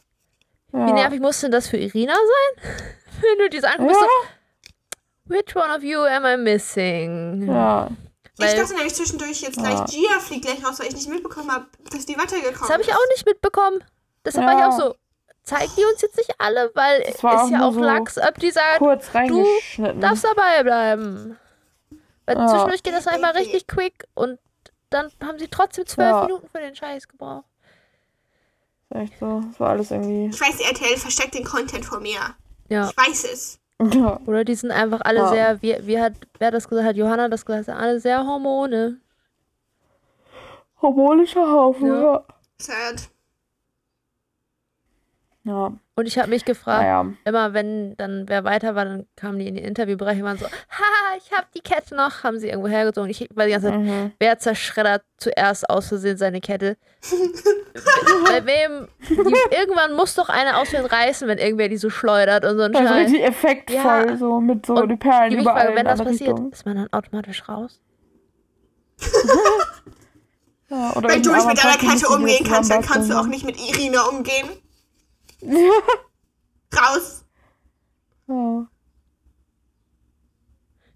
Ja. 0.73 0.87
wie 0.87 0.93
nervig 0.93 1.19
musste 1.19 1.45
denn 1.47 1.51
das 1.51 1.67
für 1.67 1.77
Irina 1.77 2.13
sein? 2.13 2.71
Wenn 3.21 3.37
du 3.39 3.49
diese 3.49 3.67
anguckst, 3.69 3.95
Ja, 4.01 4.07
so, 4.07 5.35
which 5.35 5.55
one 5.55 5.75
of 5.75 5.83
you 5.83 5.99
am 6.01 6.25
I 6.25 6.37
missing? 6.37 7.47
ja. 7.47 7.89
Ich 8.39 8.47
Weil- 8.47 8.55
dachte 8.57 8.73
nämlich 8.73 8.95
zwischendurch 8.95 9.41
jetzt 9.41 9.57
gleich, 9.57 9.73
Ja. 9.77 9.85
Gia 9.85 10.19
fliegt 10.19 10.45
gleich 10.45 10.65
raus, 10.65 10.79
weil 10.79 10.87
ich 10.87 10.95
nicht 10.95 11.09
mitbekommen 11.09 11.51
habe, 11.51 11.65
dass 11.91 12.05
die 12.05 12.17
weitergekommen 12.17 12.59
Das 12.61 12.69
habe 12.71 12.81
ich 12.81 12.91
auch 12.93 13.07
nicht 13.11 13.25
mitbekommen. 13.25 13.83
Deshalb 14.25 14.47
war 14.47 14.57
ich 14.57 14.63
auch 14.65 14.79
so, 14.79 14.95
zeigt 15.43 15.77
die 15.77 15.83
uns 15.83 16.01
jetzt 16.01 16.17
nicht 16.17 16.33
alle, 16.39 16.71
weil 16.73 17.03
Das 17.03 17.21
war 17.23 17.41
auch 17.41 17.45
ist 17.45 17.51
ja 17.51 17.67
auch 17.67 17.73
so 17.73 17.79
Lachs, 17.81 18.17
ob 18.17 18.39
die 18.39 18.49
sagt, 18.51 18.79
Kurz 18.79 19.13
reingeschnitten. 19.13 19.99
darfst 20.01 20.23
dabei 20.23 20.63
bleiben. 20.63 21.37
Weil 22.25 22.37
Ja. 22.37 22.47
zwischendurch 22.47 22.81
geht 22.83 22.93
das 22.93 23.07
einmal 23.07 23.31
richtig 23.33 23.67
quick 23.67 24.05
und 24.15 24.39
dann 24.89 25.11
haben 25.23 25.37
sie 25.37 25.47
trotzdem 25.47 25.85
zwölf 25.85 26.09
Ja. 26.09 26.21
Minuten 26.23 26.47
für 26.49 26.59
den 26.61 26.75
Scheiß 26.75 27.07
gebraucht. 27.07 27.45
Echt 28.91 29.17
so. 29.19 29.41
Das 29.49 29.59
war 29.59 29.69
alles 29.71 29.91
irgendwie. 29.91 30.27
Ich 30.27 30.39
weiß, 30.41 30.59
RTL 30.59 30.97
versteckt 30.97 31.33
den 31.33 31.43
Content 31.45 31.85
vor 31.85 31.99
mir. 31.99 32.19
Ja. 32.69 32.89
Ich 32.89 32.97
weiß 32.97 33.25
es. 33.33 33.59
Ja. 33.93 34.19
Oder 34.25 34.43
die 34.43 34.53
sind 34.55 34.71
einfach 34.71 35.01
alle 35.03 35.19
Ja. 35.21 35.29
sehr, 35.29 35.61
wie, 35.61 35.75
wie 35.87 35.99
hat, 35.99 36.13
wer 36.37 36.47
hat 36.47 36.53
das 36.53 36.67
gesagt 36.69 36.87
hat, 36.87 36.95
Johanna 36.97 37.29
das 37.29 37.45
gesagt, 37.45 37.65
sind 37.65 37.73
alle 37.73 37.99
sehr 37.99 38.25
Hormone. 38.25 38.97
Hormonischer 40.81 41.49
Haufen, 41.51 41.87
Ja. 41.87 42.01
ja. 42.01 42.25
Sad. 42.59 43.09
Ja, 45.43 45.73
Und 46.01 46.07
ich 46.07 46.17
habe 46.17 46.29
mich 46.29 46.45
gefragt, 46.45 46.81
naja. 46.81 47.05
immer 47.25 47.53
wenn 47.53 47.95
dann 47.97 48.25
wer 48.27 48.43
weiter 48.43 48.73
war, 48.75 48.85
dann 48.85 49.05
kamen 49.15 49.37
die 49.39 49.47
in 49.47 49.55
den 49.55 49.63
Interviewbereich 49.63 50.17
und 50.17 50.23
waren 50.23 50.37
so, 50.37 50.45
haha, 50.47 51.17
ich 51.17 51.31
habe 51.31 51.45
die 51.55 51.61
Kette 51.61 51.95
noch, 51.95 52.23
haben 52.23 52.39
sie 52.39 52.49
irgendwo 52.49 52.67
hergezogen. 52.67 53.09
Ich 53.09 53.27
war 53.35 53.45
die 53.45 53.51
ganze 53.51 53.67
Zeit, 53.67 53.79
Mhm. 53.79 54.11
wer 54.19 54.39
zerschreddert 54.39 55.03
zuerst 55.17 55.69
aus 55.69 55.87
Versehen 55.87 56.17
seine 56.17 56.41
Kette? 56.41 56.75
Bei 58.27 58.45
wem? 58.45 58.87
Die, 59.09 59.55
irgendwann 59.55 59.93
muss 59.93 60.15
doch 60.15 60.29
einer 60.29 60.57
aus 60.59 60.69
Versehen 60.69 60.87
reißen, 60.89 61.27
wenn 61.27 61.37
irgendwer 61.37 61.69
die 61.69 61.77
so 61.77 61.89
schleudert 61.89 62.45
und 62.45 62.57
so 62.57 62.63
ein 62.63 62.73
Scheiß. 62.73 63.05
richtig 63.07 63.23
effektvoll, 63.23 64.05
Ja. 64.09 64.17
so 64.17 64.39
mit 64.41 64.65
so 64.65 64.73
Und 64.75 64.89
die 64.89 64.95
Perlen 64.97 65.29
Die 65.31 65.37
überall 65.37 65.61
Frage, 65.65 65.75
wenn 65.77 65.85
das 65.85 65.99
passiert, 65.99 66.29
Richtungen. 66.31 66.51
ist 66.51 66.65
man 66.65 66.75
dann 66.77 66.87
automatisch 66.91 67.47
raus? 67.47 67.79
Ja, 70.69 70.93
oder 70.95 71.09
Wenn 71.09 71.21
du 71.21 71.33
nicht 71.33 71.45
mit 71.47 71.61
deiner 71.61 71.75
Kette 71.77 72.07
umgehen 72.07 72.45
kannst, 72.47 72.71
dann 72.71 72.81
kannst 72.81 73.09
du 73.11 73.15
auch 73.19 73.27
nicht 73.27 73.45
mit 73.45 73.57
Irina 73.59 74.03
umgehen. 74.03 74.47
Raus. 76.75 77.25
Ja. 78.27 78.67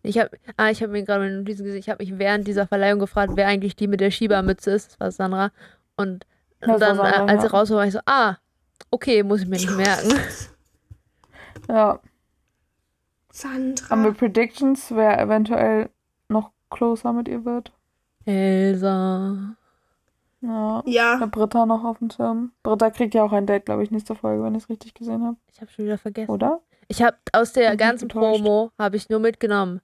Ich 0.04 0.20
habe 0.20 0.30
ah, 0.58 0.70
ich 0.70 0.84
hab 0.84 0.92
mir 0.92 1.04
gerade 1.04 1.26
eine 1.26 1.38
Notizen 1.38 1.64
gesehen, 1.64 1.80
ich 1.80 1.90
habe 1.90 2.04
mich 2.04 2.18
während 2.20 2.48
dieser 2.48 2.68
Verleihung 2.68 3.00
gefragt, 3.00 3.34
wer 3.36 3.48
eigentlich 3.48 3.76
die 3.76 3.88
mit 3.88 4.02
der 4.02 4.12
Schiebermütze 4.12 4.72
ist. 4.72 4.92
Das 4.92 5.00
war 5.00 5.12
Sandra. 5.12 5.52
Und, 5.98 6.26
Das 6.60 6.70
war 6.70 6.80
dann, 6.80 6.98
Sandra, 6.98 7.10
äh, 7.10 7.30
als 7.30 7.42
sie 7.42 7.48
ja. 7.48 7.54
raus 7.54 7.70
war, 7.72 7.78
war 7.78 7.88
ich 7.88 7.94
so, 7.94 8.00
ah, 8.06 8.38
okay, 8.92 9.24
muss 9.24 9.42
ich 9.42 9.48
mir 9.48 9.56
nicht 9.56 9.72
merken. 9.76 10.14
ja. 11.68 12.00
Sandra. 13.32 13.90
Haben 13.90 14.04
wir 14.04 14.14
Predictions, 14.14 14.92
wer 14.92 15.20
eventuell 15.20 15.90
noch 16.30 16.52
closer 16.70 17.12
mit 17.12 17.28
ihr 17.28 17.44
wird? 17.44 17.72
Elsa. 18.26 19.56
Ja. 20.48 20.84
Ja. 20.86 21.18
Der 21.18 21.28
Britta 21.28 21.66
noch 21.66 21.84
auf 21.84 22.00
dem 22.00 22.10
Schirm. 22.10 22.52
Britta 22.64 22.90
kriegt 22.92 23.14
ja 23.14 23.24
auch 23.24 23.32
ein 23.32 23.46
Date, 23.46 23.66
glaube 23.66 23.84
ich, 23.84 23.92
nächste 23.92 24.16
Folge, 24.16 24.44
wenn 24.44 24.56
ich 24.56 24.64
es 24.64 24.70
richtig 24.70 24.94
gesehen 24.94 25.24
habe. 25.24 25.38
Ich 25.52 25.62
habe 25.62 25.72
schon 25.72 25.86
wieder 25.86 25.98
vergessen. 25.98 26.32
Oder? 26.32 26.62
Ich 26.88 27.02
habe 27.02 27.18
aus 27.34 27.54
der 27.54 27.70
Bin 27.70 27.78
ganzen. 27.78 28.08
Promo 28.08 28.72
habe 28.78 28.96
ich 28.98 29.10
nur 29.10 29.20
mitgenommen 29.20 29.82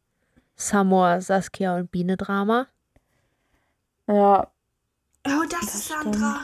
Samor, 0.56 1.22
Saskia 1.22 1.76
und 1.78 1.92
Biene 1.92 2.18
Drama. 2.18 2.68
Ja. 4.08 4.48
Oh, 5.28 5.44
das, 5.50 5.76
ist 5.76 5.88
Sandra. 5.88 6.42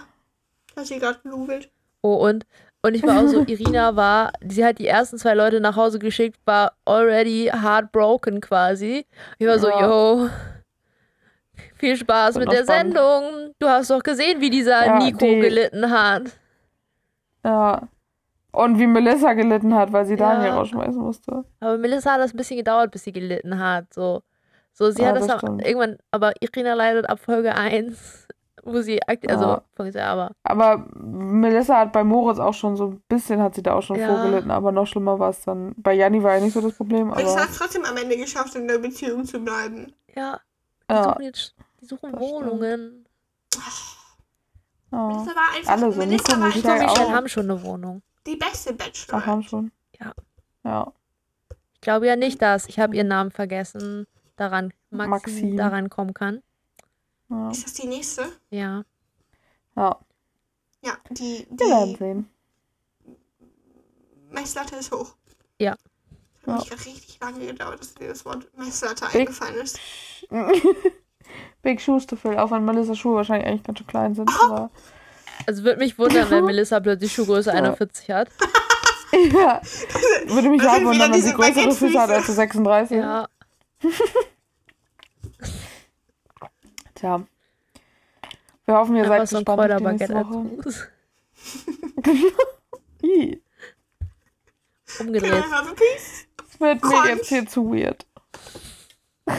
Ich 0.72 0.78
hab 0.78 0.86
sie 0.86 1.00
gerade 1.00 1.20
gegoogelt. 1.24 1.70
Oh 2.02 2.16
und 2.16 2.46
und 2.84 2.94
ich 2.94 3.04
war 3.04 3.20
auch 3.24 3.28
so 3.28 3.44
Irina 3.48 3.96
war, 3.96 4.32
sie 4.48 4.64
hat 4.64 4.80
die 4.80 4.88
ersten 4.88 5.18
zwei 5.18 5.34
Leute 5.34 5.60
nach 5.60 5.76
Hause 5.76 6.00
geschickt, 6.00 6.40
war 6.46 6.74
already 6.86 7.52
heartbroken 7.52 8.40
quasi. 8.40 9.06
Ich 9.40 9.48
war 9.48 9.60
so, 9.60 9.68
Ja. 9.68 9.88
yo. 9.88 10.30
Viel 11.76 11.96
Spaß 11.98 12.36
mit 12.38 12.52
der 12.52 12.64
spannend. 12.64 12.94
Sendung. 12.96 13.54
Du 13.60 13.68
hast 13.68 13.90
doch 13.90 14.02
gesehen, 14.04 14.42
wie 14.42 14.50
dieser 14.50 14.86
Ja, 14.86 14.98
Nico 14.98 15.18
die- 15.20 15.40
gelitten 15.40 15.90
hat. 15.92 16.24
Ja. 17.44 17.88
Und 18.52 18.80
wie 18.80 18.88
Melissa 18.88 19.34
gelitten 19.34 19.76
hat, 19.76 19.92
weil 19.94 20.06
sie 20.06 20.16
Ja. 20.16 20.34
Daniel 20.34 20.52
rausschmeißen 20.52 21.02
musste. 21.02 21.44
Aber 21.60 21.78
Melissa 21.78 22.14
hat 22.14 22.22
das 22.22 22.34
ein 22.34 22.38
bisschen 22.38 22.58
gedauert, 22.58 22.92
bis 22.92 23.04
sie 23.04 23.12
gelitten 23.12 23.60
hat. 23.60 23.94
So, 23.94 24.22
so 24.74 24.90
sie 24.90 25.04
Ja, 25.04 25.10
hat 25.10 25.18
das, 25.18 25.28
das 25.28 25.42
stimmt. 25.42 25.66
irgendwann, 25.66 25.98
aber 26.12 26.34
Irina 26.40 26.74
leidet 26.74 27.08
ab 27.10 27.20
Folge 27.20 27.54
1 27.56 28.24
wo 28.70 28.82
sie 28.82 29.02
aktiv, 29.08 29.32
also 29.32 29.46
Ja. 29.46 29.62
funktioniert, 29.78 30.10
aber 30.10 30.32
Aber 30.44 30.86
Melissa 31.00 31.78
hat 31.80 31.94
bei 31.94 32.04
Moritz 32.04 32.38
auch 32.38 32.54
schon 32.54 32.76
so 32.76 32.88
ein 32.88 33.02
bisschen, 33.08 33.42
hat 33.42 33.56
sie 33.56 33.64
da 33.64 33.76
auch 33.76 33.82
schon 33.82 33.98
Ja. 33.98 34.08
vorgelitten, 34.08 34.52
aber 34.52 34.74
noch 34.74 34.86
schlimmer 34.86 35.18
war 35.20 35.30
es 35.30 35.42
dann. 35.46 35.74
Bei 35.78 35.94
Janni 35.94 36.22
war 36.22 36.36
ja 36.36 36.42
nicht 36.42 36.52
so 36.54 36.60
das 36.60 36.74
Problem, 36.76 37.12
aber 37.14 37.22
hat 37.24 37.48
trotzdem 37.58 37.86
am 37.86 37.96
Ende 37.96 38.18
geschafft, 38.18 38.56
in 38.56 38.68
der 38.68 38.80
Beziehung 38.80 39.24
zu 39.24 39.40
bleiben. 39.40 39.94
ja, 40.18 40.42
die 40.90 40.94
ja, 40.94 41.04
suchen 41.04 41.22
jetzt, 41.24 41.56
die 41.82 41.86
suchen 41.86 42.12
das. 42.12 42.22
Wohnungen. 42.22 43.06
ja. 44.92 45.08
Einfach, 45.10 45.72
Alle 45.72 45.92
so, 45.92 45.98
Melissa 46.00 46.38
Nico, 46.38 46.42
war 46.42 46.50
Nico 46.56 46.70
auch. 46.70 46.94
Michelle 46.94 47.12
haben 47.16 47.28
schon 47.30 47.50
eine 47.52 47.62
Wohnung. 47.64 48.02
die 48.26 48.36
beste 48.36 48.72
Ach, 48.72 48.78
Bachelor. 48.78 49.26
haben 49.26 49.44
schon. 49.44 49.72
Ja. 50.00 50.14
Ja. 50.64 50.94
Ich 51.74 51.82
glaube 51.82 52.08
ja 52.08 52.16
nicht, 52.16 52.42
dass, 52.42 52.68
ich 52.68 52.80
habe 52.80 52.96
ihren 52.96 53.08
Namen 53.08 53.32
vergessen, 53.32 54.08
daran 54.36 54.74
Maxim, 54.90 55.10
Maxim. 55.10 55.58
daran 55.58 55.90
kommen 55.90 56.14
kann. 56.14 56.42
Ja. 57.30 57.50
Ist 57.52 57.66
das 57.66 57.74
die 57.74 57.88
nächste? 57.88 58.32
Ja. 58.50 58.84
ja. 59.76 60.00
Ja, 60.82 60.98
die, 61.10 61.46
Wir 61.50 61.68
werden 61.68 61.90
die 61.90 61.96
sehen. 61.98 62.30
Messlatte 64.30 64.76
ist 64.78 64.92
hoch. 64.92 65.16
Ja. 65.60 65.76
Mich 66.56 66.70
gerade 66.70 66.86
richtig 66.86 67.20
lange 67.22 67.46
gedauert, 67.46 67.80
dass 67.80 67.94
dir 67.94 68.08
das 68.10 68.26
Wort 68.26 68.48
Messlatte 68.58 69.06
Big- 69.06 69.16
eingefallen 69.22 69.56
ist. 69.58 69.80
Big 71.62 71.82
Shoes 71.82 72.06
to 72.08 72.16
fill, 72.16 72.38
auch 72.38 72.52
wenn 72.52 72.64
Melissas 72.66 72.98
Schuhe 72.98 73.16
wahrscheinlich 73.16 73.48
eigentlich 73.48 73.64
ganz 73.64 73.78
schön 73.80 73.88
klein 73.88 74.16
sind. 74.16 74.30
Aber 74.44 74.70
Also 75.46 75.64
würde 75.64 75.80
mich 75.80 75.98
wundern, 76.00 76.30
wenn 76.30 76.46
Melissa 76.52 76.80
plötzlich 76.80 77.12
Schuhgröße 77.14 77.50
Ja. 77.50 77.56
41 77.58 78.10
hat. 78.12 78.30
ja. 79.34 79.62
Würde 80.28 80.50
mich 80.50 80.62
auch 80.64 80.82
wundern, 80.84 81.12
wenn 81.12 81.22
sie 81.22 81.28
diese 81.28 81.36
größere 81.36 81.72
Füße 81.74 82.00
hat 82.00 82.10
als 82.10 82.28
sie 82.28 82.34
36. 82.34 82.98
Ja. 82.98 83.28
Tja. 86.96 87.24
Wir 88.66 88.76
hoffen, 88.76 88.96
ihr 88.96 89.04
Einfach 89.04 89.18
seid 89.20 89.30
so 89.30 89.36
gespannt 89.38 89.72
auf 89.72 89.78
die 89.78 89.84
nächste 89.86 90.16
Woche. 90.16 90.90
I 93.04 93.42
Umgedreht. 95.00 95.44
Wird 96.60 96.84
mir 96.84 97.08
jetzt 97.10 97.28
hier 97.30 97.46
zu 97.48 97.72
weird. 97.72 98.06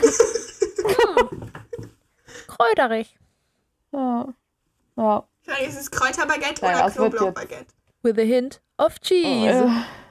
Kräuterig. 2.46 3.16
Ja. 3.92 4.28
Ja. 4.96 5.24
Vielleicht 5.42 5.68
ist 5.70 5.80
es 5.80 5.90
Kräuterbaguette 5.90 6.62
Naja, 6.64 6.84
oder 6.86 6.90
Knoblauchbaguette. 6.94 7.66
With 8.02 8.18
a 8.18 8.22
hint 8.22 8.60
of 8.78 8.98
cheese. 9.00 9.64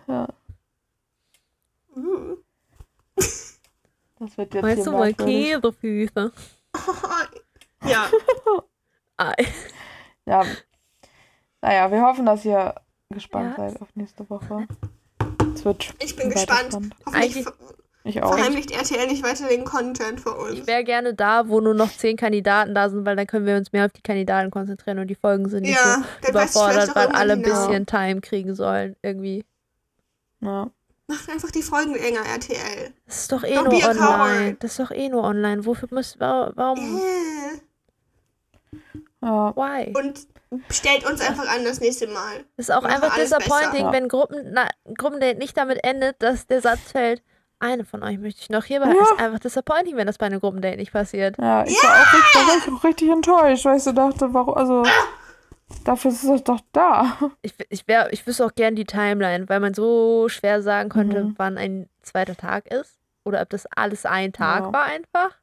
Äh, 0.08 0.12
ja. 0.12 0.28
Uh. 1.96 2.38
Das 4.20 4.38
wird 4.38 4.54
jetzt 4.54 4.64
Weißt 4.64 4.76
hier 4.78 4.86
du 4.86 4.92
mal. 4.92 5.14
Käsefüße. 5.14 6.32
ja, 7.86 8.10
Ei. 9.18 9.48
Ja. 10.26 10.44
Naja, 11.62 11.92
wir 11.92 12.02
hoffen, 12.02 12.26
dass 12.26 12.46
ihr 12.46 12.76
gespannt 13.10 13.58
Ja. 13.58 13.70
seid 13.70 13.82
auf 13.82 13.90
nächste 13.96 14.30
Woche. 14.30 14.68
Es 15.60 15.66
wird 15.66 15.94
ich 16.04 16.16
bin 16.16 16.30
gespannt. 16.30 16.68
spannend. 16.72 16.96
Hoffentlich 17.06 17.46
Ich 18.04 18.24
auch. 18.24 18.34
verheimlicht 18.36 18.72
RTL 18.72 19.08
nicht 19.08 19.24
weiter 19.24 19.48
den 19.50 19.66
Content 19.66 20.22
für 20.22 20.34
uns. 20.36 20.54
Ich 20.60 20.68
wäre 20.68 20.84
gerne 20.84 21.14
da, 21.14 21.48
wo 21.50 21.60
nur 21.60 21.74
noch 21.74 21.92
zehn 21.92 22.16
Kandidaten 22.18 22.74
da 22.74 22.90
sind, 22.90 23.06
weil 23.06 23.16
dann 23.16 23.28
können 23.28 23.46
wir 23.46 23.56
uns 23.58 23.72
mehr 23.74 23.86
auf 23.86 23.92
die 23.92 24.02
Kandidaten 24.02 24.50
konzentrieren 24.52 25.00
und 25.00 25.08
die 25.08 25.16
Folgen 25.16 25.50
sind 25.50 25.64
nicht 25.64 25.76
Ja, 25.76 26.04
so 26.24 26.30
überfordert, 26.30 26.96
weil 26.96 27.08
alle 27.08 27.34
ein 27.34 27.44
genau. 27.44 27.68
bisschen 27.68 27.86
Time 27.86 28.22
kriegen 28.22 28.56
sollen. 28.56 28.96
Irgendwie. 29.02 29.44
Ja. 30.42 30.70
Macht 31.10 31.30
einfach 31.30 31.52
die 31.52 31.62
Folgen 31.62 31.94
länger, 31.94 32.20
RTL. 32.26 32.94
Das 33.06 33.18
ist 33.22 33.32
doch 33.32 33.44
eh 33.44 33.58
Don't 33.58 33.64
nur 33.70 33.90
online. 33.90 34.58
Das 34.60 34.72
ist 34.72 34.80
doch 34.80 34.92
eh 34.92 35.08
nur 35.10 35.24
online. 35.24 35.66
Wofür 35.66 35.88
muss. 35.92 36.20
wa- 36.20 36.52
Warum? 36.56 36.98
Äh. 37.00 37.60
Ja. 39.28 39.56
Why? 39.56 39.94
Und 39.98 40.28
stellt 40.70 41.06
uns 41.10 41.20
einfach 41.22 41.48
an 41.54 41.64
das 41.66 41.80
nächste 41.82 42.08
Mal. 42.08 42.46
Ist 42.56 42.72
auch 42.72 42.84
einfach 42.84 43.16
disappointing, 43.16 43.84
besser. 43.86 43.92
wenn 43.92 44.08
Gruppen, 44.08 44.52
na, 44.54 44.68
Gruppendate 44.98 45.38
nicht 45.38 45.58
damit 45.58 45.84
endet, 45.84 46.22
dass 46.24 46.48
der 46.48 46.62
Satz 46.62 46.92
fällt, 46.92 47.22
eine 47.60 47.84
von 47.86 48.04
euch 48.04 48.18
möchte 48.20 48.42
ich 48.42 48.50
noch 48.50 48.64
hier 48.64 48.78
Ja. 48.80 48.86
behalten. 48.86 49.04
Ist 49.04 49.20
einfach 49.20 49.40
disappointing, 49.40 49.98
wenn 49.98 50.08
das 50.08 50.18
bei 50.18 50.28
einem 50.28 50.40
Gruppendate 50.40 50.78
nicht 50.78 50.94
passiert. 50.94 51.38
Ja, 51.40 51.64
ich 51.66 51.76
war 51.84 51.92
auch 51.92 52.14
richtig, 52.14 52.32
da 52.34 52.40
war 52.48 52.58
ich 52.58 52.72
auch 52.74 52.84
richtig 52.84 53.10
enttäuscht, 53.10 53.66
weil 53.66 53.78
ich 53.78 53.84
so 53.84 53.92
dachte, 53.92 54.34
warum, 54.34 54.54
also, 54.54 54.84
dafür 55.84 56.12
ist 56.12 56.24
es 56.24 56.44
doch 56.44 56.62
da. 56.72 57.18
Ich, 57.42 57.54
ich, 57.70 57.88
wär, 57.88 58.14
ich 58.14 58.26
wüsste 58.26 58.46
auch 58.46 58.56
gern 58.56 58.76
die 58.76 58.86
Timeline, 58.86 59.50
weil 59.50 59.60
man 59.60 59.74
so 59.74 60.30
schwer 60.30 60.62
sagen 60.62 60.90
könnte, 60.90 61.24
Mhm. 61.26 61.34
wann 61.38 61.58
ein 61.58 61.90
zweiter 62.04 62.36
Tag 62.38 62.68
ist. 62.72 62.94
Oder 63.26 63.42
ob 63.42 63.50
das 63.50 63.66
alles 63.76 64.06
ein 64.06 64.32
Tag 64.32 64.64
Ja. 64.66 64.72
war 64.74 64.84
einfach. 64.86 65.36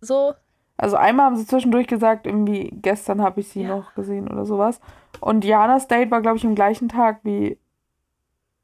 So. 0.00 0.34
Also 0.80 0.96
einmal 0.96 1.26
haben 1.26 1.36
sie 1.36 1.46
zwischendurch 1.46 1.86
gesagt, 1.86 2.26
irgendwie 2.26 2.70
gestern 2.72 3.20
habe 3.20 3.40
ich 3.40 3.48
sie 3.48 3.62
Ja. 3.62 3.68
noch 3.76 3.94
gesehen 3.94 4.28
oder 4.30 4.46
sowas. 4.46 4.80
Und 5.20 5.44
Janas 5.44 5.88
Date 5.88 6.10
war, 6.10 6.22
glaube 6.22 6.38
ich, 6.38 6.44
am 6.46 6.54
gleichen 6.54 6.88
Tag 6.88 7.20
wie 7.22 7.58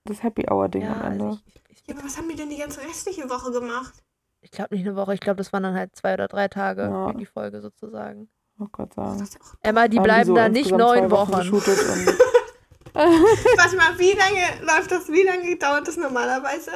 das 0.04 0.22
Happy 0.22 0.46
Hour 0.50 0.68
Ding 0.70 0.82
Ja, 0.82 0.92
am 0.94 1.02
Ende. 1.12 1.24
also 1.26 1.38
ich, 1.46 1.60
ich, 1.68 1.86
Ja, 1.86 1.94
aber 1.94 2.04
was 2.06 2.16
haben 2.16 2.28
wir 2.28 2.36
denn 2.36 2.48
die 2.48 2.56
ganze 2.56 2.80
restliche 2.80 3.28
Woche 3.28 3.52
gemacht? 3.52 3.92
ich 4.40 4.50
glaube 4.52 4.76
nicht 4.76 4.86
eine 4.86 4.94
Woche, 4.96 5.12
ich 5.12 5.20
glaube, 5.20 5.38
das 5.38 5.52
waren 5.52 5.64
dann 5.64 5.74
halt 5.74 5.94
zwei 5.96 6.14
oder 6.14 6.28
drei 6.28 6.46
Tage 6.48 6.82
Ja. 6.82 7.08
für 7.08 7.14
die 7.18 7.26
Folge 7.26 7.60
sozusagen. 7.60 8.28
oh 8.60 8.66
Gott 8.72 8.94
sagen. 8.94 9.18
ja 9.18 9.26
Emma, 9.68 9.86
die 9.88 9.98
bleiben 9.98 10.28
so 10.28 10.34
da 10.36 10.48
nicht 10.48 10.70
neun 10.70 11.10
Wochen. 11.10 11.34
und 11.34 11.52
Warte 12.94 13.76
mal, 13.76 13.98
wie 13.98 14.12
lange 14.12 14.64
läuft 14.64 14.90
das? 14.90 15.08
Wie 15.08 15.22
lange 15.22 15.54
dauert 15.56 15.86
das 15.86 15.96
normalerweise? 15.98 16.70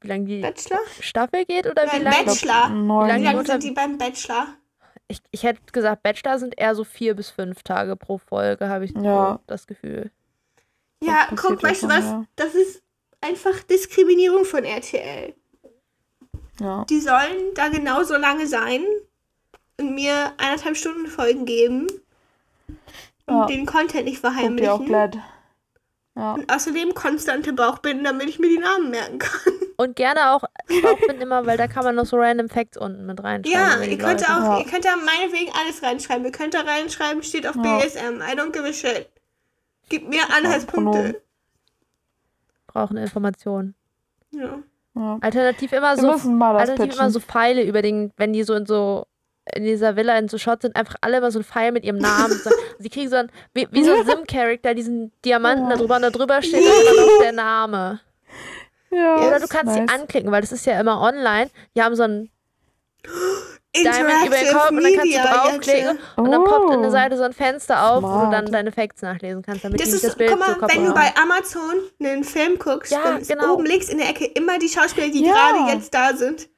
Wie 0.00 0.08
lange 0.08 0.24
die 0.24 0.40
Bachelor? 0.40 0.80
Staffel 1.00 1.44
geht 1.44 1.66
oder 1.66 1.82
wie 1.84 2.00
Nein, 2.00 2.02
lange? 2.02 2.24
Bachelor. 2.24 2.70
Wie 2.70 2.80
neun. 2.80 3.22
lange 3.22 3.44
sind 3.46 3.62
die 3.62 3.70
beim 3.70 3.96
Bachelor? 3.98 4.46
Ich, 5.14 5.22
ich 5.30 5.42
hätte 5.44 5.60
gesagt, 5.72 6.02
Bachelor 6.02 6.38
sind 6.38 6.58
eher 6.58 6.74
so 6.74 6.82
vier 6.84 7.14
bis 7.14 7.30
fünf 7.30 7.62
Tage 7.62 7.94
pro 7.96 8.18
Folge, 8.18 8.68
habe 8.68 8.84
ich 8.84 8.92
so 8.92 9.00
Ja. 9.04 9.40
das 9.46 9.66
Gefühl. 9.66 10.10
Ja, 11.02 11.26
passiert 11.28 11.40
guck, 11.40 11.62
weißt 11.62 11.82
du 11.84 11.88
was? 11.88 12.04
ja. 12.04 12.24
Das 12.36 12.54
ist 12.54 12.82
einfach 13.20 13.58
Diskriminierung 13.64 14.44
von 14.44 14.64
RTL. 14.64 15.34
Ja. 16.60 16.84
Die 16.88 17.00
sollen 17.00 17.54
da 17.54 17.68
genauso 17.68 18.16
lange 18.16 18.46
sein 18.46 18.84
und 19.78 19.94
mir 19.94 20.32
eineinhalb 20.38 20.76
Stunden 20.76 21.06
Folgen 21.06 21.44
geben 21.46 21.86
und 23.26 23.34
Ja. 23.34 23.46
den 23.46 23.66
Content 23.66 24.04
nicht 24.06 24.22
dir 24.22 24.28
auch 24.28 24.32
verheimlichen. 24.34 24.86
Glad. 24.86 25.18
Ja. 26.16 26.34
Und 26.34 26.52
außerdem 26.52 26.94
konstante 26.94 27.52
Bauchbinden, 27.52 28.04
damit 28.04 28.28
ich 28.28 28.38
mir 28.38 28.48
die 28.48 28.58
Namen 28.58 28.90
merken 28.90 29.18
kann. 29.18 29.52
Und 29.76 29.96
gerne 29.96 30.32
auch 30.32 30.44
Bauchbinden 30.82 31.22
immer, 31.22 31.46
weil 31.46 31.56
da 31.56 31.66
kann 31.66 31.84
man 31.84 31.94
noch 31.94 32.06
so 32.06 32.16
random 32.16 32.48
Facts 32.48 32.76
unten 32.76 33.06
mit 33.06 33.22
reinschreiben. 33.22 33.52
Ja, 33.52 33.80
ihr 33.82 33.98
könnt, 33.98 34.20
Leute. 34.20 34.32
auch, 34.32 34.42
Ja. 34.42 34.58
ihr 34.60 34.64
könnt 34.66 34.84
da 34.84 34.96
meinetwegen 34.96 35.50
alles 35.60 35.82
reinschreiben. 35.82 36.24
Ihr 36.24 36.32
könnt 36.32 36.54
da 36.54 36.60
reinschreiben, 36.60 37.22
steht 37.22 37.46
auf 37.46 37.56
Ja. 37.56 37.78
BSM. 37.78 38.20
I 38.22 38.36
don't 38.38 38.52
give 38.52 38.64
a 38.64 38.72
shit. 38.72 39.08
Gib 39.88 40.08
mir. 40.08 40.22
Anhaltspunkte. 40.36 41.20
Brauchen 42.66 42.96
Informationen. 42.96 43.74
Ja. 44.30 44.58
ja. 44.94 45.18
Alternativ 45.20 45.72
immer 45.72 45.96
so, 45.96 46.10
alternativ 46.10 46.94
immer 46.94 47.10
so 47.10 47.20
Pfeile 47.20 47.62
über 47.62 47.82
den, 47.82 48.12
wenn 48.16 48.32
die 48.32 48.42
so 48.42 48.54
in 48.54 48.66
so 48.66 49.06
in 49.54 49.64
dieser 49.64 49.94
Villa 49.94 50.16
in 50.18 50.28
so 50.28 50.38
Shots 50.38 50.62
sind, 50.62 50.74
einfach 50.74 50.96
alle 51.02 51.18
immer 51.18 51.30
so 51.30 51.38
ein 51.38 51.44
Pfeil 51.44 51.70
mit 51.72 51.84
ihrem 51.84 51.98
Namen. 51.98 52.32
So, 52.32 52.50
sie 52.78 52.88
kriegen 52.88 53.10
so 53.10 53.16
ein, 53.16 53.30
wie, 53.52 53.68
wie 53.72 53.84
so 53.84 53.92
ein 53.92 54.06
Sim-Charakter, 54.06 54.74
diesen 54.74 55.12
Diamanten 55.24 55.68
da 55.68 55.76
drüber 55.76 55.96
und 55.96 56.02
da 56.02 56.10
drüber 56.10 56.40
steht 56.40 56.60
immer 56.62 57.00
noch 57.02 57.18
der 57.20 57.32
Name. 57.32 58.00
Ja, 58.94 59.16
Oder 59.26 59.40
du 59.40 59.46
kannst 59.48 59.74
nice. 59.76 59.88
sie 59.90 59.94
anklicken, 60.00 60.30
weil 60.32 60.40
das 60.40 60.52
ist 60.52 60.66
ja 60.66 60.78
immer 60.80 61.00
online. 61.00 61.50
Die 61.76 61.82
haben 61.82 61.94
so 61.96 62.02
ein 62.04 62.30
Diamond 63.76 64.26
über 64.26 64.36
den 64.36 64.46
Interactive 64.46 64.52
Kopf 64.52 64.70
und 64.70 64.82
dann 64.82 64.94
kannst 64.94 65.14
du 65.14 65.18
draufklicken 65.20 65.96
jetzt. 65.96 66.00
und 66.16 66.30
dann 66.30 66.44
poppt 66.44 66.74
in 66.74 66.80
der 66.82 66.88
Oh. 66.90 66.92
Seite 66.92 67.16
so 67.16 67.24
ein 67.24 67.32
Fenster 67.32 67.90
auf, 67.90 68.02
wo 68.04 68.06
du 68.06 68.14
Smart. 68.14 68.32
dann 68.32 68.52
deine 68.52 68.70
Facts 68.72 69.02
nachlesen 69.02 69.42
kannst, 69.42 69.64
damit 69.64 69.80
Das 69.80 69.88
die 69.88 69.94
ist, 69.96 70.04
das 70.04 70.14
Bild 70.16 70.30
guck 70.30 70.38
mal, 70.38 70.56
wenn 70.68 70.84
du 70.84 70.94
bei 70.94 71.12
Amazon 71.20 71.74
einen 72.00 72.22
Film 72.24 72.56
guckst, 72.58 72.92
Ja, 72.92 73.00
dann 73.02 73.20
ist 73.20 73.28
genau. 73.30 73.54
oben 73.54 73.66
links 73.66 73.88
in 73.88 73.98
der 73.98 74.08
Ecke 74.10 74.26
immer 74.26 74.58
die 74.58 74.68
Schauspieler, 74.68 75.08
die 75.08 75.24
Ja. 75.24 75.32
gerade 75.32 75.72
jetzt 75.76 75.92
da 75.92 76.14
sind. 76.16 76.48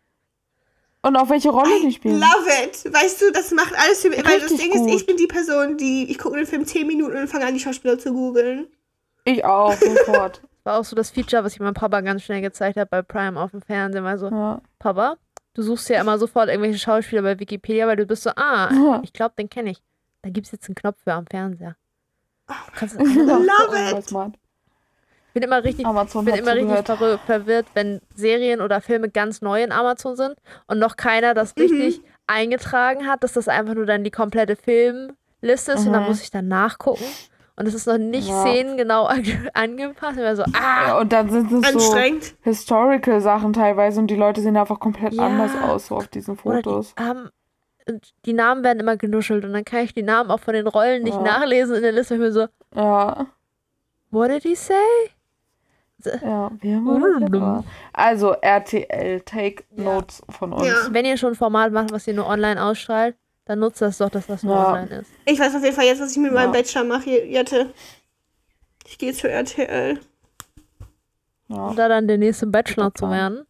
Und 1.02 1.16
auf 1.16 1.30
welche 1.30 1.50
Rolle 1.50 1.70
die 1.82 1.88
I 1.88 1.92
spielen. 1.92 2.20
love 2.20 2.48
it. 2.64 2.92
Weißt 2.92 3.22
du, 3.22 3.30
das 3.32 3.50
macht 3.52 3.72
alles 3.78 4.00
für 4.02 4.10
mich. 4.10 4.18
Weil 4.28 4.40
das 4.40 4.54
Ding 4.54 4.70
gut. 4.72 4.88
ist, 4.90 4.94
ich 4.96 5.06
bin 5.06 5.16
die 5.16 5.26
Person, 5.28 5.76
die, 5.78 6.10
ich 6.10 6.18
gucke 6.18 6.36
den 6.36 6.46
Film 6.46 6.66
10 6.66 6.86
Minuten 6.86 7.16
und 7.16 7.28
fange 7.28 7.46
an, 7.46 7.54
die 7.54 7.60
Schauspieler 7.60 7.98
zu 7.98 8.12
googeln. 8.12 8.66
Ich 9.24 9.44
auch, 9.44 9.72
sofort. 9.74 10.42
war 10.66 10.78
auch 10.78 10.84
so 10.84 10.94
das 10.96 11.10
Feature, 11.10 11.42
was 11.44 11.54
ich 11.54 11.60
meinem 11.60 11.74
Papa 11.74 12.00
ganz 12.02 12.22
schnell 12.22 12.42
gezeigt 12.42 12.76
habe 12.76 12.88
bei 12.90 13.02
Prime 13.02 13.40
auf 13.40 13.52
dem 13.52 13.62
Fernsehen. 13.62 14.04
Mal 14.04 14.18
so, 14.18 14.28
Ja. 14.28 14.60
Papa, 14.78 15.16
du 15.54 15.62
suchst 15.62 15.88
ja 15.88 16.00
immer 16.00 16.18
sofort 16.18 16.48
irgendwelche 16.48 16.78
Schauspieler 16.78 17.22
bei 17.22 17.38
Wikipedia, 17.38 17.86
weil 17.86 17.96
du 17.96 18.04
bist 18.06 18.22
so, 18.24 18.30
ah, 18.36 18.68
Ja. 18.72 19.00
ich 19.02 19.12
glaube, 19.12 19.34
den 19.38 19.48
kenne 19.48 19.70
ich. 19.70 19.82
Da 20.22 20.30
gibt 20.30 20.46
es 20.46 20.52
jetzt 20.52 20.68
einen 20.68 20.74
Knopf 20.74 20.98
für 21.04 21.12
am 21.14 21.26
Fernseher. 21.26 21.76
Du 22.48 22.54
kannst 22.74 22.96
Ja, 23.00 23.38
Love 23.38 23.98
it. 23.98 24.06
Ich 25.28 25.32
bin 25.40 25.42
immer 25.42 25.62
richtig, 25.64 25.84
Amazon 25.86 26.24
bin 26.24 26.34
immer 26.34 26.54
richtig 26.54 26.86
verwir 26.86 27.18
verwirrt, 27.18 27.66
wenn 27.74 28.00
Serien 28.14 28.62
oder 28.62 28.80
Filme 28.80 29.10
ganz 29.10 29.42
neu 29.42 29.62
in 29.62 29.70
Amazon 29.70 30.16
sind 30.16 30.36
und 30.66 30.78
noch 30.78 30.96
keiner 30.96 31.34
das 31.34 31.54
Mhm. 31.56 31.62
richtig 31.62 32.00
eingetragen 32.26 33.06
hat, 33.06 33.22
dass 33.22 33.34
das 33.34 33.46
einfach 33.46 33.74
nur 33.74 33.84
dann 33.86 34.02
die 34.02 34.10
komplette 34.10 34.56
Filmliste 34.56 35.72
ist 35.72 35.86
und 35.86 35.92
dann 35.92 36.02
Mhm. 36.04 36.08
muss 36.08 36.22
ich 36.22 36.30
dann 36.30 36.48
nachgucken. 36.48 37.04
Und 37.58 37.66
es 37.66 37.72
ist 37.74 37.86
noch 37.86 37.96
nicht 37.98 38.28
Ja. 38.28 38.42
szenengenau 38.42 39.04
ange 39.06 39.50
angepasst. 39.54 40.18
Und 40.18 40.36
so, 40.36 40.42
ah, 40.52 40.86
Ja, 40.88 40.98
und 41.00 41.12
dann 41.12 41.30
sind 41.30 41.50
es 41.50 41.72
so 41.72 41.78
Anstrengend. 41.78 42.34
historical 42.42 43.20
Sachen 43.20 43.52
teilweise 43.54 43.98
und 44.00 44.08
die 44.08 44.16
Leute 44.16 44.40
sehen 44.42 44.56
einfach 44.56 44.78
komplett 44.78 45.14
Ja. 45.14 45.26
anders 45.26 45.52
aus 45.62 45.86
so 45.86 45.96
auf 45.96 46.08
diesen 46.08 46.36
Fotos. 46.36 46.94
die 46.98 47.02
haben 47.02 47.30
und 47.88 48.12
die 48.24 48.32
Namen 48.32 48.64
werden 48.64 48.80
immer 48.80 48.96
genuschelt 48.96 49.44
und 49.44 49.52
dann 49.52 49.64
kann 49.64 49.80
ich 49.84 49.94
die 49.94 50.02
Namen 50.02 50.30
auch 50.30 50.40
von 50.40 50.54
den 50.54 50.66
Rollen 50.66 51.04
nicht 51.04 51.20
nachlesen 51.20 51.76
in 51.76 51.82
der 51.82 51.92
Liste. 51.92 52.14
Ich 52.16 52.20
bin 52.20 52.32
so, 52.32 52.46
Ja, 52.74 53.26
what 54.10 54.28
did 54.30 54.42
he 54.42 54.54
say? 54.56 54.74
ja. 56.22 56.50
Jetzt 56.62 57.30
mal? 57.30 57.64
Also 57.92 58.32
RTL, 58.32 59.20
take 59.22 59.64
notes 59.70 60.22
von 60.28 60.52
uns. 60.52 60.90
Wenn 60.90 61.04
ihr 61.04 61.16
schon 61.16 61.30
ein 61.32 61.36
Format 61.36 61.72
macht, 61.72 61.90
was 61.92 62.06
ihr 62.06 62.14
nur 62.14 62.26
online 62.26 62.62
ausstrahlt, 62.62 63.16
dann 63.46 63.60
nutzt 63.60 63.80
das 63.80 63.98
doch, 63.98 64.10
dass 64.10 64.26
das 64.26 64.42
nur 64.42 64.54
Ja. 64.54 64.66
online 64.72 65.00
ist. 65.00 65.10
Ich 65.24 65.38
weiß 65.38 65.54
auf 65.54 65.62
jeden 65.62 65.74
Fall 65.74 65.86
jetzt, 65.86 66.00
was 66.00 66.12
ich 66.12 66.18
mit 66.18 66.32
meinem 66.32 66.52
Ja. 66.52 66.60
Bachelor 66.60 66.84
mache, 66.84 67.10
Jette. 67.24 67.72
Ich 68.86 68.98
gehe 68.98 69.12
zu 69.14 69.28
RTL. 69.28 69.98
Ja. 71.48 71.56
Um 71.68 71.76
da 71.76 71.88
dann 71.88 72.06
der 72.08 72.18
nächste 72.18 72.46
Bachelor 72.46 72.92
zu 72.94 73.08
werden. 73.10 73.46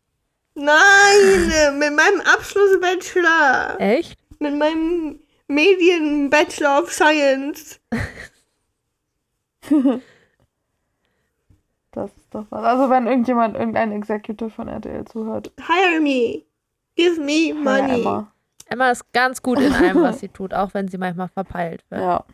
Nein, 0.55 1.79
mit 1.79 1.93
meinem 1.95 2.21
Abschluss-Bachelor. 2.23 3.77
Echt? 3.79 4.19
Mit 4.39 4.55
meinem 4.57 5.21
Medien-Bachelor 5.49 6.83
of 6.83 6.93
Science. 6.93 7.81
Das 11.93 12.11
ist 12.17 12.35
doch 12.35 12.45
was. 12.51 12.63
Also 12.63 12.91
wenn 12.91 13.07
irgendjemand, 13.07 13.57
irgendein 13.57 13.93
Executive 13.93 14.51
von 14.51 14.69
RTL 14.69 15.05
zuhört, 15.07 15.51
Hire 15.59 16.01
me. 16.01 16.43
Give 16.95 17.19
me 17.21 17.55
money. 17.55 18.01
Emma. 18.03 18.33
Emma 18.69 18.91
ist 18.91 19.13
ganz 19.13 19.41
gut 19.43 19.59
in 19.61 19.73
allem, 19.73 20.03
was 20.03 20.21
sie 20.21 20.29
tut, 20.33 20.53
auch 20.53 20.75
wenn 20.75 20.89
sie 20.89 20.99
manchmal 20.99 21.29
verpeilt 21.29 21.85
wird. 21.89 22.01
Ja. 22.03 22.25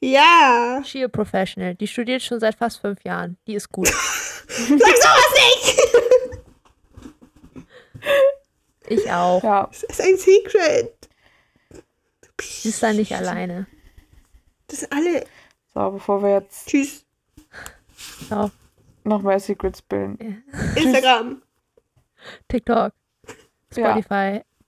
Ja. 0.00 0.82
She 0.84 1.04
a 1.04 1.08
professional. 1.08 1.74
Die 1.74 1.86
studiert 1.86 2.22
schon 2.22 2.40
seit 2.40 2.56
fast 2.56 2.80
fünf 2.80 3.02
Jahren. 3.04 3.36
Die 3.46 3.54
ist 3.54 3.70
gut. 3.70 3.88
Sag 4.48 4.68
sowas 4.68 5.34
nicht! 5.34 5.78
Ich 8.88 9.10
auch. 9.10 9.42
Ja. 9.42 9.68
Das 9.68 9.84
ist 9.84 10.00
ein 10.00 10.16
Secret. 10.18 11.08
Sie 12.40 12.68
ist 12.68 12.82
da 12.82 12.92
nicht 12.92 13.14
alleine. 13.14 13.66
Das 14.66 14.80
sind 14.80 14.92
alle. 14.92 15.24
So, 15.72 15.90
bevor 15.92 16.22
wir 16.22 16.30
jetzt 16.40 16.68
Tschüss. 16.68 17.06
So, 18.28 18.50
noch 19.04 19.22
mehr 19.22 19.38
Secrets 19.38 19.80
bilden. 19.82 20.44
Instagram. 20.74 21.42
TikTok, 22.48 22.92
Ja. 23.76 23.94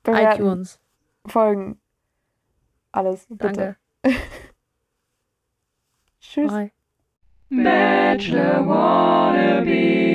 Bewerten, 0.05 0.42
iTunes. 0.42 0.80
folgen. 1.26 1.80
Alles, 2.92 3.26
bitte. 3.28 3.52
Danke. 3.52 3.76
Tschüss. 6.20 6.52
Bye. 6.52 6.70
Bachelor 7.50 8.66
wannabe. 8.66 10.13